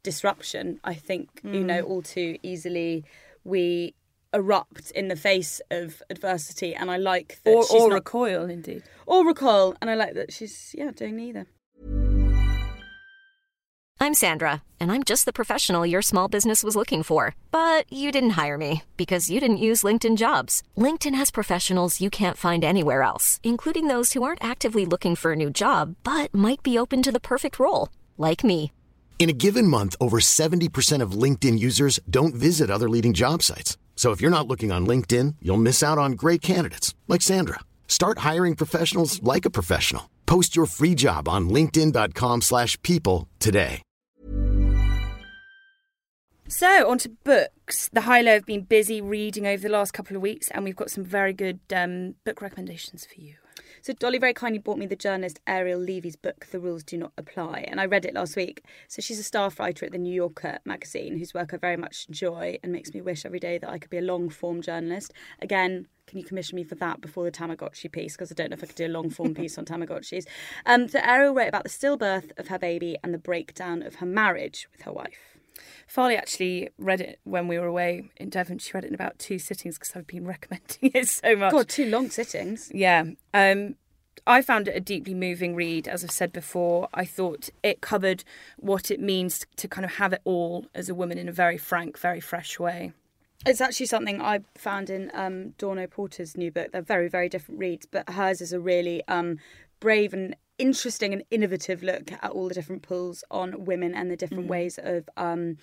disruption. 0.03 0.81
I 0.85 0.95
think, 0.95 1.43
mm. 1.43 1.55
you 1.55 1.65
know, 1.65 1.83
all 1.83 2.03
too 2.03 2.39
easily 2.43 3.05
we 3.45 3.95
erupt 4.35 4.91
in 4.93 5.09
the 5.09 5.17
face 5.17 5.61
of 5.71 6.03
adversity 6.11 6.75
and 6.75 6.91
I 6.91 6.97
like 6.97 7.39
that 7.45 7.55
or, 7.55 7.63
she's 7.65 7.81
or 7.81 7.89
not, 7.89 7.95
recoil 7.97 8.49
indeed. 8.51 8.83
Or 9.07 9.27
recoil 9.27 9.75
and 9.81 9.91
I 9.91 9.95
like 9.95 10.15
that 10.15 10.33
she's 10.33 10.75
yeah 10.77 10.91
doing 10.91 11.17
neither 11.17 11.47
I'm 14.01 14.15
Sandra 14.15 14.63
and 14.79 14.93
I'm 14.93 15.03
just 15.03 15.25
the 15.25 15.33
professional 15.33 15.85
your 15.85 16.03
small 16.03 16.29
business 16.29 16.63
was 16.63 16.77
looking 16.77 17.03
for. 17.03 17.35
But 17.51 17.93
you 17.93 18.13
didn't 18.13 18.39
hire 18.41 18.57
me 18.57 18.85
because 18.97 19.29
you 19.29 19.41
didn't 19.41 19.65
use 19.69 19.83
LinkedIn 19.83 20.17
jobs. 20.17 20.63
LinkedIn 20.77 21.17
has 21.17 21.33
professionals 21.33 22.01
you 22.01 22.09
can't 22.09 22.37
find 22.37 22.65
anywhere 22.65 23.03
else 23.03 23.41
including 23.43 23.89
those 23.89 24.13
who 24.13 24.23
aren't 24.23 24.45
actively 24.45 24.85
looking 24.87 25.17
for 25.17 25.33
a 25.33 25.37
new 25.37 25.51
job 25.51 25.97
but 26.05 26.33
might 26.35 26.63
be 26.63 26.79
open 26.79 27.03
to 27.03 27.13
the 27.13 27.21
perfect 27.21 27.59
role 27.59 27.89
like 28.19 28.45
me. 28.45 28.73
In 29.19 29.29
a 29.29 29.33
given 29.33 29.67
month 29.67 29.97
over 30.01 30.21
70% 30.21 31.03
of 31.03 31.23
LinkedIn 31.23 31.59
users 31.59 31.99
don't 32.09 32.37
visit 32.37 32.71
other 32.71 32.89
leading 32.89 33.15
job 33.15 33.43
sites 33.43 33.77
so 33.99 34.13
if 34.13 34.21
you're 34.21 34.31
not 34.39 34.47
looking 34.47 34.71
on 34.71 34.87
LinkedIn, 34.87 35.35
you'll 35.43 35.57
miss 35.57 35.83
out 35.83 35.99
on 35.99 36.13
great 36.13 36.41
candidates 36.41 36.95
like 37.09 37.21
Sandra. 37.21 37.59
Start 37.89 38.19
hiring 38.19 38.55
professionals 38.55 39.21
like 39.25 39.45
a 39.45 39.51
professional. 39.51 40.09
Post 40.25 40.55
your 40.55 40.67
free 40.67 40.95
job 40.95 41.29
on 41.29 41.49
linkedin.com/people 41.49 43.27
today. 43.41 43.83
So, 46.51 46.89
on 46.89 46.97
to 46.99 47.11
books. 47.25 47.91
The 47.93 48.03
High 48.03 48.23
Low 48.23 48.33
have 48.33 48.47
been 48.47 48.63
busy 48.63 49.03
reading 49.03 49.47
over 49.47 49.63
the 49.63 49.69
last 49.69 49.93
couple 49.93 50.17
of 50.17 50.23
weeks, 50.23 50.49
and 50.49 50.65
we've 50.65 50.75
got 50.75 50.91
some 50.91 51.05
very 51.05 51.35
good 51.35 51.61
um, 51.75 52.15
book 52.25 52.41
recommendations 52.41 53.05
for 53.05 53.21
you. 53.21 53.35
So 53.89 53.95
Dolly 53.95 54.19
very 54.19 54.35
kindly 54.35 54.59
bought 54.59 54.77
me 54.77 54.85
the 54.85 54.97
journalist 54.97 55.41
Ariel 55.47 55.81
Levy's 55.81 56.15
book, 56.15 56.47
The 56.51 56.61
Rules 56.61 56.83
Do 56.83 56.99
Not 56.99 57.13
Apply, 57.17 57.65
and 57.67 57.81
I 57.81 57.87
read 57.87 58.05
it 58.05 58.13
last 58.13 58.37
week. 58.37 58.63
So 58.87 59.01
she's 59.01 59.19
a 59.19 59.23
staff 59.23 59.59
writer 59.59 59.87
at 59.87 59.93
the 59.93 59.97
New 59.97 60.13
Yorker 60.13 60.59
magazine 60.67 61.17
whose 61.17 61.33
work 61.33 61.55
I 61.55 61.57
very 61.57 61.79
much 61.79 62.05
enjoy 62.07 62.59
and 62.63 62.71
makes 62.71 62.93
me 62.93 63.01
wish 63.01 63.25
every 63.25 63.41
day 63.41 63.57
that 63.57 63.71
I 63.71 63.79
could 63.79 63.89
be 63.89 63.97
a 63.97 64.03
long 64.03 64.29
form 64.29 64.61
journalist. 64.61 65.15
Again, 65.41 65.87
can 66.07 66.19
you 66.19 66.25
commission 66.27 66.57
me 66.57 66.65
for 66.65 66.75
that 66.75 67.01
before 67.01 67.25
the 67.25 67.31
Tamagotchi 67.31 67.91
piece? 67.91 68.15
Because 68.15 68.31
I 68.31 68.35
don't 68.35 68.51
know 68.51 68.57
if 68.57 68.63
I 68.63 68.67
could 68.67 68.77
do 68.77 68.89
a 68.89 68.89
long 68.89 69.09
form 69.09 69.35
piece 69.35 69.57
on 69.57 69.65
Tamagotchis. 69.65 70.27
Um, 70.67 70.87
so 70.89 71.01
Ariel 71.03 71.33
wrote 71.33 71.49
about 71.49 71.65
the 71.65 71.71
stillbirth 71.71 72.39
of 72.39 72.49
her 72.49 72.59
baby 72.59 72.99
and 73.03 73.15
the 73.15 73.19
breakdown 73.19 73.83
of 73.83 73.95
her 73.95 74.07
marriage 74.07 74.69
with 74.71 74.83
her 74.83 74.93
wife. 74.93 75.38
Farley 75.87 76.17
actually 76.17 76.71
read 76.79 77.01
it 77.01 77.21
when 77.25 77.49
we 77.49 77.59
were 77.59 77.67
away 77.67 78.11
in 78.17 78.31
Devon. 78.31 78.59
She 78.59 78.73
read 78.73 78.85
it 78.85 78.89
in 78.89 78.95
about 78.95 79.19
two 79.19 79.39
sittings 79.39 79.79
because 79.79 79.95
I've 79.95 80.07
been 80.07 80.27
recommending 80.27 80.91
it 80.95 81.09
so 81.09 81.37
much. 81.37 81.53
God, 81.53 81.69
two 81.69 81.87
long 81.87 82.11
sittings. 82.11 82.71
Yeah. 82.75 83.05
Um, 83.35 83.77
I 84.27 84.43
found 84.43 84.69
it 84.69 84.77
a 84.77 84.81
deeply 84.81 85.15
moving 85.15 85.55
read, 85.55 85.89
as 85.89 86.05
I've 86.05 86.11
said 86.11 86.33
before. 86.33 86.89
I 86.93 87.05
thought 87.05 87.49
it 87.63 87.81
covered 87.81 88.25
what 88.59 88.91
it 88.91 89.01
means 89.01 89.47
to 89.57 89.69
kind 89.69 89.85
of 89.85 89.93
have 89.93 90.13
it 90.13 90.21
all 90.25 90.67
as 90.75 90.89
a 90.89 90.95
woman 90.95 91.19
in 91.19 91.29
a 91.29 91.33
very 91.33 91.57
frank, 91.57 91.99
very 91.99 92.21
fresh 92.21 92.59
way. 92.59 92.93
It's 93.47 93.61
actually 93.61 93.87
something 93.87 94.21
I 94.21 94.41
found 94.57 94.91
in 94.91 95.11
um, 95.15 95.51
Dawn 95.59 95.79
O'Porter's 95.79 96.37
new 96.37 96.51
book. 96.51 96.73
They're 96.73 96.83
very, 96.83 97.09
very 97.09 97.29
different 97.29 97.61
reads, 97.61 97.87
but 97.87 98.11
hers 98.11 98.41
is 98.41 98.53
a 98.53 98.61
really 98.61 99.03
um, 99.07 99.39
brave 99.81 100.13
and 100.13 100.35
interesting 100.59 101.13
and 101.13 101.23
innovative 101.31 101.83
look 101.83 102.13
at 102.13 102.31
all 102.31 102.49
the 102.49 102.55
different 102.55 102.83
pulls 102.83 103.25
on 103.31 103.65
women 103.65 103.95
and 103.95 104.11
the 104.11 104.17
different 104.17 104.47
mm. 104.47 104.49
ways 104.49 104.79
of 104.83 105.09
um, 105.17 105.57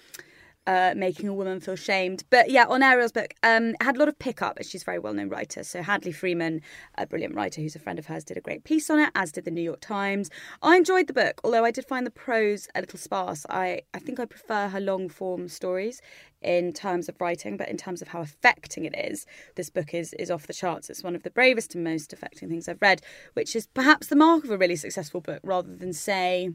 uh, 0.67 0.93
making 0.95 1.29
a 1.29 1.33
woman 1.33 1.59
feel 1.59 1.75
shamed. 1.75 2.23
But 2.29 2.49
yeah, 2.49 2.65
on 2.65 2.81
Ariel's 2.83 3.11
book, 3.11 3.33
um, 3.43 3.75
had 3.81 3.95
a 3.95 3.99
lot 3.99 4.07
of 4.07 4.17
pickup. 4.19 4.57
She's 4.63 4.81
a 4.81 4.85
very 4.85 4.99
well 4.99 5.13
known 5.13 5.29
writer. 5.29 5.63
So 5.63 5.81
Hadley 5.81 6.11
Freeman, 6.11 6.61
a 6.97 7.05
brilliant 7.05 7.35
writer 7.35 7.61
who's 7.61 7.75
a 7.75 7.79
friend 7.79 7.99
of 7.99 8.07
hers, 8.07 8.23
did 8.23 8.37
a 8.37 8.41
great 8.41 8.63
piece 8.63 8.89
on 8.89 8.99
it, 8.99 9.09
as 9.15 9.31
did 9.31 9.45
the 9.45 9.51
New 9.51 9.61
York 9.61 9.81
Times. 9.81 10.29
I 10.61 10.77
enjoyed 10.77 11.07
the 11.07 11.13
book, 11.13 11.41
although 11.43 11.65
I 11.65 11.71
did 11.71 11.85
find 11.85 12.05
the 12.05 12.11
prose 12.11 12.67
a 12.75 12.81
little 12.81 12.99
sparse. 12.99 13.45
I, 13.49 13.81
I 13.93 13.99
think 13.99 14.19
I 14.19 14.25
prefer 14.25 14.69
her 14.69 14.79
long 14.79 15.09
form 15.09 15.47
stories 15.47 16.01
in 16.41 16.73
terms 16.73 17.09
of 17.09 17.19
writing, 17.19 17.57
but 17.57 17.69
in 17.69 17.77
terms 17.77 18.01
of 18.01 18.09
how 18.09 18.21
affecting 18.21 18.85
it 18.85 18.95
is, 18.95 19.25
this 19.55 19.69
book 19.69 19.93
is 19.93 20.13
is 20.13 20.29
off 20.29 20.47
the 20.47 20.53
charts. 20.53 20.89
It's 20.89 21.03
one 21.03 21.15
of 21.15 21.23
the 21.23 21.31
bravest 21.31 21.75
and 21.75 21.83
most 21.83 22.13
affecting 22.13 22.49
things 22.49 22.67
I've 22.67 22.81
read, 22.81 23.01
which 23.33 23.55
is 23.55 23.67
perhaps 23.67 24.07
the 24.07 24.15
mark 24.15 24.43
of 24.43 24.51
a 24.51 24.57
really 24.57 24.75
successful 24.75 25.21
book, 25.21 25.41
rather 25.43 25.75
than 25.75 25.93
say 25.93 26.51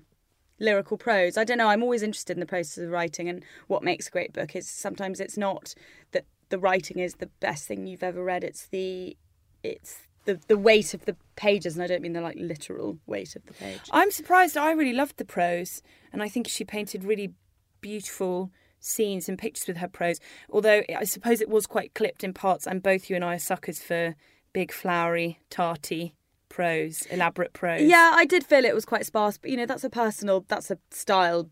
lyrical 0.61 0.97
prose. 0.97 1.37
I 1.37 1.45
don't 1.45 1.59
know. 1.59 1.69
I'm 1.69 1.83
always 1.83 2.03
interested 2.03 2.37
in 2.37 2.41
the 2.41 2.47
process 2.47 2.79
of 2.79 2.91
writing 2.91 3.29
and 3.29 3.43
what 3.67 3.83
makes 3.83 4.09
a 4.09 4.11
great 4.11 4.33
book. 4.33 4.55
Is 4.55 4.69
sometimes 4.69 5.19
it's 5.19 5.37
not 5.37 5.75
that 6.13 6.27
the 6.51 6.59
writing 6.59 6.99
is 6.99 7.15
the 7.15 7.31
best 7.41 7.67
thing 7.67 7.87
you've 7.87 8.03
ever 8.03 8.23
read. 8.23 8.45
It's 8.45 8.67
the 8.67 9.17
it's 9.63 9.99
the 10.27 10.39
the 10.47 10.59
weight 10.59 10.95
of 10.95 11.07
the 11.07 11.17
pages, 11.35 11.75
and 11.75 11.83
I 11.83 11.87
don't 11.87 12.03
mean 12.03 12.13
the 12.13 12.21
like 12.21 12.37
literal 12.39 12.99
weight 13.07 13.35
of 13.35 13.45
the 13.47 13.55
page. 13.55 13.81
I'm 13.91 14.11
surprised. 14.11 14.57
I 14.57 14.73
really 14.73 14.93
loved 14.93 15.17
the 15.17 15.25
prose, 15.25 15.83
and 16.13 16.23
I 16.23 16.29
think 16.29 16.47
she 16.47 16.65
painted 16.65 17.05
really 17.05 17.33
beautiful 17.81 18.51
scenes 18.79 19.29
and 19.29 19.39
pictures 19.39 19.67
with 19.67 19.79
her 19.79 19.89
prose. 19.89 20.21
Although 20.51 20.83
I 20.95 21.05
suppose 21.05 21.41
it 21.41 21.49
was 21.49 21.67
quite 21.67 21.95
clipped 21.95 22.23
in 22.23 22.33
parts, 22.33 22.67
and 22.67 22.83
both 22.83 23.09
you 23.09 23.17
and 23.17 23.25
I 23.25 23.35
are 23.35 23.41
suckers 23.41 23.81
for 23.81 24.15
big, 24.53 24.73
flowery, 24.73 25.41
tarty 25.49 26.15
prose, 26.51 27.07
elaborate 27.07 27.55
prose. 27.55 27.83
Yeah, 27.83 28.13
I 28.15 28.27
did 28.27 28.45
feel 28.45 28.67
it 28.67 28.75
was 28.75 28.85
quite 28.85 29.07
sparse, 29.07 29.39
but 29.39 29.51
you 29.51 29.57
know, 29.57 29.65
that's 29.65 29.85
a 29.85 29.89
personal, 29.89 30.45
that's 30.49 30.71
a 30.71 30.77
style 30.91 31.49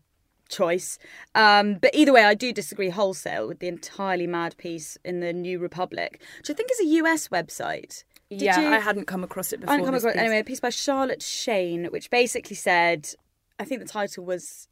choice. 0.49 0.99
Um, 1.33 1.75
but 1.75 1.95
either 1.95 2.13
way, 2.13 2.23
I 2.23 2.35
do 2.35 2.53
disagree 2.53 2.89
wholesale 2.89 3.47
with 3.47 3.59
the 3.59 3.67
entirely 3.67 4.27
mad 4.27 4.57
piece 4.57 4.97
in 5.03 5.21
the 5.21 5.33
New 5.33 5.57
Republic, 5.57 6.21
which 6.37 6.49
I 6.49 6.53
think 6.53 6.69
is 6.71 6.79
a 6.81 6.85
US 6.85 7.29
website. 7.29 8.03
Did 8.29 8.41
yeah, 8.41 8.59
you? 8.59 8.67
I 8.67 8.79
hadn't 8.79 9.05
come 9.05 9.23
across 9.23 9.51
it 9.51 9.61
before. 9.61 9.71
I 9.71 9.73
hadn't 9.73 9.87
come 9.87 9.95
across 9.95 10.13
it. 10.13 10.19
Anyway, 10.19 10.39
a 10.39 10.43
piece 10.43 10.59
by 10.59 10.69
Charlotte 10.69 11.23
Shane, 11.23 11.85
which 11.85 12.11
basically 12.11 12.55
said, 12.55 13.09
I 13.57 13.65
think 13.65 13.81
the 13.81 13.87
title 13.87 14.23
was 14.23 14.67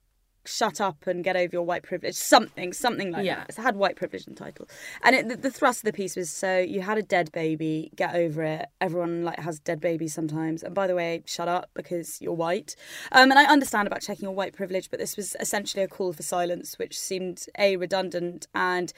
shut 0.47 0.81
up 0.81 1.07
and 1.07 1.23
get 1.23 1.35
over 1.35 1.49
your 1.51 1.63
white 1.63 1.83
privilege 1.83 2.15
something 2.15 2.73
something 2.73 3.11
like 3.11 3.25
yeah. 3.25 3.35
that. 3.35 3.49
It 3.49 3.61
had 3.61 3.75
white 3.75 3.95
privilege 3.95 4.27
in 4.27 4.33
the 4.33 4.39
title. 4.39 4.67
And 5.03 5.15
it, 5.15 5.27
the, 5.29 5.35
the, 5.35 5.51
thrust 5.51 5.79
of 5.79 5.85
the 5.85 5.93
piece 5.93 6.15
was 6.15 6.29
so 6.29 6.59
you 6.59 6.81
had 6.81 6.97
a 6.97 7.03
dead 7.03 7.31
baby 7.31 7.91
get 7.95 8.15
over 8.15 8.43
it. 8.43 8.67
Everyone 8.81 9.23
like 9.23 9.39
has 9.39 9.59
dead 9.59 9.79
babies 9.79 10.13
sometimes. 10.13 10.63
And 10.63 10.73
by 10.73 10.87
the 10.87 10.95
way 10.95 11.23
shut 11.25 11.47
up 11.47 11.69
because 11.73 12.21
you're 12.21 12.33
white. 12.33 12.75
Um, 13.11 13.31
and 13.31 13.39
i 13.39 13.45
understand 13.45 13.87
about 13.87 14.01
checking 14.01 14.23
your 14.23 14.33
white 14.33 14.53
privilege 14.53 14.89
but 14.89 14.99
this 14.99 15.17
was 15.17 15.35
essentially 15.39 15.83
a 15.83 15.87
call 15.87 16.13
for 16.13 16.23
silence 16.23 16.77
which 16.79 16.97
seemed 16.97 17.45
a 17.57 17.75
redundant 17.77 18.47
and 18.53 18.93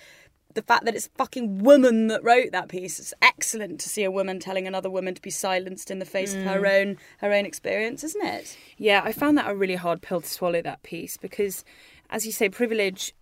the 0.56 0.62
fact 0.62 0.86
that 0.86 0.96
it's 0.96 1.08
a 1.08 1.12
fucking 1.12 1.60
woman 1.60 2.08
that 2.08 2.24
wrote 2.24 2.52
that 2.52 2.70
piece. 2.70 3.00
It's 3.00 3.14
excellent 3.22 3.80
to 3.82 3.90
see 3.90 4.04
a 4.04 4.12
woman 4.12 4.40
telling 4.40 4.68
another 4.68 4.90
woman 4.90 5.14
to 5.14 5.22
be 5.22 5.30
silenced 5.30 5.92
in 5.92 6.00
the 6.00 6.06
face 6.06 6.34
mm. 6.34 6.40
of 6.40 6.46
her 6.46 6.62
mm. 6.62 6.82
own 6.82 6.98
her 7.20 7.32
own 7.32 7.46
experience, 7.46 8.04
isn't 8.04 8.26
it? 8.26 8.58
Yeah, 8.78 9.02
I 9.04 9.12
found 9.12 9.38
that 9.38 9.50
a 9.50 9.56
really 9.56 9.76
hard 9.76 10.02
pill 10.02 10.22
to 10.22 10.28
swallow 10.28 10.62
that 10.62 10.84
piece 10.84 11.18
because, 11.18 11.64
as 12.10 12.26
you 12.26 12.32
say, 12.32 12.50
privilege 12.50 13.14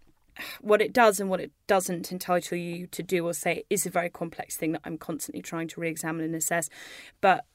what 0.61 0.81
it 0.81 0.93
does 0.93 1.19
and 1.19 1.29
what 1.29 1.39
it 1.39 1.51
doesn't 1.65 2.11
entitle 2.11 2.57
you 2.57 2.87
to 2.87 3.01
do 3.01 3.25
or 3.25 3.33
say 3.33 3.63
is 3.69 3.85
a 3.85 3.89
very 3.89 4.09
complex 4.09 4.55
thing 4.55 4.71
that 4.71 4.81
I'm 4.85 4.97
constantly 4.97 5.41
trying 5.41 5.67
to 5.69 5.81
re-examine 5.81 6.25
and 6.25 6.35
assess. 6.35 6.69
But 7.21 7.45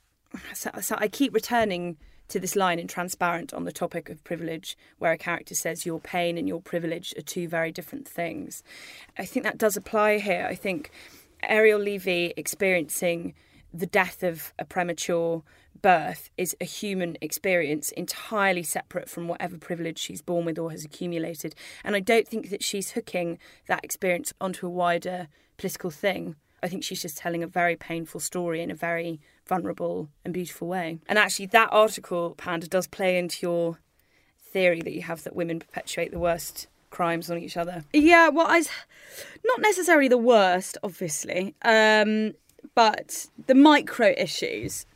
so, 0.53 0.71
so 0.81 0.97
I 0.99 1.09
keep 1.09 1.33
returning 1.33 1.97
to 2.33 2.41
this 2.41 2.57
line 2.57 2.79
in 2.79 2.89
Transparent 2.89 3.53
on 3.53 3.65
the 3.65 3.73
topic 3.73 4.09
of 4.09 4.25
privilege, 4.25 4.77
where 4.99 5.13
a 5.13 5.19
character 5.19 5.55
says 5.55 5.85
your 5.85 6.01
pain 6.01 6.39
and 6.39 6.49
your 6.49 6.63
privilege 6.63 7.13
are 7.19 7.23
two 7.23 7.47
very 7.47 7.71
different 7.71 8.09
things. 8.09 8.63
I 9.19 9.27
think 9.27 9.45
that 9.45 9.59
does 9.59 9.77
apply 9.77 10.19
here. 10.19 10.47
I 10.49 10.55
think 10.55 10.91
Ariel 11.43 11.79
Levy 11.79 12.33
experiencing 12.37 13.35
the 13.75 13.87
death 13.87 14.23
of 14.23 14.55
a 14.59 14.65
premature 14.65 15.43
birth 15.83 16.31
is 16.39 16.57
a 16.59 16.65
human 16.65 17.19
experience 17.21 17.91
entirely 17.93 18.63
separate 18.63 19.11
from 19.11 19.29
whatever 19.29 19.59
privilege 19.59 19.99
she's 19.99 20.23
born 20.23 20.47
with 20.47 20.59
or 20.59 20.71
has 20.71 20.87
accumulated. 20.87 21.55
And 21.85 21.95
I 21.95 22.01
don't 22.01 22.27
think 22.27 22.49
that 22.49 22.63
she's 22.63 22.93
hooking 22.93 23.39
that 23.67 23.85
experience 23.85 24.33
onto 24.41 24.67
a 24.67 24.71
wider 24.71 25.29
political 25.59 25.91
thing. 25.91 26.37
I 26.63 26.69
think 26.69 26.85
she's 26.85 27.03
just 27.03 27.19
telling 27.19 27.43
a 27.43 27.49
very 27.49 27.77
painful 27.77 28.21
story 28.21 28.63
in 28.63 28.71
a 28.71 28.75
very 28.75 29.21
vulnerable 29.47 30.09
and 30.25 30.33
beautiful 30.33 30.69
way. 30.69 30.99
And 31.07 31.19
actually, 31.19 31.47
that 31.47 31.69
article, 31.73 32.35
Panda, 32.37 32.67
does 32.69 32.87
play 32.87 33.19
into 33.19 33.47
your 33.47 33.79
theory 34.53 34.81
that 34.83 34.93
you 34.93 35.03
have 35.03 35.25
that 35.25 35.35
women 35.35 35.59
perpetuate 35.59 36.11
the 36.11 36.19
worst 36.19 36.67
crimes 36.91 37.31
on 37.31 37.39
each 37.39 37.57
other. 37.57 37.85
Yeah, 37.93 38.29
well, 38.29 38.47
I, 38.49 38.63
not 39.45 39.61
necessarily 39.61 40.09
the 40.09 40.19
worst, 40.19 40.79
obviously, 40.83 41.55
um, 41.63 42.35
but 42.75 43.27
the 43.47 43.55
micro 43.55 44.15
issues 44.17 44.87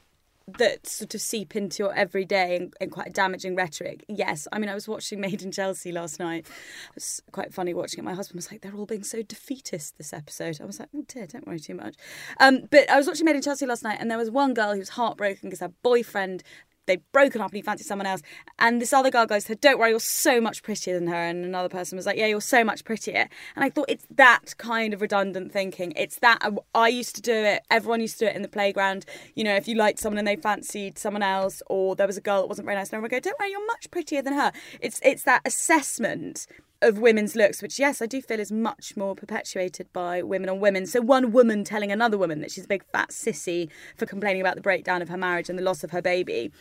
that 0.49 0.87
sort 0.87 1.13
of 1.15 1.21
seep 1.21 1.57
into 1.57 1.83
your 1.83 1.95
everyday 1.95 2.57
and, 2.57 2.73
and, 2.81 2.93
quite 2.93 3.13
damaging 3.13 3.57
rhetoric. 3.57 4.05
Yes, 4.09 4.47
I 4.53 4.61
mean, 4.61 4.69
I 4.69 4.75
was 4.75 4.87
watching 4.87 5.21
Made 5.27 5.43
in 5.43 5.51
Chelsea 5.51 5.91
last 5.91 6.21
night. 6.21 6.47
It 6.91 6.95
was 6.95 7.21
quite 7.33 7.53
funny 7.53 7.75
watching 7.75 7.99
it. 7.99 8.05
My 8.05 8.15
husband 8.15 8.37
was 8.37 8.53
like, 8.53 8.61
they're 8.61 8.75
all 8.75 8.87
being 8.87 9.03
so 9.03 9.23
defeatist 9.23 9.99
this 9.99 10.13
episode. 10.13 10.61
I 10.61 10.65
was 10.65 10.79
like, 10.79 10.89
oh 10.95 11.05
dear, 11.09 11.27
don't 11.27 11.47
worry 11.47 11.59
too 11.59 11.75
much. 11.75 11.97
Um, 12.39 12.69
but 12.71 12.89
I 12.89 12.97
was 12.97 13.09
watching 13.09 13.25
Made 13.25 13.35
in 13.35 13.43
Chelsea 13.43 13.67
last 13.67 13.83
night 13.83 13.99
and 14.01 14.09
there 14.09 14.19
was 14.19 14.31
one 14.31 14.55
girl 14.55 14.73
who 14.73 14.79
was 14.79 14.91
heartbroken 14.91 15.49
because 15.49 15.61
her 15.61 15.73
boyfriend 15.83 16.45
they'd 16.87 17.03
broken 17.13 17.41
up 17.41 17.51
and 17.51 17.57
he 17.57 17.63
fancied 17.63 17.87
someone 17.87 18.07
else. 18.07 18.23
And 18.59 18.81
this 18.81 18.93
other 18.93 19.11
girl 19.11 19.27
goes 19.27 19.45
Don't 19.45 19.79
worry, 19.79 19.91
you're 19.91 20.01
so 20.01 20.41
much 20.41 20.63
prettier 20.63 20.95
than 20.99 21.09
her. 21.09 21.15
And 21.15 21.45
another 21.45 21.69
person 21.69 21.97
was 21.97 22.07
like, 22.07 22.17
Yeah, 22.17 22.27
you're 22.27 22.41
so 22.41 22.65
much 22.65 22.85
prettier. 22.85 23.29
And 23.55 23.65
I 23.65 23.71
thought 23.71 23.87
it's 23.89 24.07
that 24.11 24.57
kind 24.59 24.95
of 24.95 25.01
redundant 25.01 25.53
thinking. 25.53 25.93
It's 25.97 26.19
that 26.21 26.39
uh, 26.41 26.53
I 26.75 26.89
used 26.89 27.15
to 27.17 27.23
do 27.23 27.35
it, 27.35 27.65
everyone 27.71 28.01
used 28.01 28.19
to 28.19 28.27
do 28.27 28.31
it 28.31 28.37
in 28.37 28.43
the 28.43 28.49
playground. 28.49 29.05
You 29.35 29.45
know, 29.45 29.55
if 29.55 29.69
you 29.69 29.77
liked 29.77 29.99
someone 29.99 30.19
and 30.19 30.27
they 30.27 30.37
fancied 30.37 30.99
someone 30.99 31.23
else, 31.23 31.63
or 31.69 31.97
there 31.97 32.07
was 32.07 32.17
a 32.17 32.23
girl 32.23 32.41
that 32.41 32.49
wasn't 32.49 32.67
very 32.67 32.77
nice, 32.77 32.89
and 32.89 32.95
everyone 32.95 33.11
would 33.13 33.23
go, 33.23 33.31
Don't 33.31 33.39
worry, 33.39 33.51
you're 33.51 33.67
much 33.67 33.91
prettier 33.91 34.23
than 34.23 34.35
her. 34.35 34.53
It's 34.81 35.01
it's 35.03 35.25
that 35.25 35.43
assessment 35.45 36.47
of 36.83 36.99
women's 36.99 37.35
looks, 37.35 37.63
which 37.63 37.79
yes, 37.79 38.03
I 38.03 38.07
do 38.07 38.21
feel 38.21 38.41
is 38.41 38.53
much 38.53 38.97
more 38.97 39.15
perpetuated 39.15 39.93
by 39.93 40.23
women 40.23 40.49
on 40.49 40.61
women. 40.61 40.87
So 40.87 41.01
one 41.01 41.33
woman 41.33 41.65
telling 41.65 41.91
another 41.91 42.19
woman 42.19 42.41
that 42.41 42.51
she's 42.51 42.65
a 42.65 42.69
big 42.69 42.85
fat 42.93 43.11
sissy 43.11 43.71
for 43.97 44.07
complaining 44.07 44.41
about 44.41 44.57
the 44.57 44.63
breakdown 44.63 45.03
of 45.03 45.09
her 45.09 45.17
marriage 45.17 45.49
and 45.49 45.59
the 45.59 45.63
loss 45.63 45.83
of 45.83 45.91
her 45.91 46.03
baby 46.03 46.53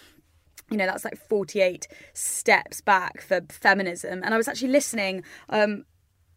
you 0.72 0.78
know 0.78 0.86
that's 0.86 1.06
like 1.06 1.18
48 1.18 1.88
steps 2.14 2.82
back 2.82 3.22
for 3.22 3.42
feminism. 3.50 4.22
And 4.24 4.34
i 4.34 4.38
was 4.38 4.48
actually 4.48 4.70
listening 4.70 5.24
um, 5.50 5.86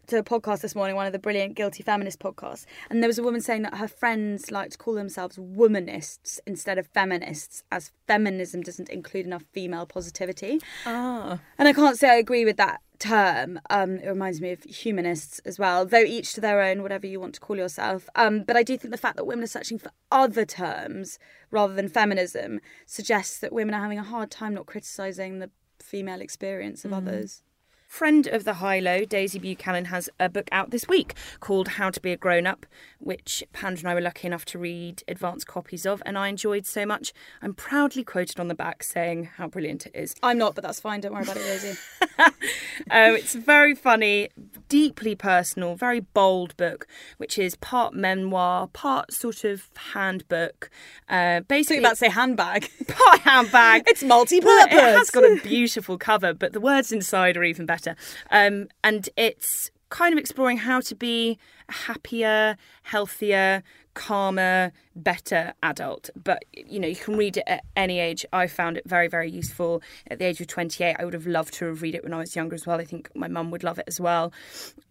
to 0.09 0.19
a 0.19 0.23
podcast 0.23 0.63
this 0.63 0.75
morning 0.75 0.97
one 0.97 1.07
of 1.07 1.13
the 1.13 1.19
brilliant 1.19 1.55
guilty 1.55 1.83
feminist 1.83 2.19
podcasts 2.19 2.65
and 2.89 3.03
there 3.03 3.09
was 3.09 3.19
a 3.19 3.23
woman 3.23 3.41
saying 3.41 3.63
that 3.63 3.77
her 3.77 3.87
friends 3.87 4.51
like 4.51 4.71
to 4.71 4.79
call 4.79 4.95
themselves 4.95 5.37
womanists 5.37 6.41
instead 6.47 6.79
of 6.79 6.87
feminists 6.87 7.63
as 7.71 7.93
feminism 8.07 8.63
doesn't 8.63 8.89
include 8.89 9.27
enough 9.27 9.45
female 9.53 9.85
positivity 9.85 10.61
ah. 10.87 11.39
and 11.59 11.69
i 11.69 11.73
can't 11.73 11.99
say 11.99 12.09
i 12.09 12.15
agree 12.15 12.45
with 12.45 12.57
that 12.57 12.81
term. 12.99 13.61
Um, 13.71 13.99
it 13.99 14.09
reminds 14.09 14.41
me 14.41 14.51
of 14.51 14.63
humanists 14.65 15.39
as 15.45 15.59
well, 15.59 15.87
though 15.87 16.03
each 16.03 16.33
to 16.33 16.41
their 16.41 16.61
own, 16.61 16.83
whatever 16.83 17.07
you 17.07 17.21
want 17.21 17.35
to 17.35 17.41
call 17.41 17.57
yourself. 17.57 18.09
Um, 18.17 18.43
but 18.43 18.57
I 18.57 18.63
do 18.63 18.77
think 18.77 18.91
the 18.91 18.99
fact 18.99 19.17
that 19.17 19.25
women 19.25 19.45
are 19.45 19.49
searching 19.49 19.79
for 19.79 19.93
other 20.11 20.45
terms 20.45 21.19
rather 21.51 21.75
than 21.75 21.89
feminism 21.89 22.61
suggests 22.87 23.39
that 23.39 23.53
women 23.53 23.75
are 23.75 23.83
having 23.83 23.99
a 23.99 24.03
hard 24.03 24.31
time 24.31 24.55
not 24.55 24.67
criticising 24.67 25.39
the 25.39 25.51
female 25.79 26.21
experience 26.21 26.85
of 26.85 26.91
mm. 26.91 26.97
others. 26.97 27.43
Friend 27.89 28.27
of 28.27 28.45
the 28.45 28.55
High 28.55 28.81
Low, 28.81 29.07
Daisy 29.07 29.39
Buchanan, 29.39 29.87
has 29.87 30.11
a 30.21 30.29
book 30.29 30.47
out 30.53 30.71
this 30.71 30.87
week 30.87 31.15
called 31.41 31.69
How 31.69 31.89
to 31.89 31.99
Be 32.01 32.13
a 32.13 32.19
Grown 32.19 32.47
Up, 32.47 32.67
which 33.01 33.43
Panda 33.55 33.81
and 33.81 33.89
I 33.89 33.95
were 33.95 34.03
lucky 34.03 34.27
enough 34.27 34.45
to 34.45 34.59
read 34.59 35.03
advanced 35.09 35.47
copies 35.47 35.87
of, 35.87 36.03
and 36.05 36.19
I 36.19 36.29
enjoyed 36.29 36.67
so 36.67 36.85
much. 36.85 37.15
I'm 37.41 37.55
proudly 37.55 38.05
quoted 38.05 38.39
on 38.39 38.49
the 38.49 38.55
back 38.55 38.83
saying 38.83 39.31
how 39.37 39.49
brilliant 39.49 39.87
it 39.87 39.97
is. 39.97 40.15
I'm 40.23 40.37
not, 40.37 40.55
but 40.55 40.63
that's 40.63 40.79
fine. 40.79 41.01
Don't 41.01 41.15
worry 41.15 41.23
about 41.23 41.39
it, 41.39 41.45
Daisy. 41.45 41.79
um, 42.19 42.35
it's 42.91 43.35
very 43.35 43.75
funny, 43.75 44.29
deeply 44.69 45.15
personal, 45.15 45.75
very 45.75 46.01
bold 46.01 46.57
book, 46.57 46.87
which 47.17 47.39
is 47.39 47.55
part 47.57 47.95
memoir, 47.95 48.69
part 48.69 49.13
sort 49.13 49.45
of 49.45 49.69
handbook. 49.93 50.71
Uh, 51.09 51.41
basically, 51.41 51.79
about 51.79 51.91
to 51.91 51.97
say 51.97 52.09
handbag. 52.11 52.71
Part 52.89 53.21
handbag. 53.21 53.85
it's 53.87 54.03
multi-purpose. 54.03 54.73
It 54.73 54.81
has 54.81 55.11
got 55.11 55.25
a 55.25 55.41
beautiful 55.43 55.99
cover, 55.99 56.35
but 56.35 56.53
the 56.53 56.61
words 56.61 56.93
inside 56.93 57.37
are 57.37 57.45
even 57.45 57.67
better. 57.67 57.97
Um, 58.31 58.69
and 58.83 59.09
it's 59.17 59.71
kind 59.91 60.13
of 60.13 60.19
exploring 60.19 60.59
how 60.59 60.81
to 60.81 60.95
be 60.95 61.39
happier, 61.69 62.57
healthier, 62.83 63.63
calmer, 63.99 64.73
better 64.95 65.53
adult. 65.63 66.09
But 66.15 66.45
you 66.53 66.79
know, 66.79 66.87
you 66.87 66.97
can 66.97 67.17
read 67.17 67.37
it 67.37 67.45
at 67.47 67.65
any 67.77 67.99
age. 67.99 68.25
I 68.33 68.47
found 68.47 68.77
it 68.77 68.85
very, 68.87 69.09
very 69.09 69.29
useful 69.29 69.83
at 70.09 70.21
the 70.21 70.25
age 70.25 70.41
of 70.41 70.47
28. 70.47 70.97
I 70.99 71.05
would 71.05 71.15
have 71.15 71.27
loved 71.27 71.55
to 71.55 71.67
have 71.67 71.83
read 71.83 71.97
it 71.97 72.05
when 72.05 72.15
I 72.15 72.19
was 72.19 72.37
younger 72.37 72.55
as 72.55 72.65
well. 72.65 72.81
I 72.81 72.85
think 72.85 73.11
my 73.15 73.27
mum 73.27 73.51
would 73.51 73.65
love 73.65 73.79
it 73.79 73.87
as 73.89 74.01
well. 74.01 74.33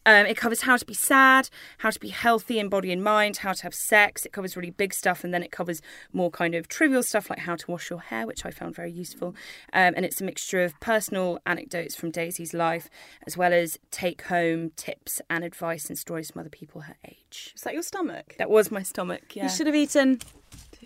Um, 0.05 0.25
it 0.25 0.37
covers 0.37 0.61
how 0.61 0.77
to 0.77 0.85
be 0.85 0.93
sad, 0.93 1.49
how 1.79 1.89
to 1.89 1.99
be 1.99 2.09
healthy 2.09 2.59
in 2.59 2.69
body 2.69 2.91
and 2.91 3.03
mind, 3.03 3.37
how 3.37 3.53
to 3.53 3.63
have 3.63 3.73
sex. 3.73 4.25
It 4.25 4.31
covers 4.31 4.55
really 4.55 4.69
big 4.69 4.93
stuff, 4.93 5.23
and 5.23 5.33
then 5.33 5.43
it 5.43 5.51
covers 5.51 5.81
more 6.13 6.31
kind 6.31 6.55
of 6.55 6.67
trivial 6.67 7.03
stuff 7.03 7.29
like 7.29 7.39
how 7.39 7.55
to 7.55 7.71
wash 7.71 7.89
your 7.89 7.99
hair, 7.99 8.25
which 8.27 8.45
I 8.45 8.51
found 8.51 8.75
very 8.75 8.91
useful. 8.91 9.29
Um, 9.73 9.93
and 9.95 10.05
it's 10.05 10.21
a 10.21 10.23
mixture 10.23 10.63
of 10.63 10.77
personal 10.79 11.39
anecdotes 11.45 11.95
from 11.95 12.11
Daisy's 12.11 12.53
life, 12.53 12.89
as 13.25 13.35
well 13.37 13.53
as 13.53 13.79
take 13.91 14.23
home 14.23 14.71
tips 14.77 15.21
and 15.29 15.43
advice 15.43 15.87
and 15.87 15.97
stories 15.97 16.31
from 16.31 16.41
other 16.41 16.49
people 16.49 16.66
her 16.75 16.95
age. 17.05 17.53
Is 17.55 17.61
that 17.61 17.73
your 17.73 17.83
stomach? 17.83 18.35
That 18.37 18.49
was 18.49 18.71
my 18.71 18.83
stomach. 18.83 19.35
Yeah. 19.35 19.43
You 19.43 19.49
should 19.49 19.67
have 19.67 19.75
eaten 19.75 20.19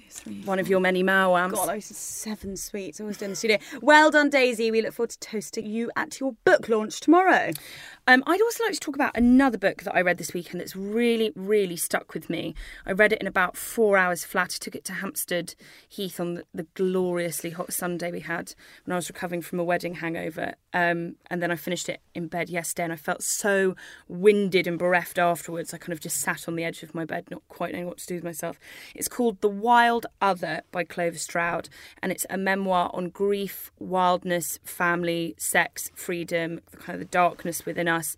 three, 0.10 0.42
one 0.44 0.60
of 0.60 0.68
your 0.68 0.80
many 0.80 1.04
Maoams. 1.04 1.52
God, 1.54 1.70
I 1.70 1.76
was 1.76 1.86
seven 1.86 2.58
sweets. 2.58 3.00
Always 3.00 3.18
doing 3.18 3.32
the 3.32 3.36
studio. 3.36 3.58
Well 3.82 4.12
done, 4.12 4.30
Daisy. 4.30 4.72
We 4.72 4.82
look 4.82 4.94
forward 4.94 5.12
to 5.12 5.20
toasting 5.20 5.66
you 5.66 5.92
at 5.96 6.20
your 6.20 6.34
book 6.46 6.70
launch 6.70 7.00
tomorrow. 7.00 7.52
Um, 8.08 8.24
I'd 8.26 8.42
also 8.42 8.64
like 8.64 8.74
to 8.74 8.80
talk 8.80 8.96
about 8.96 9.16
another 9.16 9.60
book 9.60 9.84
that 9.84 9.96
I 9.96 10.02
read 10.02 10.18
this 10.18 10.34
weekend 10.34 10.60
that's 10.60 10.76
really, 10.76 11.32
really 11.36 11.76
stuck 11.78 12.16
with 12.16 12.32
me. 12.32 12.56
I 12.84 12.94
read 12.94 13.14
it 13.14 13.22
in 13.22 13.28
about 13.28 13.56
four 13.56 13.96
hours 13.96 14.26
flat. 14.26 14.56
I 14.56 14.64
took 14.64 14.76
it 14.76 14.84
to 14.86 14.94
Hampstead 14.94 15.54
Heath 15.88 16.20
on 16.20 16.34
the, 16.34 16.44
the 16.52 16.68
gloriously 16.74 17.52
hot 17.52 17.72
Sunday 17.74 18.12
we 18.12 18.22
had 18.22 18.56
when 18.86 18.94
I 18.94 18.96
was 18.96 19.08
recovering 19.08 19.44
from 19.44 19.60
a 19.60 19.64
wedding 19.64 19.96
hangover. 19.96 20.56
Um, 20.74 21.16
and 21.30 21.44
then 21.44 21.52
I 21.52 21.56
finished 21.56 21.90
it 21.90 22.02
in 22.16 22.28
bed 22.28 22.50
yesterday 22.50 22.86
and 22.86 22.94
I 22.94 22.96
felt 22.96 23.22
so 23.22 23.76
winded 24.08 24.66
and 24.66 24.80
bereft 24.80 25.20
afterwards. 25.20 25.72
I 25.72 25.78
kind 25.78 25.94
of 25.94 26.00
just 26.00 26.18
sat 26.18 26.48
on 26.48 26.56
the 26.56 26.64
edge 26.64 26.82
of 26.82 26.96
my 26.96 27.06
bed, 27.06 27.30
not 27.30 27.44
quite 27.50 27.72
knowing 27.74 27.86
what 27.86 28.00
to 28.00 28.08
do 28.08 28.16
with 28.16 28.24
myself. 28.24 28.60
It's 28.96 29.08
called 29.08 29.42
The 29.42 29.50
Wild 29.50 30.08
Other 30.20 30.62
by 30.72 30.86
Clover 30.86 31.20
Stroud, 31.20 31.70
and 32.02 32.12
it's 32.12 32.26
a 32.32 32.38
memoir 32.38 32.90
on 32.94 33.10
grief, 33.10 33.72
wildness, 33.78 34.60
family, 34.64 35.36
sex, 35.38 35.92
freedom, 35.94 36.62
kind 36.80 36.96
of 36.96 37.00
the 37.00 37.06
darkness 37.06 37.64
within 37.66 37.91
us. 37.92 38.18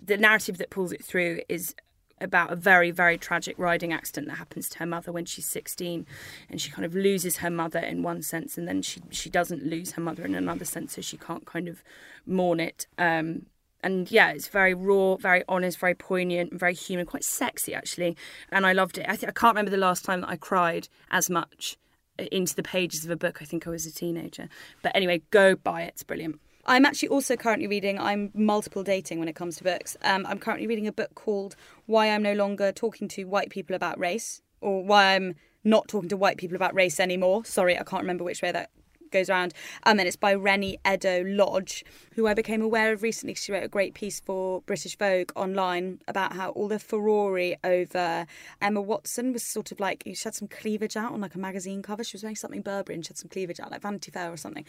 The 0.00 0.16
narrative 0.16 0.58
that 0.58 0.70
pulls 0.70 0.92
it 0.92 1.04
through 1.04 1.40
is 1.48 1.74
about 2.20 2.52
a 2.52 2.56
very, 2.56 2.90
very 2.90 3.18
tragic 3.18 3.58
riding 3.58 3.92
accident 3.92 4.28
that 4.28 4.36
happens 4.36 4.68
to 4.70 4.78
her 4.78 4.86
mother 4.86 5.10
when 5.10 5.24
she's 5.24 5.46
16. 5.46 6.06
And 6.48 6.60
she 6.60 6.70
kind 6.70 6.84
of 6.84 6.94
loses 6.94 7.38
her 7.38 7.50
mother 7.50 7.80
in 7.80 8.02
one 8.02 8.22
sense, 8.22 8.56
and 8.56 8.68
then 8.68 8.82
she, 8.82 9.00
she 9.10 9.30
doesn't 9.30 9.64
lose 9.64 9.92
her 9.92 10.02
mother 10.02 10.24
in 10.24 10.34
another 10.34 10.64
sense, 10.64 10.94
so 10.94 11.02
she 11.02 11.16
can't 11.16 11.44
kind 11.44 11.68
of 11.68 11.82
mourn 12.26 12.60
it. 12.60 12.86
Um, 12.98 13.46
and 13.82 14.10
yeah, 14.10 14.30
it's 14.30 14.48
very 14.48 14.72
raw, 14.72 15.16
very 15.16 15.44
honest, 15.46 15.78
very 15.78 15.94
poignant, 15.94 16.54
very 16.54 16.72
human, 16.72 17.04
quite 17.04 17.22
sexy 17.22 17.74
actually. 17.74 18.16
And 18.50 18.64
I 18.64 18.72
loved 18.72 18.96
it. 18.96 19.04
I, 19.06 19.16
th- 19.16 19.28
I 19.28 19.32
can't 19.32 19.54
remember 19.54 19.70
the 19.70 19.76
last 19.76 20.06
time 20.06 20.22
that 20.22 20.30
I 20.30 20.36
cried 20.36 20.88
as 21.10 21.28
much 21.28 21.76
into 22.18 22.54
the 22.54 22.62
pages 22.62 23.04
of 23.04 23.10
a 23.10 23.16
book. 23.16 23.42
I 23.42 23.44
think 23.44 23.66
I 23.66 23.70
was 23.70 23.84
a 23.84 23.92
teenager. 23.92 24.48
But 24.82 24.96
anyway, 24.96 25.20
go 25.30 25.54
buy 25.54 25.82
it. 25.82 25.88
It's 25.88 26.02
brilliant. 26.02 26.40
I'm 26.66 26.86
actually 26.86 27.08
also 27.08 27.36
currently 27.36 27.66
reading, 27.66 27.98
I'm 27.98 28.30
multiple 28.34 28.82
dating 28.82 29.18
when 29.18 29.28
it 29.28 29.36
comes 29.36 29.56
to 29.56 29.64
books. 29.64 29.96
Um, 30.02 30.24
I'm 30.26 30.38
currently 30.38 30.66
reading 30.66 30.86
a 30.86 30.92
book 30.92 31.14
called 31.14 31.56
Why 31.86 32.10
I'm 32.10 32.22
No 32.22 32.32
Longer 32.32 32.72
Talking 32.72 33.06
to 33.08 33.24
White 33.24 33.50
People 33.50 33.76
About 33.76 33.98
Race, 33.98 34.40
or 34.60 34.82
Why 34.82 35.14
I'm 35.14 35.34
Not 35.62 35.88
Talking 35.88 36.08
to 36.08 36.16
White 36.16 36.38
People 36.38 36.56
About 36.56 36.74
Race 36.74 36.98
Anymore. 36.98 37.44
Sorry, 37.44 37.78
I 37.78 37.82
can't 37.82 38.02
remember 38.02 38.24
which 38.24 38.40
way 38.40 38.50
that 38.50 38.70
goes 39.14 39.30
around. 39.30 39.54
Um, 39.84 39.98
and 39.98 40.06
it's 40.06 40.16
by 40.16 40.34
Reni 40.34 40.78
Eddo-Lodge, 40.84 41.84
who 42.14 42.26
I 42.26 42.34
became 42.34 42.60
aware 42.60 42.92
of 42.92 43.02
recently. 43.02 43.34
She 43.34 43.52
wrote 43.52 43.64
a 43.64 43.68
great 43.68 43.94
piece 43.94 44.20
for 44.20 44.60
British 44.62 44.98
Vogue 44.98 45.30
online 45.34 46.00
about 46.06 46.34
how 46.34 46.50
all 46.50 46.68
the 46.68 46.78
furore 46.78 47.24
over 47.64 48.26
Emma 48.60 48.80
Watson 48.80 49.32
was 49.32 49.42
sort 49.42 49.72
of 49.72 49.80
like 49.80 50.02
she 50.04 50.22
had 50.22 50.34
some 50.34 50.48
cleavage 50.48 50.96
out 50.96 51.12
on 51.12 51.20
like 51.20 51.34
a 51.34 51.38
magazine 51.38 51.80
cover. 51.80 52.04
She 52.04 52.16
was 52.16 52.22
wearing 52.22 52.36
something 52.36 52.60
Burberry 52.60 52.96
and 52.96 53.04
she 53.04 53.10
had 53.10 53.18
some 53.18 53.30
cleavage 53.30 53.60
out, 53.60 53.70
like 53.70 53.80
Vanity 53.80 54.10
Fair 54.10 54.30
or 54.30 54.36
something. 54.36 54.64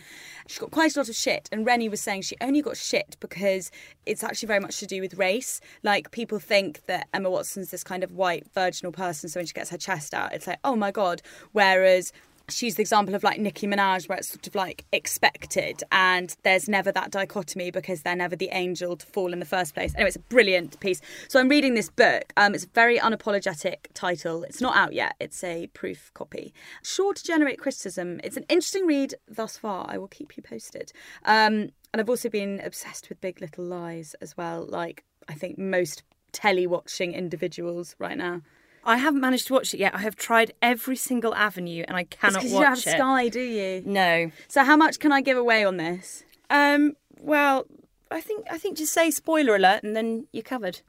She 0.48 0.60
got 0.60 0.72
quite 0.72 0.96
a 0.96 1.00
lot 1.00 1.10
of 1.10 1.16
shit. 1.16 1.50
And 1.52 1.66
Reni 1.66 1.90
was 1.90 2.02
saying 2.02 2.22
she 2.22 2.38
only 2.40 2.62
got 2.62 2.78
shit 2.78 3.18
because 3.20 3.72
it's 4.06 4.24
actually 4.24 4.48
very 4.48 4.60
much 4.60 4.80
to 4.80 4.86
do 4.86 5.02
with 5.02 5.16
race. 5.16 5.60
Like 5.84 6.12
people 6.12 6.40
think 6.40 6.86
that 6.86 7.08
Emma 7.14 7.30
Watson's 7.30 7.72
this 7.72 7.84
kind 7.84 8.04
of 8.04 8.12
white 8.12 8.48
virginal 8.54 8.92
person, 8.92 9.30
so 9.30 9.40
when 9.40 9.48
she 9.48 9.54
gets 9.54 9.70
her 9.72 9.78
chest 9.78 10.14
out, 10.14 10.34
it's 10.34 10.48
like, 10.48 10.60
oh 10.64 10.76
my 10.76 10.92
god. 10.92 11.22
Whereas 11.52 12.12
she's 12.50 12.76
the 12.76 12.82
example 12.82 13.16
of 13.16 13.24
like 13.24 13.40
Nicki 13.40 13.68
Minaj, 13.68 14.08
where 14.08 14.18
it's 14.18 14.30
sort 14.30 14.48
of 14.48 14.56
like 14.56 14.86
expected, 14.92 15.84
and 15.92 16.36
there's 16.44 16.68
never 16.70 16.92
that 16.92 17.12
dichotomy 17.12 17.72
because 17.72 18.02
they're 18.02 18.16
never 18.16 18.36
the 18.36 18.50
angel 18.52 18.96
to 18.96 19.06
fall 19.06 19.34
in 19.34 19.40
the 19.40 19.46
first 19.46 19.74
place. 19.74 19.94
Anyway, 19.96 20.08
it's 20.08 20.16
a 20.16 20.20
brilliant 20.20 20.80
piece. 20.80 21.02
So 21.28 21.40
I'm 21.40 21.50
reading 21.50 21.74
this 21.74 21.90
book. 21.90 22.34
Um, 22.38 22.54
it's 22.54 22.66
a 22.66 22.70
very 22.70 23.00
unapologetic 23.00 23.88
title. 23.94 24.44
It's 24.44 24.62
not 24.62 24.76
out 24.76 24.94
yet. 24.94 25.16
It's 25.20 25.44
a 25.44 25.68
proof 25.68 26.12
copy. 26.14 26.54
Sure 26.84 27.14
to 27.14 27.24
generate 27.24 27.60
criticism. 27.60 28.20
It's 28.24 28.38
an 28.38 28.46
interesting 28.50 28.86
read 28.86 29.16
thus 29.28 29.58
far. 29.58 29.86
I 29.90 29.98
will 29.98 30.08
keep 30.08 30.38
you 30.38 30.44
posted. 30.44 30.92
Um, 31.26 31.70
and 31.94 32.02
I've 32.02 32.10
also 32.10 32.30
been 32.30 32.62
obsessed 32.64 33.10
with 33.10 33.22
Big 33.22 33.40
Little 33.42 33.66
Lies 33.66 34.16
as 34.22 34.36
well. 34.36 34.66
Like 34.68 35.04
I 35.28 35.34
think 35.34 35.58
most 35.58 36.04
telly 36.32 36.68
watching 36.68 37.14
individuals 37.14 37.96
right 38.00 38.18
now. 38.18 38.42
I 38.86 38.98
haven't 38.98 39.22
managed 39.22 39.48
to 39.48 39.54
watch 39.54 39.74
it 39.74 39.80
yet. 39.80 39.96
I 39.96 40.00
have 40.00 40.16
tried 40.16 40.54
every 40.62 40.96
single 40.96 41.34
avenue 41.34 41.84
and 41.88 41.98
I 41.98 42.04
cannot 42.04 42.42
Because 42.42 42.52
watch 42.54 42.60
you 42.60 42.66
don't 42.66 42.84
have 42.86 42.94
it. 42.94 42.98
Sky, 42.98 43.30
do 43.30 43.42
you? 43.42 43.82
No. 43.86 44.32
So 44.48 44.64
how 44.64 44.78
much 44.78 45.00
can 45.00 45.12
I 45.12 45.22
give 45.22 45.38
away 45.38 45.64
on 45.66 45.78
this? 45.78 46.24
Um. 46.50 46.94
Well, 47.20 47.66
I 48.12 48.22
think 48.22 48.46
I 48.52 48.58
think 48.60 48.78
just 48.78 48.94
say 48.94 49.10
spoiler 49.12 49.56
alert 49.56 49.84
and 49.84 49.96
then 49.96 50.28
you're 50.32 50.44
covered. 50.44 50.82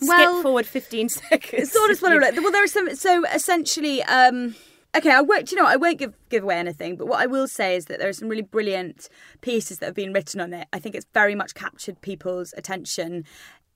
Well- 0.00 0.34
Skip 0.34 0.42
forward 0.42 0.66
15 0.66 1.08
seconds. 1.20 1.72
Sort 1.72 1.90
of 1.90 1.96
spoiler 1.96 2.18
alert. 2.18 2.34
Well, 2.42 2.50
there 2.52 2.64
are 2.64 2.66
some. 2.66 2.94
So 2.96 3.24
essentially, 3.32 4.02
um, 4.02 4.54
okay, 4.96 5.10
I 5.12 5.20
won't. 5.20 5.50
You 5.52 5.56
know, 5.58 5.66
I 5.66 5.76
won't 5.76 5.98
give 5.98 6.14
give 6.28 6.42
away 6.42 6.56
anything. 6.56 6.96
But 6.96 7.06
what 7.06 7.20
I 7.20 7.26
will 7.26 7.46
say 7.48 7.76
is 7.76 7.84
that 7.86 7.98
there 8.00 8.08
are 8.08 8.12
some 8.12 8.28
really 8.28 8.42
brilliant 8.42 9.08
pieces 9.40 9.78
that 9.78 9.86
have 9.86 9.94
been 9.94 10.12
written 10.12 10.40
on 10.40 10.52
it. 10.52 10.66
I 10.72 10.78
think 10.80 10.94
it's 10.96 11.06
very 11.14 11.34
much 11.36 11.54
captured 11.54 12.00
people's 12.00 12.52
attention. 12.56 13.24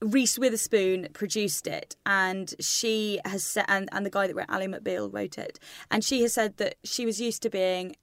Reese 0.01 0.39
Witherspoon 0.39 1.07
produced 1.13 1.67
it, 1.67 1.95
and 2.05 2.53
she 2.59 3.19
has 3.25 3.43
said, 3.43 3.65
and, 3.67 3.87
and 3.91 4.05
the 4.05 4.09
guy 4.09 4.27
that 4.27 4.35
wrote 4.35 4.47
Ally 4.49 4.67
McBeal 4.67 5.13
wrote 5.13 5.37
it, 5.37 5.59
and 5.89 6.03
she 6.03 6.21
has 6.23 6.33
said 6.33 6.57
that 6.57 6.75
she 6.83 7.05
was 7.05 7.21
used 7.21 7.43
to 7.43 7.49
being 7.49 7.95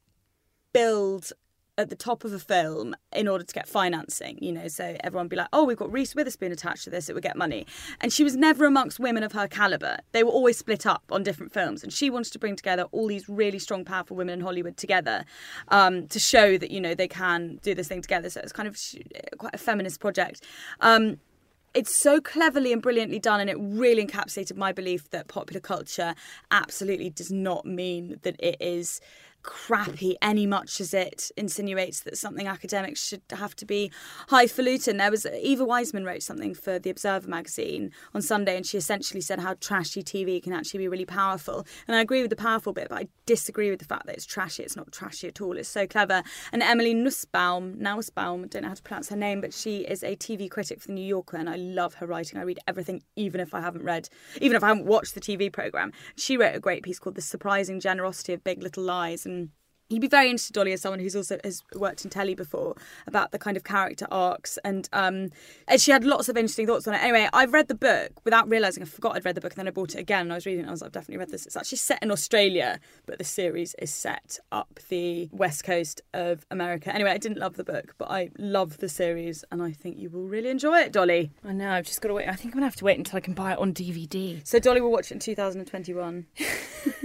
billed 0.73 1.33
at 1.79 1.91
the 1.91 1.97
top 1.97 2.25
of 2.25 2.33
a 2.33 2.39
film 2.41 2.95
in 3.13 3.29
order 3.29 3.45
to 3.45 3.55
get 3.55 3.69
financing, 3.69 4.37
you 4.43 4.51
know, 4.51 4.67
so 4.67 4.97
everyone 5.01 5.27
would 5.27 5.31
be 5.31 5.37
like, 5.37 5.49
oh, 5.53 5.63
we've 5.63 5.77
got 5.77 5.91
Reese 5.93 6.15
Witherspoon 6.15 6.51
attached 6.51 6.83
to 6.85 6.91
this, 6.91 7.09
it 7.09 7.15
would 7.15 7.23
get 7.23 7.37
money. 7.37 7.67
And 8.01 8.13
she 8.13 8.25
was 8.25 8.37
never 8.37 8.67
amongst 8.67 8.99
women 8.99 9.23
of 9.23 9.31
her 9.33 9.47
caliber. 9.47 9.99
They 10.11 10.25
were 10.25 10.31
always 10.31 10.59
split 10.59 10.87
up 10.87 11.05
on 11.11 11.23
different 11.23 11.53
films. 11.53 11.85
And 11.85 11.93
she 11.93 12.11
wanted 12.11 12.33
to 12.33 12.39
bring 12.41 12.57
together 12.57 12.83
all 12.91 13.07
these 13.07 13.29
really 13.29 13.61
strong, 13.61 13.85
powerful 13.85 14.17
women 14.17 14.35
in 14.35 14.41
Hollywood 14.41 14.77
together 14.77 15.25
um, 15.69 16.09
to 16.09 16.19
show 16.19 16.59
that, 16.59 16.73
you 16.73 16.81
know, 16.81 16.97
they 16.97 17.07
can 17.07 17.61
do 17.63 17.77
this 17.77 17.87
thing 17.87 18.03
together. 18.03 18.29
So 18.29 18.41
it's 18.41 18.53
kind 18.53 18.67
of 18.67 18.77
quite 19.39 19.55
a 19.55 19.59
feminist 19.59 20.01
project. 20.01 20.43
Um, 20.81 21.19
it's 21.75 21.95
so 21.95 22.21
cleverly 22.21 22.73
and 22.73 22.83
brilliantly 22.83 23.19
done, 23.19 23.41
and 23.41 23.51
it 23.51 23.57
really 23.59 24.05
encapsulated 24.05 24.57
my 24.57 24.73
belief 24.73 25.11
that 25.11 25.29
popular 25.29 25.61
culture 25.61 26.15
absolutely 26.51 27.11
does 27.11 27.31
not 27.31 27.65
mean 27.65 28.19
that 28.23 28.37
it 28.39 28.57
is 28.61 29.01
crappy 29.43 30.17
any 30.21 30.47
much 30.47 30.81
as 30.81 30.93
it 30.93 31.31
insinuates 31.37 32.01
that 32.01 32.19
something 32.19 32.47
academic 32.47 32.97
should 32.97 33.23
have 33.31 33.55
to 33.57 33.65
be 33.65 33.91
highfalutin. 34.29 34.97
There 34.97 35.11
was 35.11 35.27
Eva 35.27 35.65
Wiseman 35.65 36.05
wrote 36.05 36.23
something 36.23 36.55
for 36.55 36.79
the 36.79 36.91
Observer 36.91 37.29
magazine 37.29 37.93
on 38.15 38.23
Sunday, 38.23 38.57
and 38.57 38.67
she 38.67 38.77
essentially 38.77 39.21
said 39.21 39.41
how 39.41 39.55
trashy 39.55 40.03
TV 40.03 40.43
can 40.43 40.53
actually 40.53 40.79
be 40.79 40.89
really 40.89 41.05
powerful. 41.05 41.67
And 41.87 41.97
I 41.97 42.01
agree 42.01 42.21
with 42.21 42.31
the 42.31 42.37
powerful 42.37 42.73
bit, 42.73 42.89
but 42.89 42.99
I 42.99 43.09
disagree 43.27 43.71
with 43.71 43.79
the 43.79 43.85
fact 43.85 44.07
that 44.07 44.15
it's 44.15 44.27
trashy. 44.27 44.63
It's 44.63 44.77
not 44.77 44.93
trashy 44.93 45.29
at 45.29 45.41
all. 45.41 45.57
It's 45.57 45.69
so 45.69 45.87
clever. 45.87 46.23
And 46.53 46.63
Emily 46.63 46.95
Nussbaum, 46.95 47.79
Nussbaum, 47.79 48.45
I 48.45 48.47
don't 48.49 48.63
know 48.63 48.69
how 48.69 48.75
to 48.75 48.83
pronounce 48.83 49.09
her 49.09 49.17
name, 49.17 49.41
but 49.41 49.55
she 49.55 49.79
is 49.79 50.03
a 50.03 50.17
TV 50.17 50.51
critic 50.51 50.81
for 50.81 50.89
the 50.89 50.95
New 50.95 51.05
Yorker, 51.05 51.37
and 51.37 51.49
I 51.49 51.57
love 51.57 51.95
her 51.95 52.07
writing. 52.07 52.39
I 52.39 52.43
read 52.43 52.59
everything, 52.67 53.03
even 53.17 53.41
if 53.41 53.55
I 53.55 53.61
haven't 53.61 53.85
read, 53.85 54.09
even 54.41 54.57
if 54.57 54.65
I 54.65 54.69
haven't 54.69 54.87
watched 54.87 55.15
the 55.15 55.21
TV 55.21 55.53
program. 55.53 55.93
She 56.17 56.37
wrote 56.37 56.55
a 56.55 56.61
great 56.61 56.83
piece 56.83 56.99
called 56.99 57.15
"The 57.15 57.23
Surprising 57.23 57.81
Generosity 57.81 58.33
of 58.33 58.45
Big 58.45 58.63
Little 58.63 58.83
Lies," 58.83 59.27
and 59.29 59.51
You'd 59.91 60.03
be 60.03 60.09
very 60.09 60.29
interested, 60.29 60.53
Dolly, 60.53 60.75
as 60.75 60.83
someone 60.83 61.01
who's 61.01 61.17
also 61.17 61.39
has 61.45 61.63
worked 61.75 62.05
in 62.05 62.11
telly 62.11 62.35
before, 62.35 62.77
about 63.07 63.33
the 63.33 63.39
kind 63.39 63.57
of 63.57 63.65
character 63.65 64.07
arcs, 64.11 64.59
and 64.63 64.87
um, 64.93 65.31
and 65.67 65.81
she 65.81 65.91
had 65.91 66.05
lots 66.05 66.29
of 66.29 66.37
interesting 66.37 66.67
thoughts 66.67 66.87
on 66.87 66.93
it. 66.93 67.03
Anyway, 67.03 67.27
I've 67.33 67.55
read 67.55 67.69
the 67.69 67.75
book 67.75 68.11
without 68.23 68.51
realizing 68.51 68.83
I 68.83 68.87
forgot 68.87 69.17
I'd 69.17 69.25
read 69.25 69.35
the 69.35 69.41
book, 69.41 69.53
and 69.53 69.61
then 69.61 69.69
I 69.69 69.71
bought 69.71 69.95
it 69.95 69.99
again, 69.99 70.23
and 70.23 70.33
I 70.33 70.35
was 70.35 70.45
reading 70.45 70.61
it. 70.61 70.63
and 70.65 70.69
I 70.69 70.73
was 70.73 70.83
like, 70.83 70.89
I've 70.89 70.93
definitely 70.93 71.17
read 71.17 71.31
this. 71.31 71.47
It's 71.47 71.57
actually 71.57 71.79
set 71.79 72.03
in 72.03 72.11
Australia, 72.11 72.81
but 73.07 73.17
the 73.17 73.25
series 73.25 73.75
is 73.79 73.93
set 73.93 74.39
up 74.53 74.79
the 74.91 75.31
west 75.33 75.65
coast 75.65 76.03
of 76.13 76.45
America. 76.51 76.95
Anyway, 76.95 77.11
I 77.11 77.19
didn't 77.19 77.39
love 77.39 77.57
the 77.57 77.65
book, 77.65 77.95
but 77.97 78.11
I 78.11 78.29
love 78.39 78.77
the 78.79 78.91
series, 78.91 79.43
and 79.51 79.63
I 79.63 79.73
think 79.73 79.97
you 79.97 80.11
will 80.11 80.29
really 80.29 80.51
enjoy 80.51 80.81
it, 80.81 80.93
Dolly. 80.93 81.31
I 81.43 81.55
know. 81.55 81.71
I've 81.71 81.87
just 81.87 82.03
got 82.03 82.09
to 82.09 82.15
wait. 82.15 82.29
I 82.29 82.35
think 82.35 82.53
I'm 82.53 82.59
gonna 82.59 82.67
have 82.67 82.77
to 82.77 82.85
wait 82.85 82.99
until 82.99 83.17
I 83.17 83.21
can 83.21 83.33
buy 83.33 83.53
it 83.53 83.59
on 83.59 83.73
DVD. 83.73 84.47
So 84.47 84.59
Dolly 84.59 84.83
will 84.83 84.93
watch 84.93 85.11
it 85.11 85.15
in 85.15 85.21
2021. 85.21 86.27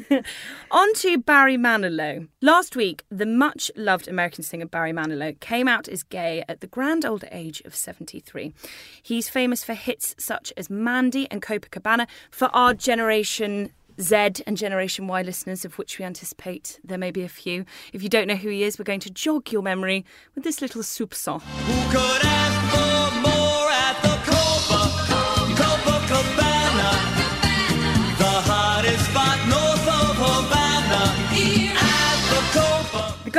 On 0.71 0.93
to 0.95 1.17
Barry 1.17 1.57
Manilow. 1.57 2.27
Last 2.41 2.75
week, 2.75 3.03
the 3.09 3.25
much 3.25 3.71
loved 3.75 4.07
American 4.07 4.43
singer 4.43 4.65
Barry 4.65 4.91
Manilow 4.91 5.39
came 5.39 5.67
out 5.67 5.87
as 5.87 6.03
gay 6.03 6.43
at 6.47 6.61
the 6.61 6.67
grand 6.67 7.05
old 7.05 7.25
age 7.31 7.61
of 7.61 7.75
73. 7.75 8.53
He's 9.01 9.29
famous 9.29 9.63
for 9.63 9.73
hits 9.73 10.15
such 10.17 10.51
as 10.57 10.69
Mandy 10.69 11.29
and 11.31 11.41
Copacabana. 11.41 12.07
For 12.31 12.49
our 12.53 12.73
generation, 12.73 13.71
Z 14.01 14.15
and 14.47 14.57
Generation 14.57 15.07
Y 15.07 15.21
listeners, 15.21 15.65
of 15.65 15.77
which 15.77 15.99
we 15.99 16.05
anticipate 16.05 16.79
there 16.83 16.97
may 16.97 17.11
be 17.11 17.23
a 17.23 17.29
few. 17.29 17.65
If 17.91 18.01
you 18.03 18.09
don't 18.09 18.27
know 18.27 18.35
who 18.35 18.49
he 18.49 18.63
is, 18.63 18.79
we're 18.79 18.85
going 18.85 18.99
to 19.01 19.11
jog 19.11 19.51
your 19.51 19.61
memory 19.61 20.05
with 20.35 20.43
this 20.43 20.61
little 20.61 20.81
soupçon. 20.81 21.41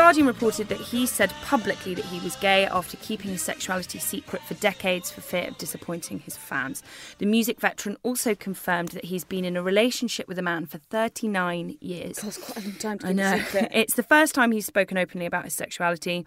Guardian 0.04 0.26
reported 0.26 0.68
that 0.68 0.78
he 0.78 1.06
said 1.06 1.32
publicly 1.44 1.94
that 1.94 2.04
he 2.04 2.20
was 2.20 2.36
gay 2.36 2.66
after 2.66 2.98
keeping 2.98 3.30
his 3.30 3.40
sexuality 3.40 3.98
secret 3.98 4.42
for 4.42 4.52
decades 4.52 5.10
for 5.10 5.22
fear 5.22 5.48
of 5.48 5.56
disappointing 5.56 6.18
his 6.18 6.36
fans. 6.36 6.82
The 7.16 7.24
music 7.24 7.58
veteran 7.58 7.96
also 8.02 8.34
confirmed 8.34 8.90
that 8.90 9.06
he's 9.06 9.24
been 9.24 9.46
in 9.46 9.56
a 9.56 9.62
relationship 9.62 10.28
with 10.28 10.38
a 10.38 10.42
man 10.42 10.66
for 10.66 10.76
39 10.76 11.78
years. 11.80 12.18
That's 12.18 12.36
quite 12.36 12.58
a 12.58 12.68
long 12.68 12.76
time 12.76 12.98
to 12.98 13.06
I 13.06 13.08
keep 13.08 13.16
know. 13.16 13.68
It's 13.72 13.94
the 13.94 14.02
first 14.02 14.34
time 14.34 14.52
he's 14.52 14.66
spoken 14.66 14.98
openly 14.98 15.24
about 15.24 15.44
his 15.44 15.54
sexuality. 15.54 16.26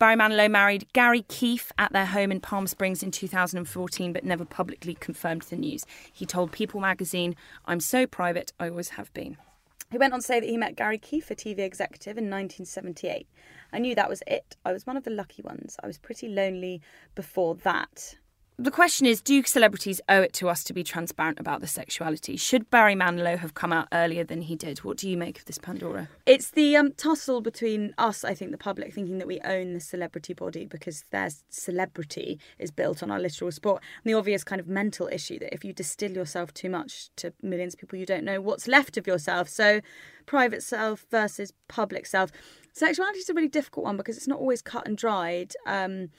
Barry 0.00 0.16
Manilow 0.16 0.50
married 0.50 0.92
Garry 0.92 1.22
Kief 1.22 1.70
at 1.78 1.92
their 1.92 2.06
home 2.06 2.32
in 2.32 2.40
Palm 2.40 2.66
Springs 2.66 3.04
in 3.04 3.12
2014, 3.12 4.12
but 4.12 4.24
never 4.24 4.44
publicly 4.44 4.94
confirmed 4.94 5.42
the 5.42 5.56
news. 5.56 5.86
He 6.12 6.26
told 6.26 6.50
People 6.50 6.80
magazine, 6.80 7.36
I'm 7.64 7.78
so 7.78 8.08
private, 8.08 8.52
I 8.58 8.70
always 8.70 8.88
have 8.88 9.14
been. 9.14 9.36
He 9.94 9.98
went 9.98 10.12
on 10.12 10.18
to 10.18 10.26
say 10.26 10.40
that 10.40 10.48
he 10.48 10.56
met 10.56 10.74
Garry 10.74 10.98
Kief, 10.98 11.30
a 11.30 11.36
TV 11.36 11.60
executive, 11.60 12.18
in 12.18 12.24
1978. 12.24 13.28
I 13.72 13.78
knew 13.78 13.94
that 13.94 14.08
was 14.08 14.24
it. 14.26 14.56
I 14.64 14.72
was 14.72 14.88
one 14.88 14.96
of 14.96 15.04
the 15.04 15.10
lucky 15.10 15.40
ones. 15.40 15.76
I 15.84 15.86
was 15.86 15.98
pretty 15.98 16.26
lonely 16.26 16.82
before 17.14 17.54
that. 17.62 18.16
The 18.56 18.70
question 18.70 19.04
is 19.04 19.20
do 19.20 19.42
celebrities 19.42 20.00
owe 20.08 20.22
it 20.22 20.32
to 20.34 20.48
us 20.48 20.62
to 20.64 20.72
be 20.72 20.84
transparent 20.84 21.40
about 21.40 21.60
their 21.60 21.66
sexuality? 21.66 22.36
Should 22.36 22.70
Barry 22.70 22.94
Manilow 22.94 23.36
have 23.36 23.54
come 23.54 23.72
out 23.72 23.88
earlier 23.92 24.22
than 24.22 24.42
he 24.42 24.54
did? 24.54 24.78
What 24.84 24.96
do 24.96 25.10
you 25.10 25.16
make 25.16 25.40
of 25.40 25.44
this, 25.46 25.58
Pandora? 25.58 26.08
It's 26.24 26.50
the 26.50 26.76
um, 26.76 26.92
tussle 26.92 27.40
between 27.40 27.94
us, 27.98 28.22
I 28.22 28.32
think, 28.32 28.52
the 28.52 28.56
public, 28.56 28.94
thinking 28.94 29.18
that 29.18 29.26
we 29.26 29.40
own 29.40 29.72
the 29.72 29.80
celebrity 29.80 30.34
body 30.34 30.66
because 30.66 31.04
their 31.10 31.30
celebrity 31.50 32.38
is 32.60 32.70
built 32.70 33.02
on 33.02 33.10
our 33.10 33.18
literal 33.18 33.50
sport. 33.50 33.82
And 34.04 34.14
the 34.14 34.16
obvious 34.16 34.44
kind 34.44 34.60
of 34.60 34.68
mental 34.68 35.08
issue 35.10 35.40
that 35.40 35.52
if 35.52 35.64
you 35.64 35.72
distill 35.72 36.12
yourself 36.12 36.54
too 36.54 36.70
much 36.70 37.10
to 37.16 37.32
millions 37.42 37.74
of 37.74 37.80
people, 37.80 37.98
you 37.98 38.06
don't 38.06 38.24
know 38.24 38.40
what's 38.40 38.68
left 38.68 38.96
of 38.96 39.04
yourself. 39.04 39.48
So, 39.48 39.80
private 40.26 40.62
self 40.62 41.06
versus 41.10 41.52
public 41.66 42.06
self. 42.06 42.30
Sexuality 42.72 43.18
is 43.18 43.28
a 43.28 43.34
really 43.34 43.48
difficult 43.48 43.84
one 43.84 43.96
because 43.96 44.16
it's 44.16 44.28
not 44.28 44.38
always 44.38 44.62
cut 44.62 44.86
and 44.86 44.96
dried. 44.96 45.54
Um, 45.66 46.10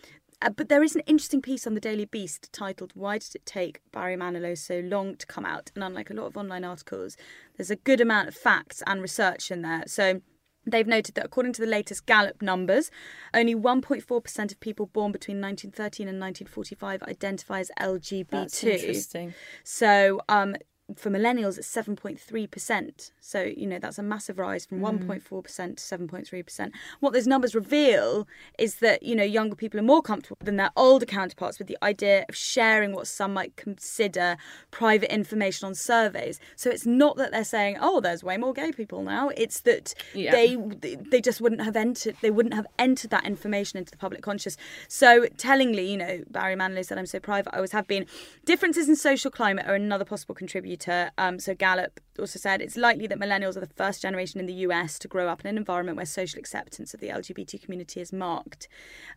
uh, 0.42 0.50
but 0.50 0.70
there 0.70 0.84
is 0.84 0.96
an 0.96 1.02
interesting 1.06 1.42
piece 1.42 1.66
on 1.66 1.74
the 1.74 1.80
Daily 1.80 2.06
Beast 2.06 2.50
titled 2.52 2.92
"Why 2.94 3.18
Did 3.18 3.36
It 3.36 3.46
Take 3.46 3.82
Barry 3.92 4.16
Manilow 4.16 4.58
So 4.58 4.80
Long 4.80 5.16
to 5.16 5.26
Come 5.26 5.46
Out?" 5.46 5.72
And 5.76 5.84
unlike 5.84 6.10
a 6.10 6.14
lot 6.14 6.26
of 6.26 6.38
online 6.38 6.64
articles, 6.64 7.18
there's 7.58 7.72
a 7.72 7.76
good 7.76 8.02
amount 8.02 8.28
of 8.28 8.36
facts 8.36 8.84
and 8.86 9.02
research 9.02 9.52
in 9.52 9.62
there. 9.62 9.84
So. 9.88 10.22
They've 10.68 10.88
noted 10.88 11.14
that 11.14 11.26
according 11.26 11.54
to 11.54 11.62
the 11.62 11.68
latest 11.68 12.08
Gallup 12.08 12.42
numbers, 12.42 12.90
only 13.36 13.54
1.4% 13.54 14.52
of 14.52 14.60
people 14.60 14.88
born 14.88 15.12
between 15.12 15.40
1913 15.40 16.08
and 16.08 16.20
1945 16.20 17.04
identify 17.04 17.60
as 17.60 17.70
LGBT. 17.80 18.28
That's 18.32 18.64
interesting. 18.64 19.36
So, 19.64 20.22
um, 20.28 20.56
for 20.96 21.10
millennials, 21.10 21.58
it's 21.58 21.68
7.3%. 21.68 23.12
So, 23.20 23.42
you 23.42 23.66
know, 23.66 23.80
that's 23.80 23.98
a 23.98 24.04
massive 24.04 24.38
rise 24.38 24.66
from 24.68 24.80
Mm. 24.82 25.08
1.4% 25.08 25.78
to 25.78 25.84
7.3%. 25.84 26.72
What 27.00 27.14
those 27.14 27.26
numbers 27.26 27.56
reveal 27.56 28.28
is 28.60 28.76
that, 28.76 29.02
you 29.02 29.16
know, 29.16 29.24
younger 29.24 29.56
people 29.56 29.80
are 29.80 29.84
more 29.84 30.04
comfortable 30.04 30.38
than 30.44 30.58
their 30.58 30.70
older 30.78 31.06
counterparts 31.08 31.58
with 31.58 31.68
the 31.68 31.78
idea 31.82 32.24
of 32.30 32.36
sharing 32.36 32.94
what 32.94 33.08
some 33.08 33.34
might 33.34 33.56
consider 33.56 34.38
private 34.70 35.12
information 35.12 35.66
on 35.66 35.74
surveys. 35.74 36.40
So 36.56 36.70
it's 36.70 36.86
not 36.86 37.18
that 37.18 37.32
they're 37.32 37.44
saying, 37.44 37.78
oh, 37.82 38.00
there's 38.00 38.24
way 38.24 38.38
more 38.38 38.54
gay 38.54 38.72
people 38.72 39.02
now. 39.02 39.30
It's 39.30 39.62
that 39.62 39.96
Yeah. 40.14 40.32
they 40.32 40.56
they 40.56 41.20
just 41.22 41.42
wouldn't 41.42 41.62
have 41.62 41.76
entered 41.76 42.16
they 42.22 42.30
wouldn't 42.32 42.54
have 42.54 42.68
entered 42.78 43.10
that 43.10 43.26
information 43.26 43.80
into 43.80 43.90
the 43.90 43.98
public 43.98 44.22
conscious. 44.22 44.56
So 44.88 45.26
tellingly, 45.38 45.90
you 45.90 45.98
know, 45.98 46.24
Barry 46.30 46.56
Manilow 46.56 46.86
said 46.86 47.00
I'm 47.00 47.06
so 47.08 47.20
private, 47.20 47.54
I 47.54 47.58
always 47.58 47.72
have 47.72 47.88
been. 47.88 48.06
Differences 48.46 48.88
in 48.88 48.96
social 48.96 49.32
climate 49.32 49.66
are 49.68 49.74
another 49.74 50.06
possible 50.06 50.36
contributor. 50.36 50.75
Um, 51.18 51.40
so 51.40 51.54
Gallup 51.54 52.00
also 52.20 52.40
said 52.40 52.62
it's 52.62 52.78
likely 52.78 53.08
that 53.08 53.20
millennials 53.20 53.58
are 53.58 53.62
the 53.62 53.68
first 53.76 54.02
generation 54.02 54.40
in 54.40 54.46
the 54.46 54.54
US 54.54 54.98
to 55.00 55.08
grow 55.08 55.28
up 55.28 55.42
in 55.42 55.48
an 55.48 55.58
environment 55.58 55.98
where 55.98 56.06
social 56.06 56.40
acceptance 56.40 56.94
of 56.94 57.00
the 57.00 57.10
LGBT 57.10 57.62
community 57.62 58.02
is 58.02 58.14
marked. 58.14 58.68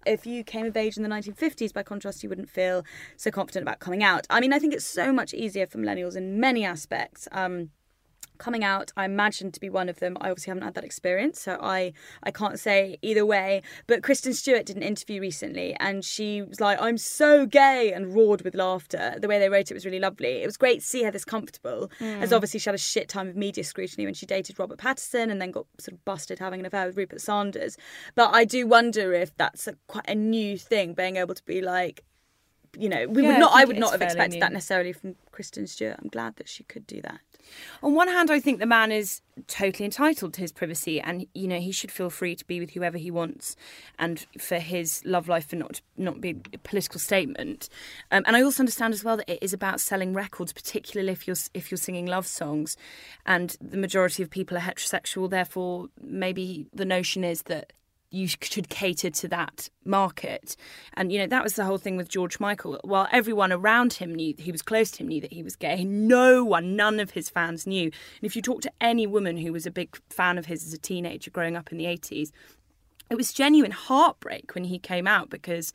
If 0.07 0.27
you 0.27 0.45
came 0.45 0.67
of 0.67 0.77
age 0.77 0.97
in 0.97 1.03
the 1.03 1.09
1950s, 1.09 1.73
by 1.73 1.83
contrast, 1.83 2.23
you 2.23 2.29
wouldn't 2.29 2.51
feel 2.51 2.85
so 3.17 3.31
confident 3.31 3.63
about 3.63 3.79
coming 3.79 4.03
out. 4.03 4.27
I 4.31 4.41
mean, 4.41 4.53
I 4.53 4.59
think 4.59 4.75
it's 4.75 4.87
so 4.87 5.13
much 5.13 5.35
easier 5.35 5.67
for 5.67 5.79
millennials 5.79 6.17
in 6.17 6.41
many 6.41 6.65
aspects. 6.65 7.29
Um, 7.33 7.71
coming 8.39 8.65
out 8.65 8.93
i 8.97 9.05
imagine 9.05 9.51
to 9.53 9.61
be 9.61 9.69
one 9.69 9.89
of 9.89 10.01
them. 10.01 10.17
I 10.21 10.31
obviously 10.31 10.51
haven't 10.51 10.65
had 10.65 10.75
that 10.75 10.85
experience 10.85 11.41
so 11.41 11.59
i 11.61 11.93
i 12.23 12.31
can't 12.31 12.59
say 12.59 12.99
either 13.03 13.25
way. 13.27 13.63
But 13.87 14.03
kristen 14.03 14.33
stewart 14.35 14.67
did 14.67 14.77
an 14.77 14.83
interview 14.83 15.21
recently 15.21 15.75
and 15.81 16.05
she 16.05 16.43
was 16.43 16.61
like 16.61 16.81
i'm 16.81 16.99
so 16.99 17.47
gay 17.47 17.93
and 17.93 18.15
roared 18.15 18.43
with 18.43 18.55
laughter. 18.55 19.17
The 19.19 19.29
way 19.29 19.39
they 19.39 19.49
wrote 19.49 19.71
it 19.71 19.75
was 19.75 19.85
really 19.85 20.01
lovely. 20.01 20.43
It 20.43 20.47
was 20.47 20.57
great 20.57 20.81
to 20.81 20.87
see 20.87 21.03
her 21.03 21.11
this 21.11 21.25
comfortable 21.25 21.91
as 22.01 22.31
hmm. 22.31 22.35
obviously 22.35 22.61
she 22.61 22.69
had 22.69 22.75
a 22.75 22.79
shit 22.79 23.09
time 23.09 23.29
of 23.29 23.37
media 23.37 23.65
scrutiny 23.65 24.05
when 24.05 24.15
she 24.15 24.27
dated 24.27 24.59
robert 24.59 24.79
pattinson 24.79 25.31
and 25.31 25.41
then 25.41 25.51
got 25.51 25.67
sort 25.79 25.95
of 25.95 26.05
busted 26.05 26.39
having 26.39 26.61
an 26.61 26.67
affair 26.67 26.87
with 26.87 26.97
rupert 26.97 27.21
sanders. 27.21 27.77
But 28.15 28.35
i 28.35 28.45
do 28.45 28.67
wonder 28.67 29.13
if 29.13 29.37
that's 29.37 29.67
a, 29.67 29.75
quite 29.87 30.09
a 30.09 30.15
new 30.15 30.59
thing 30.59 30.95
being 30.95 31.17
able 31.17 31.35
to 31.35 31.45
be 31.45 31.61
like 31.61 32.05
you 32.77 32.89
know 32.89 33.07
we 33.09 33.23
Yeah, 33.23 33.33
would 33.33 33.39
not 33.39 33.53
i 33.53 33.59
think 33.59 33.69
would 33.69 33.79
not 33.79 33.93
have 33.93 34.03
expected 34.03 34.35
new. 34.35 34.41
that 34.41 34.53
necessarily 34.53 34.93
from 34.93 35.17
kristen 35.33 35.67
stewart. 35.67 35.97
I'm 36.03 36.09
glad 36.09 36.37
that 36.37 36.49
she 36.49 36.65
could 36.65 36.87
do 36.87 37.01
that 37.03 37.21
On 37.83 37.95
one 37.95 38.09
hand, 38.09 38.31
I 38.31 38.41
think 38.41 38.59
the 38.59 38.67
man 38.67 38.93
is 38.93 39.21
totally 39.47 39.85
entitled 39.85 40.35
to 40.35 40.41
his 40.41 40.53
privacy, 40.53 41.01
and 41.01 41.27
you 41.35 41.47
know 41.47 41.61
he 41.61 41.73
should 41.73 41.93
feel 41.93 42.11
free 42.11 42.35
to 42.35 42.45
be 42.45 42.61
with 42.61 42.71
whoever 42.71 42.99
he 42.99 43.11
wants, 43.11 43.57
and 43.99 44.27
for 44.39 44.59
his 44.59 45.03
love 45.05 45.29
life 45.29 45.53
and 45.53 45.61
not 45.61 45.81
not 45.97 46.21
be 46.21 46.41
a 46.53 46.59
political 46.59 47.01
statement. 47.01 47.69
Um, 48.11 48.25
and 48.27 48.37
I 48.37 48.43
also 48.43 48.63
understand 48.63 48.95
as 48.95 49.05
well 49.05 49.17
that 49.19 49.31
it 49.31 49.39
is 49.43 49.53
about 49.53 49.81
selling 49.81 50.15
records, 50.15 50.53
particularly 50.53 51.13
if 51.13 51.27
you're 51.27 51.37
if 51.55 51.71
you're 51.71 51.79
singing 51.79 52.07
love 52.07 52.27
songs, 52.27 52.77
and 53.27 53.57
the 53.61 53.77
majority 53.77 54.23
of 54.23 54.31
people 54.31 54.57
are 54.57 54.61
heterosexual. 54.61 55.31
Therefore, 55.31 55.89
maybe 56.01 56.67
the 56.73 56.85
notion 56.85 57.25
is 57.25 57.43
that 57.43 57.73
you 58.11 58.27
should 58.27 58.69
cater 58.69 59.11
to 59.11 59.29
that 59.29 59.69
market. 59.85 60.57
And, 60.95 61.13
you 61.13 61.19
know, 61.19 61.27
that 61.27 61.43
was 61.43 61.55
the 61.55 61.65
whole 61.65 61.79
thing 61.79 61.97
with 61.97 62.09
George 62.09 62.41
Michael. 62.41 62.79
While 62.83 63.07
everyone 63.13 63.53
around 63.53 63.95
him 63.95 64.15
knew 64.15 64.35
he 64.39 64.53
was 64.53 64.63
close 64.63 64.91
to 64.93 65.03
him, 65.03 65.09
knew 65.09 65.21
that 65.21 65.33
he 65.33 65.43
was 65.43 65.57
gay, 65.57 65.85
no 65.85 66.45
one, 66.45 66.75
none 66.75 67.01
of 67.01 67.11
his 67.11 67.29
fans 67.29 67.67
knew. 67.67 67.85
And 67.85 67.93
if 68.23 68.35
you 68.35 68.43
talk 68.43 68.63
to 68.63 68.73
any 68.81 69.07
woman 69.07 69.37
who 69.37 69.53
was 69.53 69.67
a 69.67 69.71
big 69.71 69.99
fan 70.09 70.39
of 70.39 70.47
his 70.47 70.67
as 70.67 70.73
a 70.73 70.79
teenager 70.79 71.31
growing 71.31 71.57
up 71.57 71.71
in 71.71 71.79
the 71.79 71.85
80s, 71.85 72.31
it 73.11 73.17
was 73.17 73.33
genuine 73.33 73.73
heartbreak 73.73 74.55
when 74.55 74.65
he 74.65 74.79
came 74.79 75.07
out 75.07 75.31
because 75.31 75.73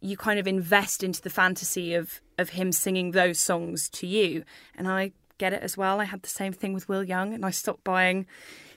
you 0.00 0.16
kind 0.16 0.38
of 0.38 0.46
invest 0.46 1.02
into 1.02 1.22
the 1.22 1.30
fantasy 1.30 1.94
of, 1.94 2.20
of 2.38 2.50
him 2.50 2.72
singing 2.72 3.12
those 3.12 3.38
songs 3.38 3.88
to 3.88 4.06
you. 4.06 4.44
And 4.76 4.86
I 4.86 5.12
get 5.38 5.52
it 5.52 5.62
as 5.62 5.76
well. 5.76 6.00
I 6.00 6.04
had 6.04 6.22
the 6.22 6.28
same 6.28 6.52
thing 6.52 6.72
with 6.72 6.88
Will 6.88 7.02
Young 7.02 7.32
and 7.32 7.44
I 7.44 7.50
stopped 7.50 7.84
buying 7.84 8.26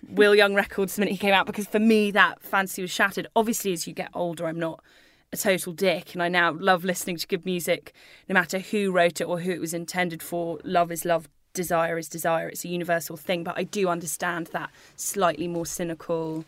Will 0.08 0.36
Young 0.36 0.56
records 0.56 0.96
the 0.96 1.02
minute 1.02 1.14
he 1.14 1.18
came 1.18 1.34
out 1.34 1.46
because 1.46 1.68
for 1.68 1.80
me 1.80 2.12
that 2.12 2.42
fantasy 2.42 2.82
was 2.82 2.92
shattered. 2.92 3.28
Obviously, 3.36 3.74
as 3.74 3.88
you 3.88 3.94
get 3.94 4.10
older, 4.14 4.48
I'm 4.48 4.60
not 4.60 4.84
a 5.34 5.38
total 5.38 5.74
dick 5.74 6.14
and 6.14 6.24
I 6.24 6.30
now 6.30 6.54
love 6.54 6.84
listening 6.84 7.18
to 7.18 7.28
good 7.28 7.46
music 7.46 7.94
no 8.30 8.34
matter 8.34 8.60
who 8.60 8.92
wrote 8.92 9.20
it 9.20 9.26
or 9.26 9.40
who 9.40 9.52
it 9.52 9.60
was 9.60 9.74
intended 9.74 10.24
for. 10.24 10.60
Love 10.64 10.92
is 10.92 11.04
love, 11.04 11.28
desire 11.54 11.98
is 11.98 12.08
desire. 12.08 12.48
It's 12.48 12.64
a 12.64 12.70
universal 12.70 13.18
thing, 13.18 13.44
but 13.44 13.58
I 13.58 13.64
do 13.64 13.90
understand 13.90 14.48
that 14.48 14.70
slightly 14.96 15.48
more 15.48 15.66
cynical 15.66 16.46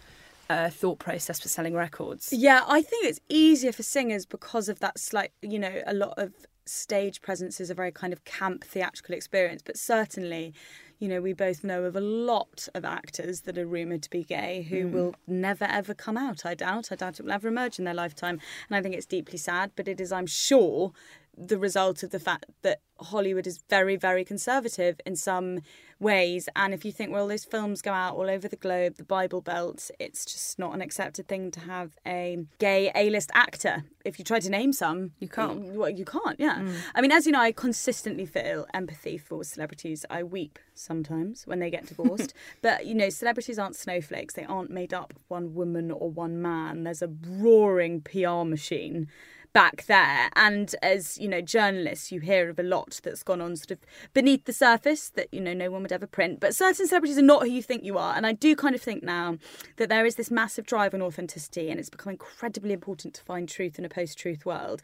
uh, 0.50 0.70
thought 0.70 1.00
process 1.00 1.40
for 1.40 1.48
selling 1.48 1.76
records. 1.76 2.34
Yeah, 2.34 2.64
I 2.68 2.82
think 2.82 3.06
it's 3.06 3.20
easier 3.30 3.72
for 3.72 3.84
singers 3.84 4.26
because 4.26 4.70
of 4.70 4.80
that 4.80 4.98
slight, 4.98 5.32
you 5.42 5.60
know, 5.60 5.82
a 5.86 5.94
lot 5.94 6.14
of 6.18 6.34
stage 6.66 7.22
presence 7.22 7.60
is 7.60 7.70
a 7.70 7.74
very 7.74 7.92
kind 7.92 8.14
of 8.14 8.24
camp 8.26 8.64
theatrical 8.64 9.16
experience. 9.16 9.62
But 9.64 9.78
certainly, 9.78 10.54
you 11.00 11.08
know, 11.08 11.22
we 11.22 11.34
both 11.34 11.64
know 11.64 11.84
of 11.84 11.96
a 11.96 12.02
lot 12.02 12.68
of 12.74 12.84
actors 12.84 13.42
that 13.42 13.58
are 13.58 13.66
rumoured 13.66 14.04
to 14.04 14.10
be 14.10 14.24
gay 14.24 14.68
who 14.70 14.84
hmm. 14.84 14.94
will 14.94 15.16
never 15.28 15.66
ever 15.66 15.94
come 15.94 16.18
out, 16.18 16.46
I 16.46 16.54
doubt. 16.54 16.92
I 16.92 16.96
doubt 16.96 17.20
it 17.20 17.24
will 17.24 17.32
ever 17.32 17.48
emerge 17.48 17.80
in 17.80 17.86
their 17.86 17.94
lifetime. 17.94 18.40
And 18.70 18.76
I 18.76 18.82
think 18.82 18.96
it's 18.96 19.06
deeply 19.06 19.38
sad, 19.38 19.72
but 19.76 19.88
it 19.88 20.02
is, 20.02 20.12
I'm 20.12 20.28
sure, 20.28 20.92
the 21.38 21.58
result 21.58 22.04
of 22.04 22.12
the 22.12 22.20
fact 22.20 22.46
that 22.64 22.82
Hollywood 23.00 23.48
is 23.48 23.64
very, 23.70 23.96
very 23.96 24.26
conservative 24.26 25.00
in 25.06 25.16
some 25.16 25.62
ways. 26.00 26.48
And 26.56 26.74
if 26.74 26.86
you 26.86 26.92
think, 26.92 27.12
well, 27.12 27.28
those 27.28 27.44
films 27.46 27.82
go 27.82 27.92
out 27.92 28.16
all 28.16 28.30
over 28.30 28.48
the 28.48 28.56
globe, 28.56 28.96
the 28.96 29.04
Bible 29.04 29.42
Belt, 29.42 29.92
it's 30.00 30.26
just 30.26 30.58
not 30.58 30.74
an 30.74 30.82
accepted 30.82 31.28
thing 31.28 31.52
to 31.52 31.60
have 31.62 31.98
a 32.06 32.40
gay 32.58 32.92
A 32.96 33.10
list 33.10 33.32
actor. 33.34 33.84
If 34.06 34.18
you 34.18 34.24
try 34.26 34.40
to 34.40 34.50
name 34.50 34.72
some, 34.74 35.12
You 35.20 35.28
can't. 35.28 35.60
y- 35.60 35.72
Well, 35.76 35.90
you 35.90 36.06
can't, 36.06 36.40
yeah. 36.40 36.60
Mm. 36.60 36.76
I 36.96 37.02
mean, 37.02 37.12
as 37.12 37.26
you 37.26 37.32
know, 37.34 37.42
I 37.42 37.52
consistently 37.52 38.26
feel 38.26 38.66
empathy 38.74 39.18
for 39.18 39.44
celebrities. 39.44 40.06
I 40.10 40.24
weep 40.24 40.58
sometimes 40.74 41.46
when 41.46 41.60
they 41.60 41.70
get 41.70 41.86
divorced. 41.88 42.34
but, 42.62 42.86
you 42.86 42.96
know, 42.96 43.10
celebrities 43.10 43.60
aren't 43.60 43.76
snowflakes. 43.76 44.36
They 44.36 44.46
aren't 44.46 44.72
made 44.72 44.94
up 44.94 45.14
of 45.16 45.24
one 45.28 45.54
woman 45.54 45.92
or 45.92 46.10
one 46.10 46.42
man. 46.42 46.84
There's 46.84 47.02
a 47.02 47.10
roaring 47.28 48.02
PR 48.02 48.44
machine 48.46 49.08
back 49.54 49.86
there. 49.86 50.30
And 50.36 50.76
as 50.82 51.18
you 51.18 51.28
know 51.28 51.42
journalists 51.42 52.12
you 52.12 52.20
hear 52.20 52.50
of 52.50 52.60
a 52.60 52.64
lot 52.64 53.00
that's 53.04 53.24
gone 53.24 53.42
on 53.42 53.56
sort 53.56 53.72
of 53.72 53.80
beneath 54.14 54.46
the 54.46 54.54
surface 54.54 55.10
that 55.12 55.28
you 55.34 55.42
know 55.42 55.54
no 55.54 55.72
one 55.72 55.82
would 55.82 55.92
ever 55.92 56.08
print. 56.08 56.40
But 56.40 56.56
certain 56.56 56.88
celebrities 56.88 57.18
are 57.18 57.24
not 57.24 57.44
who 57.44 57.50
you 57.50 57.62
think 57.64 57.84
you 57.84 57.98
are. 57.98 58.16
And 58.16 58.26
i 58.26 58.34
do 58.34 58.56
kind 58.56 58.76
of 58.76 58.82
think 58.82 59.04
now 59.04 59.38
that 59.78 59.90
there 59.90 60.06
is 60.06 60.16
this 60.16 60.32
massive 60.32 60.66
drive 60.66 60.94
on 60.94 61.02
authenticity 61.02 61.70
and 61.70 61.80
it's 61.80 61.90
become 61.90 62.12
incredibly 62.12 62.74
important 62.74 63.14
to 63.16 63.24
find 63.24 63.50
truth 63.50 63.80
in 63.80 63.86
a 63.86 63.90
post-truth 63.90 64.46
world. 64.46 64.82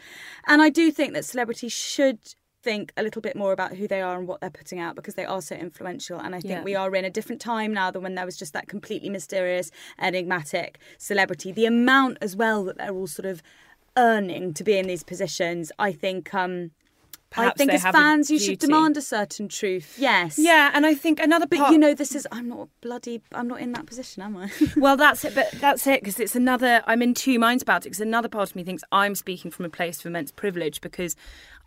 And 0.48 0.62
i 0.62 0.70
do 0.70 0.92
think 0.92 1.14
that 1.14 1.26
celebrities 1.26 1.72
should 1.74 2.20
think 2.64 2.92
a 2.98 3.04
little 3.04 3.22
bit 3.22 3.36
more 3.36 3.52
about 3.54 3.76
who 3.76 3.88
they 3.88 4.02
are 4.02 4.18
and 4.18 4.28
what 4.28 4.42
they're 4.42 4.50
putting 4.50 4.80
out 4.80 4.96
because 4.96 5.14
they 5.14 5.24
are 5.26 5.42
so 5.42 5.56
influential. 5.56 6.20
And 6.20 6.34
i 6.34 6.40
think 6.40 6.52
Yeah. 6.60 6.64
we 6.64 6.74
are 6.76 6.94
in 6.96 7.06
a 7.06 7.12
different 7.12 7.40
time 7.40 7.72
now 7.74 7.92
than 7.92 8.02
when 8.02 8.16
there 8.16 8.26
was 8.26 8.36
just 8.36 8.54
that 8.54 8.68
completely 8.68 9.10
mysterious 9.10 9.70
enigmatic 10.02 10.80
celebrity. 10.98 11.52
The 11.52 11.68
amount 11.68 12.18
as 12.22 12.36
well 12.36 12.64
that 12.66 12.78
they're 12.80 12.94
all 12.96 13.06
sort 13.06 13.28
of 13.28 13.44
earning 13.98 14.54
to 14.54 14.64
be 14.64 14.78
in 14.78 14.88
these 14.88 15.04
positions 15.04 15.72
i 15.80 15.92
think 15.92 16.34
um 16.34 16.72
I 17.38 17.52
think 17.52 17.74
as 17.74 17.84
fans, 17.84 18.30
you 18.30 18.40
should 18.40 18.60
demand 18.60 18.98
a 18.98 19.02
certain 19.02 19.48
truth. 19.48 19.98
Yes. 19.98 20.38
Yeah, 20.40 20.72
and 20.74 20.86
I 20.86 20.94
think 20.94 21.20
another 21.20 21.46
But 21.48 21.72
you 21.72 21.78
know, 21.78 21.94
this 21.94 22.16
is. 22.16 22.28
I'm 22.32 22.48
not 22.48 22.70
bloody. 22.82 23.22
I'm 23.34 23.48
not 23.48 23.60
in 23.60 23.72
that 23.74 23.86
position, 23.86 24.24
am 24.24 24.38
I? 24.38 24.52
well, 24.78 24.98
that's 24.98 25.26
it. 25.26 25.36
But 25.36 25.52
that's 25.60 25.86
it 25.88 26.02
because 26.02 26.20
it's 26.20 26.36
another. 26.36 26.84
I'm 26.88 27.02
in 27.02 27.14
two 27.14 27.40
minds 27.40 27.64
about 27.64 27.86
it 27.86 27.90
because 27.90 28.02
another 28.02 28.30
part 28.30 28.50
of 28.50 28.56
me 28.56 28.64
thinks 28.64 28.84
I'm 28.92 29.16
speaking 29.16 29.52
from 29.52 29.66
a 29.66 29.70
place 29.70 30.00
of 30.00 30.06
immense 30.06 30.32
privilege 30.32 30.82
because 30.82 31.16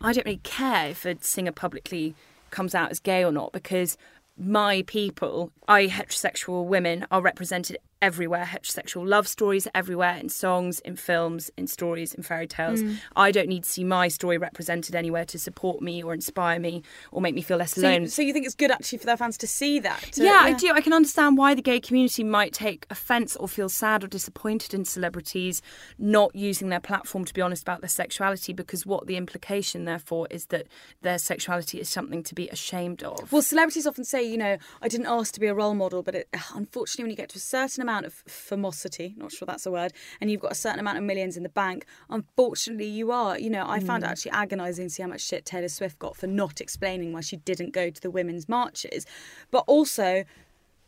I 0.01 0.13
don't 0.13 0.25
really 0.25 0.41
care 0.43 0.89
if 0.89 1.05
a 1.05 1.17
singer 1.21 1.51
publicly 1.51 2.15
comes 2.51 2.73
out 2.73 2.89
as 2.89 2.99
gay 2.99 3.23
or 3.23 3.31
not 3.31 3.51
because 3.51 3.97
my 4.37 4.83
people, 4.87 5.51
i 5.67 5.87
heterosexual 5.87 6.65
women, 6.65 7.05
are 7.11 7.21
represented 7.21 7.77
everywhere. 8.01 8.45
Heterosexual 8.45 9.07
love 9.07 9.27
stories 9.27 9.67
everywhere 9.75 10.15
in 10.17 10.29
songs, 10.29 10.79
in 10.81 10.95
films, 10.95 11.51
in 11.57 11.67
stories, 11.67 12.13
in 12.13 12.23
fairy 12.23 12.47
tales. 12.47 12.81
Mm. 12.81 12.97
I 13.15 13.31
don't 13.31 13.47
need 13.49 13.63
to 13.63 13.69
see 13.69 13.83
my 13.83 14.07
story 14.07 14.37
represented 14.37 14.95
anywhere 14.95 15.25
to 15.25 15.39
support 15.39 15.81
me 15.81 16.01
or 16.01 16.13
inspire 16.13 16.59
me 16.59 16.83
or 17.11 17.21
make 17.21 17.35
me 17.35 17.41
feel 17.41 17.57
less 17.57 17.73
so, 17.73 17.81
alone. 17.81 18.03
you, 18.03 18.07
so 18.07 18.21
you 18.21 18.33
think 18.33 18.45
it's 18.45 18.55
good 18.55 18.71
actually 18.71 18.99
for 18.99 19.05
their 19.05 19.17
fans 19.17 19.37
to 19.39 19.47
see 19.47 19.79
that? 19.79 20.01
to- 20.13 20.23
Yeah, 20.23 20.39
I 20.43 20.53
do. 20.53 20.71
I 20.71 20.81
can 20.81 20.93
understand 20.93 21.37
why 21.37 21.53
the 21.53 21.61
gay 21.61 21.79
community 21.79 22.23
might 22.23 22.53
take 22.53 22.85
offence 22.89 23.35
or 23.35 23.47
feel 23.47 23.69
sad 23.69 24.03
or 24.03 24.07
disappointed 24.07 24.73
in 24.73 24.85
celebrities 24.85 25.61
not 25.97 26.33
using 26.35 26.69
their 26.69 26.79
platform 26.79 27.25
to 27.25 27.33
be 27.33 27.41
honest 27.41 27.63
about 27.63 27.81
their 27.81 27.89
sexuality 27.89 28.53
because 28.53 28.85
what 28.85 29.07
the 29.07 29.17
implication, 29.17 29.85
therefore, 29.85 30.27
is 30.29 30.45
that 30.47 30.67
their 31.01 31.17
sexuality 31.17 31.79
is 31.79 31.89
something 31.89 32.23
to 32.23 32.33
be 32.33 32.47
ashamed 32.49 33.03
of. 33.03 33.31
Well, 33.31 33.41
celebrities 33.41 33.85
often 33.85 34.05
say, 34.05 34.23
you 34.23 34.37
know, 34.37 34.57
I 34.81 34.87
didn't 34.87 35.07
ask 35.07 35.33
to 35.33 35.39
be 35.39 35.47
a 35.47 35.53
role 35.53 35.75
model, 35.75 36.01
but 36.01 36.15
it, 36.15 36.29
unfortunately, 36.55 37.03
when 37.03 37.11
you 37.11 37.17
get 37.17 37.29
to 37.29 37.37
a 37.37 37.41
certain 37.41 37.81
amount 37.81 37.88
of 38.05 38.23
famosity, 38.27 39.17
not 39.17 39.31
sure 39.31 39.45
that's 39.45 39.65
a 39.65 39.71
word, 39.71 39.93
and 40.19 40.29
you've 40.29 40.41
got 40.41 40.51
a 40.51 40.55
certain 40.55 40.79
amount 40.79 40.97
of 40.97 41.03
millions 41.03 41.37
in 41.37 41.43
the 41.43 41.49
bank, 41.49 41.85
unfortunately, 42.09 42.85
you 42.85 43.11
are. 43.11 43.37
You 43.39 43.49
know, 43.49 43.65
I 43.67 43.79
found 43.79 44.03
it 44.03 44.07
actually 44.07 44.31
agonising 44.31 44.87
to 44.87 44.89
see 44.89 45.03
how 45.03 45.09
much 45.09 45.21
shit 45.21 45.45
Taylor 45.45 45.67
Swift 45.67 45.99
got 45.99 46.15
for 46.15 46.27
not 46.27 46.61
explaining 46.61 47.13
why 47.13 47.21
she 47.21 47.37
didn't 47.37 47.71
go 47.73 47.89
to 47.89 48.01
the 48.01 48.11
women's 48.11 48.47
marches. 48.47 49.05
But 49.51 49.63
also, 49.67 50.23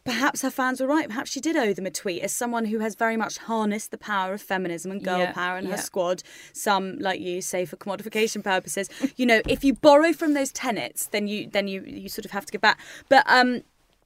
perhaps 0.04 0.41
her 0.41 0.49
fans 0.49 0.82
were 0.82 0.88
right. 0.88 1.08
Perhaps 1.08 1.32
she 1.32 1.39
did 1.39 1.56
owe 1.56 1.74
them 1.74 1.86
a 1.86 1.91
tweet. 1.91 2.24
As 2.24 2.34
someone 2.34 2.66
who 2.66 2.80
has 2.80 2.95
very 2.95 3.18
much 3.18 3.38
harnessed 3.38 3.91
the 3.91 3.97
power 3.97 4.34
of 4.34 4.41
feminism 4.41 4.91
and 4.91 5.04
girl 5.04 5.20
Yeah, 5.20 5.32
power 5.34 5.58
in 5.58 5.66
her 5.66 5.78
squad, 5.78 6.24
some 6.54 6.97
like 6.99 7.20
you 7.20 7.41
say 7.41 7.66
for 7.66 7.78
commodification 7.78 8.43
purposes. 8.43 8.89
You 9.18 9.26
know, 9.26 9.41
if 9.47 9.64
you 9.64 9.74
borrow 9.74 10.14
from 10.14 10.34
those 10.34 10.52
tenets, 10.52 11.08
then 11.08 11.28
you 11.28 11.47
then 11.47 11.68
you 11.68 11.84
you 11.84 12.10
sort 12.10 12.26
of 12.26 12.32
have 12.32 12.45
to 12.45 12.52
give 12.52 12.62
back. 12.62 12.80
But 13.10 13.24
um, 13.28 13.62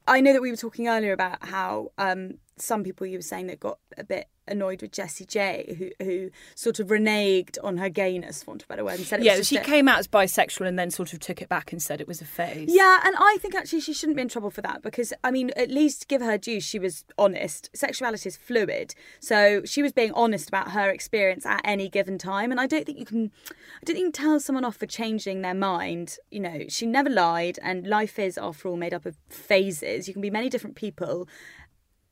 I 0.08 0.20
know 0.20 0.34
that 0.34 0.42
we 0.42 0.52
were 0.52 0.58
talking 0.58 0.88
earlier 0.88 1.14
about 1.14 1.46
how 1.46 1.92
um 1.98 2.36
some 2.58 2.84
people 2.84 3.06
you 3.08 3.18
were 3.18 3.22
saying 3.22 3.48
that 3.48 3.60
got 3.60 3.80
a 3.98 4.04
bit 4.04 4.28
annoyed 4.48 4.80
with 4.82 4.92
Jessie 4.92 5.26
J, 5.26 5.76
who 6.00 6.06
who 6.06 6.30
sort 6.54 6.80
of 6.80 6.88
reneged 6.88 7.58
on 7.64 7.78
her 7.78 7.90
gayness, 7.90 8.44
for 8.44 8.52
want 8.52 8.62
of 8.62 8.68
a 8.68 8.70
better 8.70 8.86
word, 8.86 8.96
and 9.00 9.06
said 9.06 9.20
it 9.20 9.26
Yeah, 9.26 9.42
she 9.42 9.58
a- 9.58 9.64
came 9.64 9.88
out 9.88 9.98
as 10.00 10.08
bisexual 10.08 10.68
and 10.68 10.78
then 10.78 10.92
sort 10.92 11.14
of 11.14 11.20
took 11.20 11.42
it 11.42 11.50
back 11.50 11.72
and 11.72 11.82
said 11.82 12.00
it 12.00 12.08
was 12.08 12.22
a 12.22 12.26
phase. 12.26 12.70
Yeah, 12.72 13.02
and 13.04 13.16
I 13.18 13.38
think 13.42 13.56
actually 13.56 13.82
she 13.82 13.92
shouldn't 13.94 14.16
be 14.16 14.22
in 14.22 14.28
trouble 14.30 14.52
for 14.52 14.62
that 14.62 14.82
because 14.84 15.12
I 15.24 15.32
mean, 15.32 15.52
at 15.58 15.70
least 15.72 16.08
give 16.08 16.22
her 16.22 16.38
due. 16.38 16.62
She 16.62 16.78
was 16.80 17.04
honest. 17.18 17.70
Sexuality 17.76 18.30
is 18.30 18.38
fluid, 18.38 18.94
so 19.20 19.64
she 19.66 19.82
was 19.82 19.92
being 19.92 20.12
honest 20.14 20.48
about 20.48 20.72
her 20.72 20.90
experience 20.92 21.46
at 21.46 21.62
any 21.66 21.90
given 21.90 22.18
time. 22.18 22.52
And 22.52 22.60
I 22.62 22.68
don't 22.68 22.86
think 22.86 23.00
you 23.00 23.06
can, 23.06 23.32
I 23.50 23.86
don't 23.86 23.96
think 23.96 23.98
you 24.00 24.12
can 24.12 24.12
tell 24.12 24.40
someone 24.40 24.64
off 24.64 24.78
for 24.78 24.86
changing 24.86 25.42
their 25.42 25.56
mind. 25.56 26.18
You 26.30 26.40
know, 26.42 26.66
she 26.70 26.86
never 26.86 27.10
lied, 27.10 27.58
and 27.64 27.88
life 27.88 28.20
is, 28.20 28.38
after 28.38 28.68
all, 28.70 28.78
made 28.78 28.94
up 28.94 29.06
of 29.08 29.18
phases. 29.28 30.08
You 30.08 30.14
can 30.14 30.22
be 30.22 30.30
many 30.30 30.50
different 30.50 30.76
people. 30.76 31.28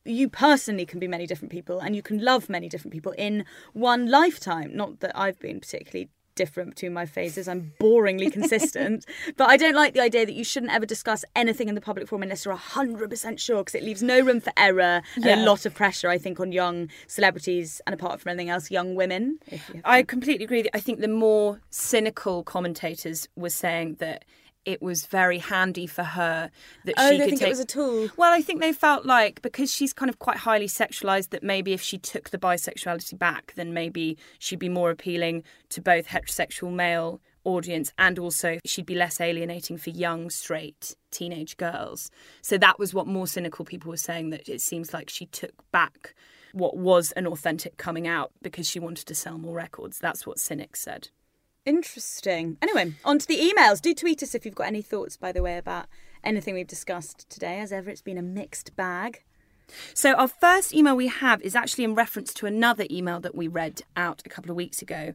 You 0.06 0.28
personally 0.30 0.86
can 0.86 1.00
be 1.00 1.08
many 1.08 1.26
different 1.26 1.52
people, 1.52 1.80
and 1.80 1.96
you 1.96 2.02
can 2.02 2.20
love 2.24 2.50
many 2.50 2.68
different 2.68 2.92
people 2.94 3.14
in 3.18 3.46
one 3.74 4.10
lifetime. 4.10 4.76
Not 4.76 5.00
that 5.00 5.18
I've 5.18 5.40
been 5.40 5.60
particularly 5.62 6.10
different 6.36 6.72
between 6.72 6.92
my 6.94 7.06
phases. 7.06 7.48
I'm 7.48 7.74
boringly 7.80 8.32
consistent. 8.34 9.06
but 9.38 9.50
I 9.50 9.56
don't 9.56 9.76
like 9.76 9.94
the 9.94 10.02
idea 10.02 10.26
that 10.26 10.34
you 10.34 10.44
shouldn't 10.44 10.72
ever 10.72 10.86
discuss 10.86 11.24
anything 11.36 11.70
in 11.70 11.76
the 11.76 11.80
public 11.82 12.08
forum 12.08 12.24
unless 12.24 12.44
you're 12.44 12.58
100% 12.58 13.40
sure 13.40 13.58
because 13.64 13.76
it 13.76 13.84
leaves 13.84 14.02
no 14.02 14.20
room 14.20 14.42
for 14.42 14.52
error 14.58 15.04
and 15.16 15.24
Yeah. 15.26 15.36
a 15.36 15.46
lot 15.46 15.66
of 15.68 15.76
pressure, 15.76 16.10
I 16.10 16.18
think, 16.18 16.40
on 16.40 16.52
young 16.52 16.90
celebrities 17.08 17.82
and 17.86 17.94
apart 17.94 18.20
from 18.20 18.32
anything 18.32 18.50
else, 18.50 18.72
young 18.72 18.96
women. 18.96 19.38
If 19.48 19.70
you 19.70 19.82
I 19.86 20.02
completely 20.02 20.44
agree. 20.46 20.68
I 20.74 20.80
think 20.80 21.00
the 21.02 21.08
more 21.08 21.62
cynical 21.70 22.44
commentators 22.44 23.28
were 23.36 23.52
saying 23.52 23.98
that 24.00 24.26
it 24.66 24.82
was 24.82 25.06
very 25.06 25.40
handy 25.40 25.88
for 25.88 26.04
her 26.04 26.50
that 26.86 26.96
Oh, 26.98 27.12
she 27.12 27.18
they 27.18 27.24
could 27.26 27.30
think 27.40 27.42
it 27.42 27.50
was 27.50 27.60
a 27.60 27.66
tool. 27.66 28.10
Well, 28.18 28.34
I 28.34 28.42
think 28.42 28.62
they 28.62 28.74
felt 28.74 29.06
like 29.06 29.42
because 29.42 29.72
she's 29.72 29.94
kind 29.94 30.10
of 30.10 30.20
quite 30.20 30.38
highly 30.38 30.68
sexualized 30.68 31.30
that 31.30 31.44
maybe 31.44 31.74
if 31.74 31.82
she 31.82 31.98
took 31.98 32.30
the 32.30 32.38
bisexuality 32.38 33.18
back, 33.18 33.54
then 33.56 33.74
maybe 33.74 34.18
she'd 34.40 34.60
be 34.60 34.70
more 34.70 34.92
appealing 34.92 35.44
to 35.70 35.82
both 35.82 36.08
heterosexual 36.08 36.74
male 36.74 37.22
audience 37.46 37.92
and 37.98 38.18
also 38.20 38.58
she'd 38.66 38.86
be 38.86 38.96
less 38.96 39.20
alienating 39.20 39.78
for 39.78 39.90
young 39.90 40.30
straight 40.30 40.96
teenage 41.12 41.58
girls. 41.58 42.10
So 42.42 42.58
that 42.58 42.80
was 42.80 42.94
what 42.94 43.08
more 43.08 43.28
cynical 43.28 43.66
people 43.66 43.90
were 43.90 43.98
saying 43.98 44.30
that 44.30 44.48
it 44.48 44.62
seems 44.62 44.94
like 44.94 45.10
she 45.10 45.26
took 45.26 45.54
back 45.72 46.16
what 46.54 46.78
was 46.78 47.12
an 47.14 47.28
authentic 47.28 47.78
coming 47.78 48.08
out 48.08 48.32
because 48.42 48.70
she 48.70 48.80
wanted 48.80 49.08
to 49.08 49.16
sell 49.16 49.38
more 49.38 49.56
records. 49.56 50.00
That's 50.00 50.26
what 50.26 50.40
cynics 50.40 50.80
said. 50.82 51.10
Interesting. 51.66 52.58
Anyway, 52.62 52.94
on 53.06 53.20
to 53.20 53.28
the 53.28 53.40
emails. 53.40 53.82
Do 53.82 53.94
tweet 53.94 54.22
us 54.22 54.36
if 54.36 54.46
you've 54.46 54.56
got 54.56 54.68
any 54.68 54.82
thoughts, 54.82 55.16
by 55.16 55.32
the 55.32 55.42
way, 55.42 55.58
about 55.58 55.86
anything 56.24 56.56
we've 56.56 56.68
discussed 56.68 57.30
today. 57.30 57.60
As 57.60 57.72
ever, 57.72 57.90
it's 57.90 58.02
been 58.02 58.18
a 58.18 58.24
mixed 58.24 58.76
bag. 58.76 59.24
So, 59.94 60.14
our 60.14 60.28
first 60.28 60.74
email 60.74 60.96
we 60.96 61.08
have 61.08 61.42
is 61.42 61.56
actually 61.56 61.86
in 61.86 61.96
reference 61.96 62.34
to 62.36 62.46
another 62.46 62.86
email 62.92 63.22
that 63.22 63.34
we 63.34 63.48
read 63.48 63.82
out 63.96 64.22
a 64.26 64.30
couple 64.30 64.52
of 64.52 64.58
weeks 64.58 64.82
ago. 64.82 65.14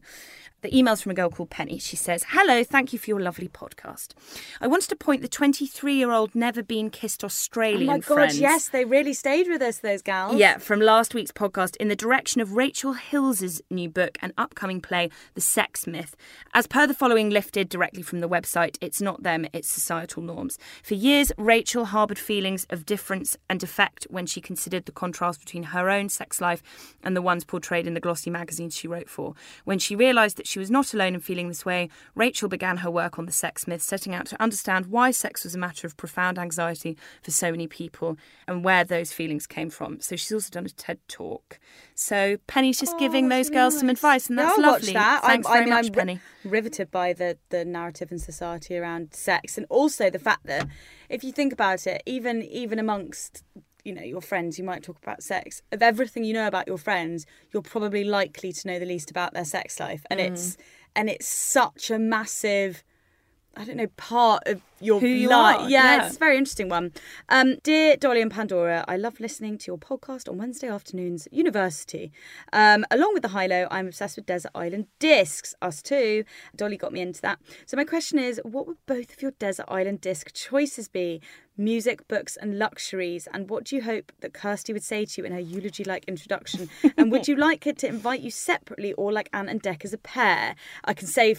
The 0.61 0.75
email's 0.77 1.01
from 1.01 1.11
a 1.11 1.15
girl 1.15 1.29
called 1.29 1.49
Penny. 1.49 1.79
She 1.79 1.95
says, 1.95 2.25
Hello, 2.29 2.63
thank 2.65 2.91
you 2.91 2.99
for 2.99 3.09
your 3.09 3.21
lovely 3.21 3.47
podcast. 3.47 4.09
I 4.59 4.67
wanted 4.67 4.89
to 4.89 4.95
point 4.97 5.21
the 5.21 5.29
23 5.29 5.93
year 5.95 6.11
old 6.11 6.35
never 6.35 6.61
been 6.61 6.89
kissed 6.89 7.23
Australian 7.23 7.83
Oh 7.89 7.93
my 7.93 7.99
god, 7.99 8.13
friends. 8.13 8.39
yes, 8.41 8.67
they 8.67 8.83
really 8.83 9.13
stayed 9.13 9.47
with 9.47 9.61
us, 9.61 9.77
those 9.79 10.01
gals. 10.01 10.35
Yeah, 10.35 10.57
from 10.57 10.81
last 10.81 11.13
week's 11.13 11.31
podcast 11.31 11.77
in 11.77 11.87
the 11.87 11.95
direction 11.95 12.41
of 12.41 12.57
Rachel 12.57 12.91
Hills's 12.93 13.61
new 13.69 13.87
book 13.89 14.17
and 14.21 14.33
upcoming 14.37 14.81
play, 14.81 15.09
The 15.33 15.39
Sex 15.41 15.87
Myth. 15.87 16.15
As 16.53 16.67
per 16.67 16.85
the 16.85 16.93
following 16.93 17.29
lifted 17.29 17.69
directly 17.69 18.01
from 18.01 18.19
the 18.19 18.27
website, 18.27 18.77
it's 18.81 18.99
not 18.99 19.23
them, 19.23 19.45
it's 19.53 19.69
societal 19.69 20.21
norms. 20.23 20.57
For 20.83 20.93
years, 20.95 21.31
Rachel 21.37 21.85
harboured 21.85 22.19
feelings 22.19 22.67
of 22.69 22.85
difference 22.85 23.37
and 23.49 23.61
defect 23.61 24.07
when 24.09 24.25
she 24.25 24.41
considered 24.41 24.85
the 24.85 24.91
contrast 24.91 25.39
between 25.39 25.63
her 25.63 25.89
own 25.89 26.09
sex 26.09 26.41
life 26.41 26.61
and 27.01 27.15
the 27.15 27.21
ones 27.21 27.45
portrayed 27.45 27.87
in 27.87 27.93
the 27.93 27.99
glossy 28.01 28.29
magazines 28.29 28.75
she 28.75 28.89
wrote 28.89 29.09
for. 29.09 29.35
When 29.63 29.79
she 29.79 29.95
realised 29.95 30.35
that 30.35 30.47
she 30.49 30.59
was 30.59 30.71
not 30.71 30.93
alone 30.93 31.13
in 31.13 31.19
feeling 31.21 31.47
this 31.47 31.65
way, 31.65 31.89
Rachel 32.15 32.49
began 32.49 32.77
her 32.77 32.89
work 32.89 33.19
on 33.19 33.25
the 33.25 33.31
sex 33.31 33.67
myth, 33.67 33.81
setting 33.81 34.15
out 34.15 34.25
to 34.27 34.41
understand 34.41 34.87
why 34.87 35.11
sex 35.11 35.43
was 35.43 35.53
a 35.53 35.59
matter 35.59 35.85
of 35.85 35.95
profound 35.95 36.39
anxiety 36.39 36.97
for 37.21 37.31
so 37.31 37.51
many 37.51 37.67
people 37.67 38.17
and 38.47 38.63
where 38.63 38.83
those 38.83 39.13
feelings 39.13 39.45
came 39.45 39.69
from. 39.69 39.99
So 40.01 40.15
she's 40.15 40.31
also 40.31 40.49
done 40.49 40.65
a 40.65 40.69
TED 40.69 40.99
talk. 41.07 41.59
So 41.93 42.37
Penny's 42.47 42.79
just 42.79 42.95
oh, 42.95 42.99
giving 42.99 43.29
those 43.29 43.49
girls 43.49 43.77
some 43.77 43.89
advice, 43.89 44.29
and 44.29 44.39
Oh, 44.39 44.43
Yeah, 44.43 44.47
that's 44.47 44.57
I'll 44.59 44.71
lovely. 44.71 44.93
That. 44.93 45.21
Thanks 45.23 45.47
I'm, 45.47 45.53
very 45.53 45.61
I 45.61 45.65
mean, 45.65 45.73
much, 45.75 45.85
I'm 45.87 45.93
Penny. 45.93 46.19
riveted 46.43 46.91
by 46.91 47.13
the 47.13 47.37
the 47.49 47.63
narrative 47.65 48.11
in 48.11 48.19
society 48.19 48.77
around 48.77 49.13
sex, 49.13 49.57
and 49.57 49.67
also 49.69 50.09
the 50.09 50.19
fact 50.19 50.45
that 50.47 50.67
if 51.09 51.23
you 51.23 51.31
think 51.31 51.53
about 51.53 51.85
it, 51.85 52.01
even 52.05 52.41
even 52.43 52.79
amongst 52.79 53.43
you 53.83 53.93
know 53.93 54.01
your 54.03 54.21
friends, 54.21 54.57
you 54.57 54.63
might 54.65 54.83
talk 54.83 54.97
about 55.01 55.23
sex. 55.23 55.61
Of 55.71 55.81
everything 55.81 56.23
you 56.23 56.33
know 56.33 56.47
about 56.47 56.67
your 56.67 56.77
friends, 56.77 57.25
you're 57.51 57.61
probably 57.63 58.03
likely 58.03 58.51
to 58.53 58.67
know 58.67 58.79
the 58.79 58.85
least 58.85 59.09
about 59.11 59.33
their 59.33 59.45
sex 59.45 59.79
life, 59.79 60.05
and 60.09 60.19
Mm. 60.19 60.31
it's 60.31 60.57
and 60.95 61.09
it's 61.09 61.27
such 61.27 61.89
a 61.91 61.99
massive. 61.99 62.83
I 63.57 63.65
don't 63.65 63.77
know, 63.77 63.87
part 63.97 64.43
of 64.45 64.61
your 64.79 65.01
Who 65.01 65.07
you 65.07 65.27
life. 65.27 65.61
are, 65.61 65.69
Yeah, 65.69 65.97
yeah. 65.97 66.05
it's 66.07 66.15
a 66.15 66.19
very 66.19 66.37
interesting 66.37 66.69
one. 66.69 66.93
Um, 67.29 67.55
dear 67.63 67.97
Dolly 67.97 68.21
and 68.21 68.31
Pandora, 68.31 68.85
I 68.87 68.95
love 68.95 69.19
listening 69.19 69.57
to 69.57 69.71
your 69.71 69.77
podcast 69.77 70.29
on 70.29 70.37
Wednesday 70.37 70.69
afternoons 70.69 71.25
at 71.27 71.33
university. 71.33 72.11
Um, 72.53 72.85
along 72.91 73.15
with 73.15 73.23
the 73.23 73.29
high 73.29 73.47
low, 73.47 73.67
I'm 73.69 73.87
obsessed 73.87 74.15
with 74.17 74.27
Desert 74.27 74.51
Island 74.55 74.85
discs. 74.99 75.55
Us 75.61 75.81
too. 75.81 76.23
Dolly 76.55 76.77
got 76.77 76.93
me 76.93 77.01
into 77.01 77.21
that. 77.21 77.39
So 77.65 77.75
my 77.75 77.83
question 77.83 78.17
is, 78.19 78.39
what 78.45 78.67
would 78.67 78.77
both 78.85 79.11
of 79.13 79.21
your 79.21 79.31
Desert 79.31 79.65
Island 79.67 79.99
disc 79.99 80.31
choices 80.33 80.87
be? 80.87 81.19
Music, 81.59 82.07
books, 82.07 82.37
and 82.37 82.57
luxuries. 82.57 83.27
And 83.33 83.49
what 83.49 83.65
do 83.65 83.75
you 83.75 83.81
hope 83.83 84.11
that 84.21 84.33
Kirsty 84.33 84.71
would 84.73 84.83
say 84.83 85.03
to 85.05 85.21
you 85.21 85.25
in 85.25 85.33
her 85.33 85.39
eulogy-like 85.39 86.05
introduction? 86.07 86.69
and 86.97 87.11
would 87.11 87.27
you 87.27 87.35
like 87.47 87.65
her 87.65 87.73
to 87.73 87.87
invite 87.87 88.21
you 88.21 88.31
separately 88.31 88.93
or 88.93 89.11
like 89.11 89.29
Ant 89.33 89.49
and 89.49 89.61
Dec 89.61 89.83
as 89.83 89.91
a 89.93 89.97
pair? 89.97 90.55
I 90.85 90.93
can 90.93 91.07
say 91.07 91.35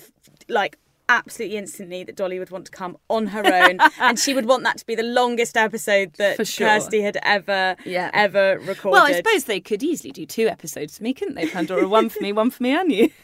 like 0.48 0.76
absolutely 1.08 1.56
instantly 1.56 2.04
that 2.04 2.14
Dolly 2.14 2.38
would 2.38 2.50
want 2.50 2.66
to 2.66 2.70
come 2.70 2.96
on 3.08 3.28
her 3.28 3.44
own 3.44 3.78
and 3.98 4.16
she 4.16 4.32
would 4.32 4.46
want 4.46 4.62
that 4.62 4.78
to 4.78 4.86
be 4.86 4.94
the 4.94 5.02
longest 5.02 5.56
episode 5.56 6.12
that 6.18 6.46
sure. 6.46 6.68
Kirsty 6.68 7.00
had 7.02 7.18
ever 7.24 7.74
Yeah. 7.84 8.10
ever 8.12 8.58
recorded. 8.60 8.92
Well, 8.92 9.06
I 9.06 9.12
suppose 9.14 9.44
they 9.44 9.58
could 9.58 9.82
easily 9.82 10.12
do 10.12 10.24
two 10.26 10.46
episodes 10.46 10.98
for 10.98 11.02
me, 11.02 11.12
couldn't 11.14 11.34
they, 11.34 11.46
Pandora? 11.48 11.88
one 11.88 12.10
for 12.10 12.20
me, 12.20 12.32
one 12.32 12.50
for 12.50 12.62
me 12.62 12.70
and 12.72 12.92
you. 12.92 13.10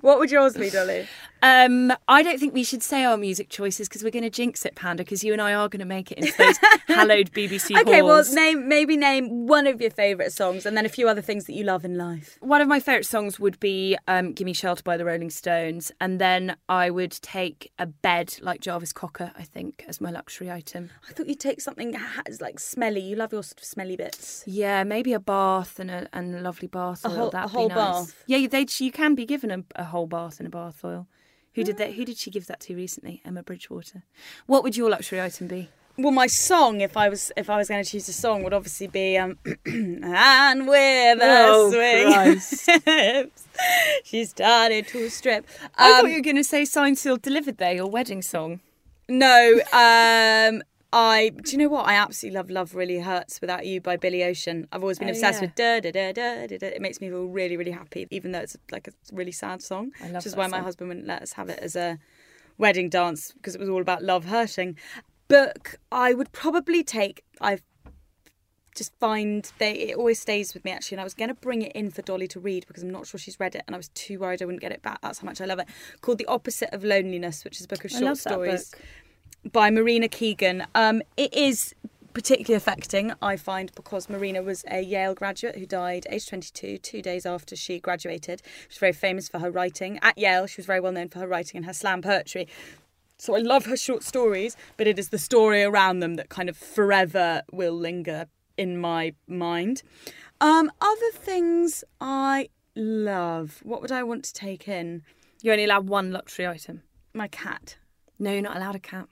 What 0.00 0.18
would 0.18 0.32
yours 0.32 0.56
be, 0.56 0.70
Dolly? 0.70 1.06
Um, 1.42 1.92
I 2.08 2.22
don't 2.22 2.38
think 2.38 2.54
we 2.54 2.62
should 2.64 2.82
say 2.82 3.04
our 3.04 3.16
music 3.16 3.48
choices 3.48 3.88
because 3.88 4.04
we're 4.04 4.10
going 4.10 4.22
to 4.22 4.30
jinx 4.30 4.64
it, 4.64 4.74
Panda, 4.76 5.02
because 5.02 5.24
you 5.24 5.32
and 5.32 5.42
I 5.42 5.54
are 5.54 5.68
going 5.68 5.80
to 5.80 5.84
make 5.84 6.12
it 6.12 6.18
into 6.18 6.32
those 6.38 6.56
hallowed 6.86 7.32
BBC 7.32 7.78
Okay, 7.80 8.00
well, 8.02 8.24
name 8.32 8.68
maybe 8.68 8.96
name 8.96 9.46
one 9.48 9.66
of 9.66 9.80
your 9.80 9.90
favourite 9.90 10.32
songs 10.32 10.64
and 10.64 10.76
then 10.76 10.86
a 10.86 10.88
few 10.88 11.08
other 11.08 11.20
things 11.20 11.46
that 11.46 11.54
you 11.54 11.64
love 11.64 11.84
in 11.84 11.98
life. 11.98 12.38
One 12.40 12.60
of 12.60 12.68
my 12.68 12.78
favourite 12.78 13.06
songs 13.06 13.40
would 13.40 13.58
be 13.58 13.96
um, 14.06 14.32
Gimme 14.32 14.52
Shelter 14.52 14.82
by 14.84 14.96
the 14.96 15.04
Rolling 15.04 15.30
Stones. 15.30 15.90
And 16.00 16.20
then 16.20 16.56
I 16.68 16.90
would 16.90 17.12
take 17.12 17.72
a 17.78 17.86
bed 17.86 18.36
like 18.40 18.60
Jarvis 18.60 18.92
Cocker, 18.92 19.32
I 19.36 19.42
think, 19.42 19.84
as 19.88 20.00
my 20.00 20.10
luxury 20.10 20.50
item. 20.50 20.90
I 21.08 21.12
thought 21.12 21.26
you'd 21.26 21.40
take 21.40 21.60
something 21.60 21.96
like 22.40 22.60
smelly. 22.60 23.00
You 23.00 23.16
love 23.16 23.32
your 23.32 23.42
sort 23.42 23.58
of 23.58 23.64
smelly 23.64 23.96
bits. 23.96 24.44
Yeah, 24.46 24.84
maybe 24.84 25.12
a 25.12 25.20
bath 25.20 25.80
and 25.80 25.90
a, 25.90 26.08
and 26.12 26.36
a 26.36 26.40
lovely 26.40 26.68
bath 26.68 27.04
A 27.04 27.08
oil. 27.08 27.14
whole- 27.16 27.28
a 27.28 27.32
That'd 27.32 27.50
whole 27.50 27.68
be 27.68 27.74
nice. 27.74 28.06
bath? 28.06 28.24
Yeah, 28.26 28.46
they, 28.46 28.66
you 28.78 28.92
can 28.92 29.14
be 29.14 29.26
given 29.26 29.50
a, 29.50 29.64
a 29.74 29.84
whole 29.84 30.06
bath 30.06 30.38
and 30.38 30.46
a 30.46 30.50
bath 30.50 30.84
oil. 30.84 31.08
Who 31.54 31.64
did 31.64 31.76
that? 31.78 31.92
Who 31.94 32.04
did 32.04 32.16
she 32.18 32.30
give 32.30 32.46
that 32.46 32.60
to 32.60 32.74
recently? 32.74 33.20
Emma 33.24 33.42
Bridgewater. 33.42 34.02
What 34.46 34.62
would 34.62 34.76
your 34.76 34.90
luxury 34.90 35.20
item 35.20 35.46
be? 35.48 35.68
Well, 35.98 36.10
my 36.12 36.26
song, 36.26 36.80
if 36.80 36.96
I 36.96 37.10
was 37.10 37.30
if 37.36 37.50
I 37.50 37.58
was 37.58 37.68
going 37.68 37.84
to 37.84 37.90
choose 37.90 38.08
a 38.08 38.14
song, 38.14 38.42
would 38.44 38.54
obviously 38.54 38.86
be 38.86 39.18
um, 39.18 39.38
"And 39.66 40.66
with 40.66 41.20
a 41.20 41.46
Oh, 41.48 41.70
swing." 41.70 43.30
She 44.04 44.24
started 44.24 44.88
to 44.88 45.08
strip. 45.10 45.46
I 45.76 45.90
Um, 45.90 46.00
thought 46.00 46.10
you 46.10 46.16
were 46.16 46.22
going 46.22 46.36
to 46.36 46.44
say 46.44 46.64
"Signed, 46.64 46.96
Sealed, 46.98 47.20
Delivered" 47.22 47.58
there, 47.58 47.74
your 47.74 47.86
wedding 47.90 48.22
song. 48.22 48.60
No, 49.08 49.60
um, 49.72 50.62
I. 50.92 51.30
Do 51.30 51.52
you 51.52 51.58
know 51.58 51.68
what? 51.68 51.86
I 51.86 51.94
absolutely 51.94 52.36
love 52.36 52.50
"Love 52.50 52.74
Really 52.74 53.00
Hurts 53.00 53.40
Without 53.40 53.64
You" 53.66 53.80
by 53.80 53.96
Billy 53.96 54.22
Ocean. 54.24 54.68
I've 54.72 54.82
always 54.82 54.98
been 54.98 55.08
Oh, 55.08 55.12
obsessed 55.12 55.40
yeah. 55.40 55.46
with 55.48 55.54
da 55.54 55.80
da 55.80 55.90
da 55.90 56.12
da 56.12 56.46
da. 56.58 56.66
It 56.66 56.82
makes 56.82 57.00
me 57.00 57.08
feel 57.08 57.24
really, 57.24 57.56
really 57.56 57.70
happy, 57.70 58.06
even 58.10 58.32
though 58.32 58.40
it's 58.40 58.56
like 58.70 58.88
a 58.88 58.92
really 59.12 59.32
sad 59.32 59.62
song. 59.62 59.92
I 60.00 60.06
love 60.06 60.16
which 60.16 60.26
is 60.26 60.36
why 60.36 60.46
my 60.48 60.60
husband 60.60 60.88
wouldn't 60.88 61.06
let 61.06 61.22
us 61.22 61.32
have 61.34 61.48
it 61.48 61.58
as 61.60 61.76
a 61.76 61.98
wedding 62.58 62.88
dance 62.90 63.32
because 63.32 63.54
it 63.54 63.60
was 63.60 63.68
all 63.68 63.80
about 63.80 64.02
love 64.02 64.26
hurting. 64.26 64.76
Book, 65.28 65.76
I 65.90 66.12
would 66.12 66.30
probably 66.32 66.82
take. 66.84 67.24
I've 67.40 67.62
just 68.74 68.98
find 68.98 69.52
they 69.58 69.72
it 69.72 69.96
always 69.96 70.18
stays 70.18 70.54
with 70.54 70.64
me 70.64 70.70
actually 70.70 70.94
and 70.94 71.02
I 71.02 71.04
was 71.04 71.12
going 71.12 71.28
to 71.28 71.34
bring 71.34 71.60
it 71.60 71.72
in 71.72 71.90
for 71.90 72.00
Dolly 72.00 72.26
to 72.28 72.40
read 72.40 72.64
because 72.66 72.82
I'm 72.82 72.90
not 72.90 73.06
sure 73.06 73.20
she's 73.20 73.38
read 73.38 73.54
it 73.54 73.62
and 73.66 73.76
I 73.76 73.78
was 73.78 73.88
too 73.88 74.18
worried 74.18 74.40
I 74.40 74.46
wouldn't 74.46 74.62
get 74.62 74.72
it 74.72 74.80
back 74.80 74.98
that's 75.02 75.18
how 75.18 75.26
much 75.26 75.42
I 75.42 75.44
love 75.44 75.58
it 75.58 75.68
called 76.00 76.16
The 76.16 76.24
Opposite 76.24 76.70
of 76.72 76.82
Loneliness 76.82 77.44
which 77.44 77.58
is 77.60 77.66
a 77.66 77.68
book 77.68 77.84
of 77.84 77.92
I 77.94 77.98
short 78.00 78.16
stories 78.16 78.70
book. 78.70 78.80
By 79.50 79.70
Marina 79.70 80.08
Keegan. 80.08 80.66
Um, 80.74 81.02
it 81.16 81.34
is 81.34 81.74
particularly 82.12 82.54
affecting, 82.54 83.12
I 83.22 83.36
find, 83.36 83.72
because 83.74 84.08
Marina 84.08 84.42
was 84.42 84.64
a 84.70 84.82
Yale 84.82 85.14
graduate 85.14 85.56
who 85.56 85.66
died 85.66 86.06
aged 86.10 86.28
22, 86.28 86.78
two 86.78 87.02
days 87.02 87.24
after 87.26 87.56
she 87.56 87.80
graduated. 87.80 88.42
She 88.44 88.68
was 88.68 88.78
very 88.78 88.92
famous 88.92 89.28
for 89.28 89.38
her 89.38 89.50
writing. 89.50 89.98
At 90.02 90.18
Yale, 90.18 90.46
she 90.46 90.60
was 90.60 90.66
very 90.66 90.80
well 90.80 90.92
known 90.92 91.08
for 91.08 91.20
her 91.20 91.26
writing 91.26 91.58
and 91.58 91.66
her 91.66 91.72
slam 91.72 92.02
poetry. 92.02 92.46
So 93.18 93.34
I 93.36 93.38
love 93.38 93.66
her 93.66 93.76
short 93.76 94.02
stories, 94.02 94.56
but 94.76 94.86
it 94.86 94.98
is 94.98 95.10
the 95.10 95.18
story 95.18 95.62
around 95.62 96.00
them 96.00 96.16
that 96.16 96.28
kind 96.28 96.48
of 96.48 96.56
forever 96.56 97.42
will 97.52 97.72
linger 97.72 98.26
in 98.56 98.78
my 98.78 99.14
mind. 99.26 99.82
Um, 100.40 100.70
other 100.80 101.10
things 101.12 101.84
I 102.00 102.48
love. 102.74 103.60
What 103.62 103.80
would 103.80 103.92
I 103.92 104.02
want 104.02 104.24
to 104.24 104.32
take 104.32 104.66
in? 104.66 105.02
You're 105.40 105.52
only 105.52 105.64
allowed 105.64 105.88
one 105.88 106.10
luxury 106.10 106.46
item. 106.46 106.82
My 107.14 107.28
cat. 107.28 107.76
No, 108.18 108.32
you're 108.32 108.42
not 108.42 108.56
allowed 108.56 108.74
a 108.74 108.80
cat. 108.80 109.08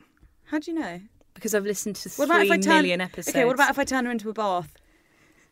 How 0.51 0.59
do 0.59 0.73
you 0.73 0.79
know? 0.79 1.01
Because 1.35 1.55
I've 1.55 1.65
listened 1.65 1.95
to 1.97 2.09
What 2.11 2.25
about 2.25 2.43
if 2.43 2.51
I 2.51 2.59
turn 2.59 2.83
million 2.83 3.01
episodes. 3.01 3.29
Okay, 3.29 3.45
what 3.45 3.55
about 3.55 3.71
if 3.71 3.79
I 3.79 3.85
turn 3.85 4.05
her 4.05 4.11
into 4.11 4.29
a 4.29 4.33
bath? 4.33 4.75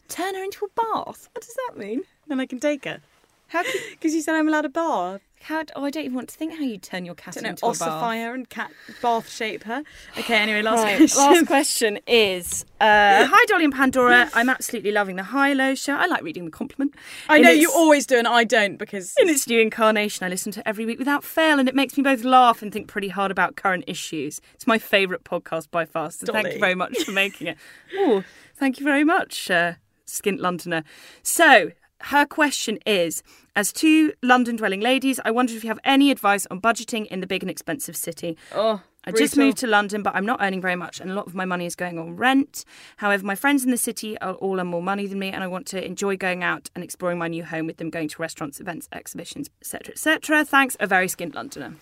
turn 0.09 0.35
her 0.35 0.43
into 0.43 0.65
a 0.65 0.69
bath? 0.69 1.29
What 1.33 1.45
does 1.45 1.55
that 1.55 1.79
mean? 1.79 2.03
Then 2.27 2.41
I 2.41 2.47
can 2.47 2.59
take 2.59 2.85
her. 2.85 3.01
How 3.49 3.63
can, 3.63 3.81
Because 3.91 4.13
you 4.15 4.23
said 4.23 4.35
I'm 4.35 4.49
allowed 4.49 4.65
a 4.65 4.71
bath. 4.71 5.21
How, 5.43 5.65
oh, 5.77 5.85
I 5.85 5.91
don't 5.91 6.05
even 6.05 6.15
want 6.15 6.29
to 6.29 6.37
think 6.37 6.53
how 6.55 6.61
you 6.65 6.79
turn 6.79 7.05
your 7.05 7.15
cat 7.15 7.41
know, 7.43 7.51
into 7.51 7.65
a 7.67 7.71
ossify 7.71 8.23
her 8.23 8.35
and 8.35 8.49
cat 8.49 8.71
bath 9.03 9.31
shape 9.31 9.65
her. 9.65 9.83
Okay, 10.19 10.37
anyway, 10.37 10.63
last 10.63 10.83
Right, 10.85 10.97
question. 10.99 11.19
last 11.19 11.47
question 11.47 11.99
is 12.07 12.65
uh, 12.81 13.27
Hi, 13.27 13.45
Dolly 13.47 13.65
and 13.65 13.73
Pandora. 13.73 14.29
I'm 14.35 14.49
absolutely 14.49 14.93
loving 14.93 15.17
the 15.17 15.23
High 15.23 15.53
Low 15.53 15.75
show. 15.75 15.95
I 15.95 16.07
like 16.07 16.23
reading 16.23 16.45
the 16.45 16.51
compliment. 16.51 16.95
I 17.29 17.37
In 17.37 17.43
know 17.43 17.51
its- 17.51 17.61
you 17.63 17.73
always 17.73 18.07
do, 18.07 18.19
and 18.19 18.29
I 18.29 18.45
don't 18.45 18.77
because 18.79 19.15
In 19.19 19.29
its 19.29 19.47
new 19.49 19.61
incarnation, 19.61 20.25
I 20.27 20.29
listen 20.29 20.53
to 20.53 20.69
every 20.69 20.85
week 20.87 20.99
without 20.99 21.25
fail, 21.25 21.59
and 21.59 21.69
it 21.69 21.75
makes 21.75 21.97
me 21.97 22.03
both 22.03 22.25
laugh 22.25 22.61
and 22.63 22.73
think 22.73 22.89
pretty 22.89 23.09
hard 23.09 23.31
about 23.31 23.57
current 23.57 23.85
issues. 23.87 24.41
It's 24.55 24.67
my 24.67 24.79
favourite 24.79 25.25
podcast 25.25 25.71
by 25.71 25.85
far, 25.85 26.11
so 26.11 26.27
thank 26.33 26.53
you 26.55 26.61
very 26.61 26.75
much 26.75 26.99
for 27.05 27.13
making 27.13 27.47
it. 27.49 27.57
Oh, 27.97 28.23
thank 28.57 28.79
you 28.79 28.85
very 28.85 29.05
much, 29.05 29.51
uh, 29.51 29.75
Skint 30.07 30.41
Londoner. 30.41 30.85
So, 31.23 31.71
her 32.03 32.27
question 32.27 32.79
is 32.87 33.23
As 33.57 33.73
two 33.73 34.13
London 34.23 34.57
dwelling 34.57 34.81
ladies, 34.81 35.21
I 35.25 35.31
wondered 35.31 35.57
if 35.57 35.65
you 35.65 35.69
have 35.69 35.81
any 35.85 36.11
advice 36.11 36.47
on 36.51 36.61
budgeting 36.61 37.07
in 37.07 37.21
the 37.21 37.27
big 37.27 37.43
and 37.43 37.51
expensive 37.51 37.97
city. 37.97 38.37
oh, 38.55 38.81
I 39.09 39.13
just 39.13 39.37
moved 39.37 39.59
to 39.59 39.67
London, 39.67 40.03
but 40.03 40.15
I'm 40.15 40.27
not 40.27 40.41
earning 40.43 40.61
very 40.61 40.77
much, 40.77 41.01
and 41.01 41.11
a 41.11 41.15
lot 41.15 41.27
of 41.27 41.35
my 41.35 41.45
money 41.45 41.67
is 41.67 41.75
going 41.75 41.99
on 41.99 42.17
rent. 42.17 42.65
However, 42.99 43.25
my 43.25 43.35
friends 43.35 43.65
in 43.65 43.71
the 43.71 43.79
city 43.79 44.19
are 44.21 44.35
all 44.35 44.61
on 44.61 44.67
more 44.67 44.83
money 44.83 45.07
than 45.07 45.19
me, 45.19 45.31
and 45.31 45.43
I 45.43 45.47
want 45.47 45.67
to 45.69 45.85
enjoy 45.85 46.17
going 46.17 46.43
out 46.43 46.69
and 46.75 46.85
exploring 46.85 47.19
my 47.19 47.29
new 47.29 47.45
home 47.45 47.67
with 47.67 47.79
them, 47.79 47.91
going 47.91 48.09
to 48.09 48.21
restaurants, 48.21 48.61
events, 48.61 48.89
exhibitions, 48.93 49.49
etc., 49.61 49.93
etc. 49.93 50.45
Thanks, 50.45 50.77
a 50.79 50.87
very 50.87 51.09
skinned 51.09 51.35
Londoner. 51.35 51.75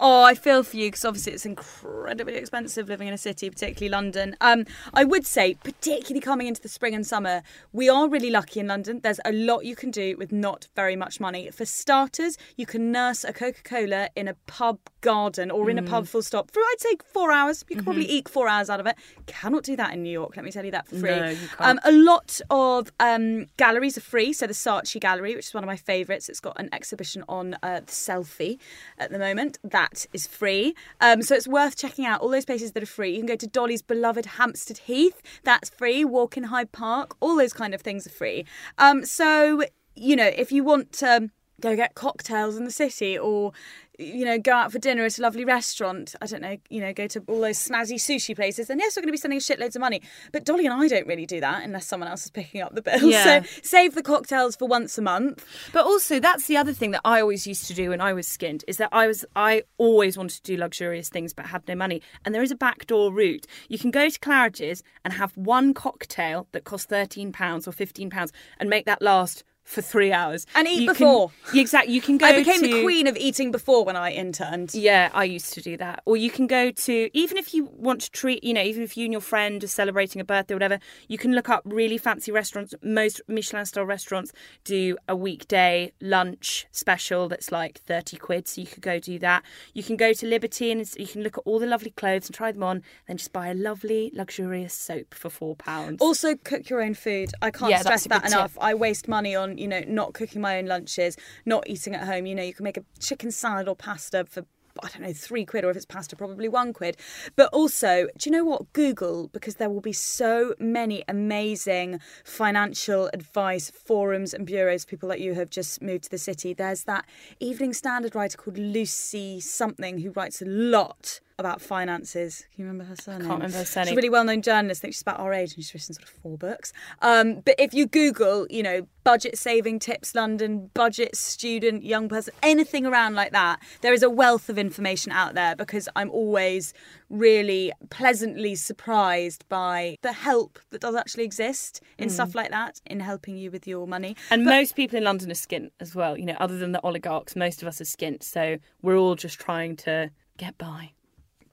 Oh, 0.00 0.24
I 0.24 0.34
feel 0.34 0.62
for 0.62 0.76
you 0.76 0.88
because 0.88 1.04
obviously 1.04 1.32
it's 1.32 1.46
incredibly 1.46 2.34
expensive 2.34 2.88
living 2.88 3.08
in 3.08 3.14
a 3.14 3.18
city, 3.18 3.48
particularly 3.48 3.90
London. 3.90 4.36
Um, 4.40 4.66
I 4.92 5.04
would 5.04 5.26
say, 5.26 5.54
particularly 5.54 6.20
coming 6.20 6.48
into 6.48 6.60
the 6.60 6.68
spring 6.68 6.94
and 6.94 7.06
summer, 7.06 7.42
we 7.72 7.88
are 7.88 8.08
really 8.08 8.30
lucky 8.30 8.60
in 8.60 8.66
London. 8.66 9.00
There's 9.00 9.20
a 9.24 9.32
lot 9.32 9.64
you 9.64 9.76
can 9.76 9.90
do 9.90 10.16
with 10.18 10.32
not 10.32 10.68
very 10.74 10.96
much 10.96 11.20
money. 11.20 11.50
For 11.50 11.64
starters, 11.64 12.36
you 12.56 12.66
can 12.66 12.92
nurse 12.92 13.24
a 13.24 13.32
Coca 13.32 13.62
Cola 13.62 14.10
in 14.16 14.28
a 14.28 14.34
pub 14.46 14.78
garden 15.00 15.50
or 15.50 15.70
in 15.70 15.78
a 15.78 15.82
pub 15.82 16.06
full 16.06 16.22
stop 16.22 16.50
for 16.50 16.60
I'd 16.74 16.80
say 16.80 16.96
four 17.04 17.30
hours. 17.30 17.64
You 17.68 17.76
could 17.76 17.84
probably 17.84 18.10
eke 18.10 18.28
four 18.28 18.48
hours 18.48 18.68
out 18.68 18.80
of 18.80 18.86
it. 18.86 18.96
Cannot 19.26 19.62
do 19.62 19.76
that 19.76 19.94
in 19.94 20.02
New 20.02 20.10
York. 20.10 20.36
Let 20.36 20.44
me 20.44 20.50
tell 20.50 20.64
you 20.64 20.72
that 20.72 20.88
for 20.88 20.96
free. 20.96 21.10
No, 21.10 21.28
you 21.28 21.48
can't. 21.56 21.60
Um, 21.60 21.80
a 21.84 21.92
lot 21.92 22.40
of 22.50 22.90
um, 22.98 23.46
galleries 23.56 23.96
are 23.96 24.00
free. 24.00 24.32
So 24.32 24.48
the 24.48 24.54
Saatchi 24.54 25.00
Gallery, 25.00 25.36
which 25.36 25.46
is 25.46 25.54
one 25.54 25.62
of 25.62 25.68
my 25.68 25.76
favourites, 25.76 26.28
it's 26.28 26.40
got 26.40 26.58
an 26.58 26.68
exhibition 26.72 27.22
on 27.28 27.56
uh, 27.62 27.80
the 27.80 27.92
selfie 27.92 28.58
at 28.98 29.12
the 29.12 29.18
moment. 29.18 29.58
That 29.62 30.06
is 30.12 30.26
free. 30.26 30.74
Um, 31.00 31.22
so 31.22 31.36
it's 31.36 31.46
worth 31.46 31.76
checking 31.76 32.06
out 32.06 32.20
all 32.20 32.28
those 32.28 32.44
places 32.44 32.72
that 32.72 32.82
are 32.82 32.86
free. 32.86 33.12
You 33.12 33.18
can 33.18 33.26
go 33.26 33.36
to 33.36 33.46
Dolly's 33.46 33.82
beloved 33.82 34.26
Hampstead 34.26 34.78
Heath. 34.78 35.22
That's 35.44 35.70
free. 35.70 36.04
Walk 36.04 36.36
in 36.36 36.44
Hyde 36.44 36.72
Park. 36.72 37.16
All 37.20 37.36
those 37.36 37.52
kind 37.52 37.72
of 37.72 37.82
things 37.82 38.04
are 38.04 38.10
free. 38.10 38.46
Um, 38.78 39.04
so 39.04 39.62
you 39.96 40.16
know, 40.16 40.26
if 40.26 40.50
you 40.50 40.64
want 40.64 40.92
to 40.94 41.30
go 41.60 41.76
get 41.76 41.94
cocktails 41.94 42.56
in 42.56 42.64
the 42.64 42.70
city 42.70 43.18
or 43.18 43.52
you 43.98 44.24
know, 44.24 44.38
go 44.38 44.52
out 44.52 44.72
for 44.72 44.78
dinner 44.78 45.04
at 45.04 45.18
a 45.18 45.22
lovely 45.22 45.44
restaurant. 45.44 46.14
I 46.20 46.26
don't 46.26 46.42
know, 46.42 46.56
you 46.68 46.80
know, 46.80 46.92
go 46.92 47.06
to 47.06 47.22
all 47.26 47.40
those 47.40 47.58
snazzy 47.58 47.94
sushi 47.94 48.34
places. 48.34 48.70
And 48.70 48.80
yes, 48.80 48.96
we're 48.96 49.02
going 49.02 49.08
to 49.08 49.12
be 49.12 49.18
spending 49.18 49.40
shitloads 49.40 49.76
of 49.76 49.80
money. 49.80 50.02
But 50.32 50.44
Dolly 50.44 50.66
and 50.66 50.74
I 50.74 50.88
don't 50.88 51.06
really 51.06 51.26
do 51.26 51.40
that 51.40 51.62
unless 51.62 51.86
someone 51.86 52.08
else 52.08 52.24
is 52.24 52.30
picking 52.30 52.60
up 52.60 52.74
the 52.74 52.82
bill. 52.82 53.08
Yeah. 53.08 53.42
So 53.42 53.48
save 53.62 53.94
the 53.94 54.02
cocktails 54.02 54.56
for 54.56 54.66
once 54.66 54.98
a 54.98 55.02
month. 55.02 55.44
But 55.72 55.84
also, 55.84 56.18
that's 56.18 56.46
the 56.46 56.56
other 56.56 56.72
thing 56.72 56.90
that 56.92 57.02
I 57.04 57.20
always 57.20 57.46
used 57.46 57.66
to 57.68 57.74
do 57.74 57.90
when 57.90 58.00
I 58.00 58.12
was 58.12 58.26
skinned 58.26 58.64
is 58.66 58.78
that 58.78 58.88
I 58.92 59.06
was 59.06 59.24
I 59.36 59.62
always 59.78 60.16
wanted 60.16 60.36
to 60.36 60.42
do 60.42 60.56
luxurious 60.56 61.08
things 61.08 61.32
but 61.32 61.46
had 61.46 61.66
no 61.68 61.74
money. 61.74 62.02
And 62.24 62.34
there 62.34 62.42
is 62.42 62.50
a 62.50 62.56
backdoor 62.56 63.12
route. 63.12 63.46
You 63.68 63.78
can 63.78 63.90
go 63.90 64.08
to 64.08 64.18
Claridge's 64.18 64.82
and 65.04 65.14
have 65.14 65.36
one 65.36 65.74
cocktail 65.74 66.48
that 66.52 66.64
costs 66.64 66.86
thirteen 66.86 67.32
pounds 67.32 67.68
or 67.68 67.72
fifteen 67.72 68.10
pounds 68.10 68.32
and 68.58 68.68
make 68.68 68.86
that 68.86 69.02
last 69.02 69.44
for 69.64 69.80
three 69.82 70.12
hours 70.12 70.46
And 70.54 70.68
eat 70.68 70.82
You 70.82 70.86
before. 70.88 71.30
Yeah, 71.52 71.60
exactly. 71.62 71.92
You 71.94 72.00
can 72.00 72.18
go. 72.18 72.26
I 72.26 72.36
became 72.36 72.60
to, 72.60 72.66
the 72.66 72.82
queen 72.82 73.06
of 73.06 73.16
eating 73.16 73.50
before 73.50 73.84
when 73.84 73.96
I 73.96 74.12
interned. 74.12 74.74
Yeah, 74.74 75.10
I 75.12 75.24
used 75.24 75.52
to 75.54 75.60
do 75.60 75.76
that. 75.76 76.02
Or 76.04 76.16
you 76.16 76.30
can 76.30 76.46
go 76.46 76.70
to, 76.70 77.10
even 77.16 77.36
if 77.38 77.52
you 77.54 77.64
want 77.72 78.00
to 78.02 78.10
treat, 78.10 78.42
you 78.44 78.54
know, 78.54 78.62
even 78.62 78.82
if 78.82 78.96
you 78.96 79.04
and 79.04 79.12
your 79.12 79.20
friend 79.20 79.62
are 79.62 79.68
celebrating 79.68 80.20
a 80.20 80.24
birthday 80.24 80.54
or 80.54 80.56
whatever, 80.56 80.78
you 81.08 81.16
can 81.18 81.34
look 81.34 81.48
up 81.48 81.62
really 81.64 81.98
fancy 81.98 82.32
restaurants. 82.32 82.74
Most 82.82 83.20
Michelin 83.28 83.66
star 83.66 83.84
restaurants 83.84 84.32
do 84.64 84.96
a 85.08 85.14
weekday 85.14 85.92
lunch 86.00 86.66
special 86.72 87.28
that's 87.28 87.52
like 87.52 87.78
30 87.80 88.16
quid. 88.16 88.48
So 88.48 88.60
you 88.60 88.66
could 88.66 88.82
go 88.82 88.98
do 88.98 89.18
that. 89.20 89.42
You 89.74 89.82
can 89.82 89.96
go 89.96 90.12
to 90.12 90.26
Liberty 90.26 90.70
and 90.72 90.88
you 90.96 91.06
can 91.06 91.22
look 91.22 91.38
at 91.38 91.42
all 91.44 91.58
the 91.58 91.66
lovely 91.66 91.90
clothes 91.90 92.26
and 92.26 92.34
try 92.34 92.52
them 92.52 92.62
on, 92.62 92.82
then 93.06 93.16
just 93.16 93.32
buy 93.32 93.48
a 93.48 93.54
lovely, 93.54 94.10
luxurious 94.14 94.74
soap 94.74 95.14
for 95.14 95.30
four 95.30 95.56
pounds. 95.56 96.00
Also, 96.00 96.36
cook 96.36 96.68
your 96.68 96.82
own 96.82 96.94
food. 96.94 97.30
I 97.42 97.50
can't 97.50 97.70
Yeah, 97.70 97.80
stress 97.80 98.04
that 98.06 98.22
good 98.22 98.32
enough. 98.32 98.54
tip. 98.54 98.62
I 98.62 98.74
waste 98.74 99.08
money 99.08 99.34
on, 99.34 99.53
you 99.58 99.68
know, 99.68 99.82
not 99.86 100.14
cooking 100.14 100.40
my 100.40 100.58
own 100.58 100.66
lunches, 100.66 101.16
not 101.44 101.68
eating 101.68 101.94
at 101.94 102.06
home. 102.06 102.26
You 102.26 102.34
know, 102.34 102.42
you 102.42 102.54
can 102.54 102.64
make 102.64 102.76
a 102.76 102.84
chicken 103.00 103.30
salad 103.30 103.68
or 103.68 103.76
pasta 103.76 104.24
for. 104.24 104.44
I 104.82 104.88
don't 104.88 105.02
know, 105.02 105.12
three 105.12 105.44
quid, 105.44 105.64
or 105.64 105.70
if 105.70 105.76
it's 105.76 105.86
pasta, 105.86 106.16
probably 106.16 106.48
one 106.48 106.72
quid. 106.72 106.96
But 107.36 107.48
also, 107.52 108.08
do 108.18 108.28
you 108.28 108.32
know 108.32 108.44
what? 108.44 108.72
Google, 108.72 109.28
because 109.28 109.54
there 109.54 109.70
will 109.70 109.80
be 109.80 109.92
so 109.92 110.52
many 110.58 111.04
amazing 111.06 112.00
financial 112.24 113.08
advice 113.14 113.70
forums 113.70 114.34
and 114.34 114.44
bureaus, 114.44 114.84
people 114.84 115.08
like 115.08 115.20
you 115.20 115.34
have 115.34 115.48
just 115.48 115.80
moved 115.80 116.02
to 116.04 116.10
the 116.10 116.18
city. 116.18 116.54
There's 116.54 116.82
that 116.84 117.06
Evening 117.38 117.72
Standard 117.72 118.16
writer 118.16 118.36
called 118.36 118.58
Lucy 118.58 119.38
something 119.38 119.98
who 119.98 120.10
writes 120.10 120.42
a 120.42 120.46
lot 120.46 121.20
about 121.38 121.60
finances. 121.60 122.46
Can 122.54 122.62
you 122.62 122.68
remember 122.70 122.84
her 122.84 122.96
surname? 122.96 123.26
Can't 123.26 123.42
remember 123.42 123.58
her 123.58 123.64
She's 123.64 123.92
a 123.92 123.94
really 123.94 124.10
well-known 124.10 124.42
journalist. 124.42 124.80
I 124.80 124.82
think 124.82 124.94
she's 124.94 125.02
about 125.02 125.18
our 125.20 125.32
age, 125.32 125.54
and 125.54 125.64
she's 125.64 125.74
written 125.74 125.94
sort 125.94 126.04
of 126.08 126.10
four 126.10 126.38
books. 126.38 126.72
Um, 127.02 127.40
but 127.40 127.56
if 127.58 127.74
you 127.74 127.86
Google, 127.86 128.46
you 128.50 128.62
know, 128.62 128.86
budget 129.02 129.36
saving 129.36 129.80
tips, 129.80 130.14
London, 130.14 130.70
budget 130.74 131.16
student, 131.16 131.82
young 131.82 132.08
person, 132.08 132.32
anything 132.42 132.86
around 132.86 133.14
like 133.14 133.32
that, 133.32 133.60
there 133.80 133.92
is 133.92 134.02
a 134.02 134.10
wealth 134.10 134.48
of 134.48 134.58
information 134.58 135.10
out 135.10 135.34
there. 135.34 135.56
Because 135.56 135.88
I'm 135.96 136.10
always 136.10 136.72
really 137.10 137.72
pleasantly 137.90 138.54
surprised 138.54 139.48
by 139.48 139.96
the 140.02 140.12
help 140.12 140.58
that 140.70 140.80
does 140.80 140.94
actually 140.94 141.24
exist 141.24 141.80
in 141.98 142.10
stuff 142.10 142.34
like 142.34 142.50
that, 142.50 142.80
in 142.86 143.00
helping 143.00 143.36
you 143.36 143.50
with 143.50 143.66
your 143.66 143.86
money. 143.86 144.16
and 144.30 144.44
most 144.44 144.76
people 144.76 144.96
in 144.96 145.04
London 145.04 145.30
are 145.30 145.34
skint 145.34 145.70
as 145.80 145.94
well. 145.94 146.16
You 146.16 146.26
know, 146.26 146.36
other 146.38 146.58
than 146.58 146.72
the 146.72 146.80
oligarchs, 146.82 147.34
most 147.34 147.60
of 147.60 147.68
us 147.68 147.80
are 147.80 147.84
skint. 147.84 148.22
So 148.22 148.58
we're 148.82 148.96
all 148.96 149.16
just 149.16 149.40
trying 149.40 149.76
to 149.78 150.10
get 150.36 150.56
by. 150.58 150.92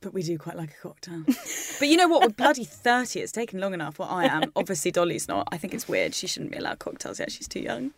But 0.01 0.13
we 0.15 0.23
do 0.23 0.37
quite 0.39 0.57
like 0.57 0.71
a 0.71 0.81
cocktail. 0.87 1.23
but 1.79 1.87
you 1.87 1.95
know 1.95 2.07
what? 2.07 2.21
We're 2.23 2.29
bloody 2.29 2.63
30. 2.63 3.19
It's 3.19 3.31
taken 3.31 3.59
long 3.59 3.73
enough. 3.75 3.99
Well, 3.99 4.09
I 4.09 4.25
am. 4.25 4.51
Obviously, 4.55 4.89
Dolly's 4.91 5.27
not. 5.27 5.47
I 5.51 5.57
think 5.57 5.75
it's 5.75 5.87
weird. 5.87 6.15
She 6.15 6.25
shouldn't 6.25 6.51
be 6.51 6.57
allowed 6.57 6.79
cocktails 6.79 7.19
yet. 7.19 7.31
She's 7.31 7.47
too 7.47 7.59
young. 7.59 7.91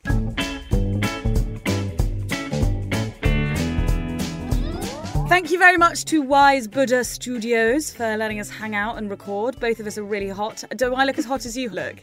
Thank 5.30 5.50
you 5.50 5.58
very 5.58 5.78
much 5.78 6.06
to 6.06 6.22
Wise 6.22 6.68
Buddha 6.68 7.04
Studios 7.04 7.92
for 7.92 8.18
letting 8.18 8.40
us 8.40 8.50
hang 8.50 8.76
out 8.76 8.98
and 8.98 9.10
record. 9.10 9.60
Both 9.60 9.80
of 9.80 9.88
us 9.88 9.98
are 9.98 10.04
really 10.04 10.30
hot. 10.30 10.64
Do 10.76 10.94
I 10.94 11.06
look 11.06 11.18
as 11.18 11.26
hot 11.26 11.46
as 11.46 11.58
you 11.58 11.70
look? 11.70 11.96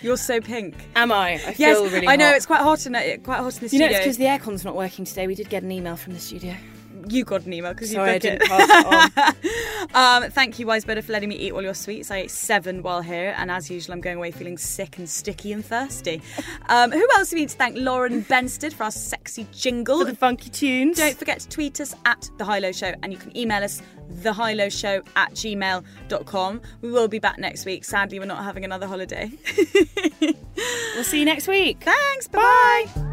You're 0.00 0.16
so 0.16 0.40
pink. 0.40 0.74
Am 0.96 1.10
I? 1.12 1.32
I 1.46 1.54
Yes, 1.58 1.78
really 1.92 2.06
I 2.08 2.16
know 2.16 2.26
hot. 2.26 2.36
it's 2.36 2.46
quite 2.46 2.60
hot 2.62 2.86
in 2.86 2.94
it. 2.94 3.24
Quite 3.24 3.38
hot 3.38 3.54
in 3.60 3.68
the 3.68 3.76
You 3.76 3.80
know, 3.80 3.86
it's 3.86 3.98
because 3.98 4.16
the 4.18 4.24
aircon's 4.24 4.64
not 4.64 4.76
working 4.76 5.04
today. 5.04 5.26
We 5.26 5.34
did 5.34 5.50
get 5.50 5.62
an 5.62 5.72
email 5.72 5.96
from 5.96 6.14
the 6.14 6.20
studio. 6.20 6.54
You 7.08 7.24
got 7.24 7.44
an 7.46 7.52
email 7.52 7.72
because 7.72 7.90
you 7.90 7.96
Sorry, 7.96 8.12
I 8.12 8.18
didn't 8.18 8.42
it. 8.42 8.48
pass 8.48 8.68
it 8.70 9.16
on. 9.18 9.34
Um, 9.94 10.30
thank 10.30 10.58
you, 10.58 10.66
Wise 10.66 10.84
Buddha, 10.86 11.02
for 11.02 11.12
letting 11.12 11.28
me 11.28 11.34
eat 11.34 11.52
all 11.52 11.60
your 11.60 11.74
sweets. 11.74 12.10
I 12.10 12.18
ate 12.18 12.30
seven 12.30 12.82
while 12.82 13.02
here, 13.02 13.34
and 13.36 13.50
as 13.50 13.68
usual, 13.70 13.92
I'm 13.92 14.00
going 14.00 14.16
away 14.16 14.30
feeling 14.30 14.56
sick 14.56 14.96
and 14.96 15.10
sticky 15.10 15.52
and 15.52 15.62
thirsty. 15.62 16.22
Um, 16.68 16.92
who 16.92 17.06
else 17.16 17.30
do 17.30 17.36
we 17.36 17.40
need 17.42 17.50
to 17.50 17.56
thank? 17.56 17.76
Lauren 17.76 18.24
Benstead 18.24 18.72
for 18.72 18.84
our 18.84 18.90
sexy 18.92 19.46
jingle. 19.52 19.98
For 19.98 20.04
the 20.06 20.16
funky 20.16 20.48
tunes. 20.48 20.96
Don't 20.96 21.18
forget 21.18 21.40
to 21.40 21.48
tweet 21.48 21.80
us 21.80 21.94
at 22.06 22.30
The 22.38 22.44
High 22.44 22.60
Low 22.60 22.72
Show, 22.72 22.94
and 23.02 23.12
you 23.12 23.18
can 23.18 23.36
email 23.36 23.62
us 23.62 23.82
thehighlowshow 24.22 25.06
at 25.16 25.32
gmail.com. 25.34 26.62
We 26.80 26.90
will 26.90 27.08
be 27.08 27.18
back 27.18 27.38
next 27.38 27.66
week. 27.66 27.84
Sadly, 27.84 28.18
we're 28.20 28.24
not 28.26 28.44
having 28.44 28.64
another 28.64 28.86
holiday. 28.86 29.30
We'll 30.94 31.04
see 31.04 31.18
you 31.20 31.24
next 31.24 31.48
week. 31.48 31.82
Thanks, 31.82 32.28
Bye. 32.28 32.84
bye. 32.94 33.08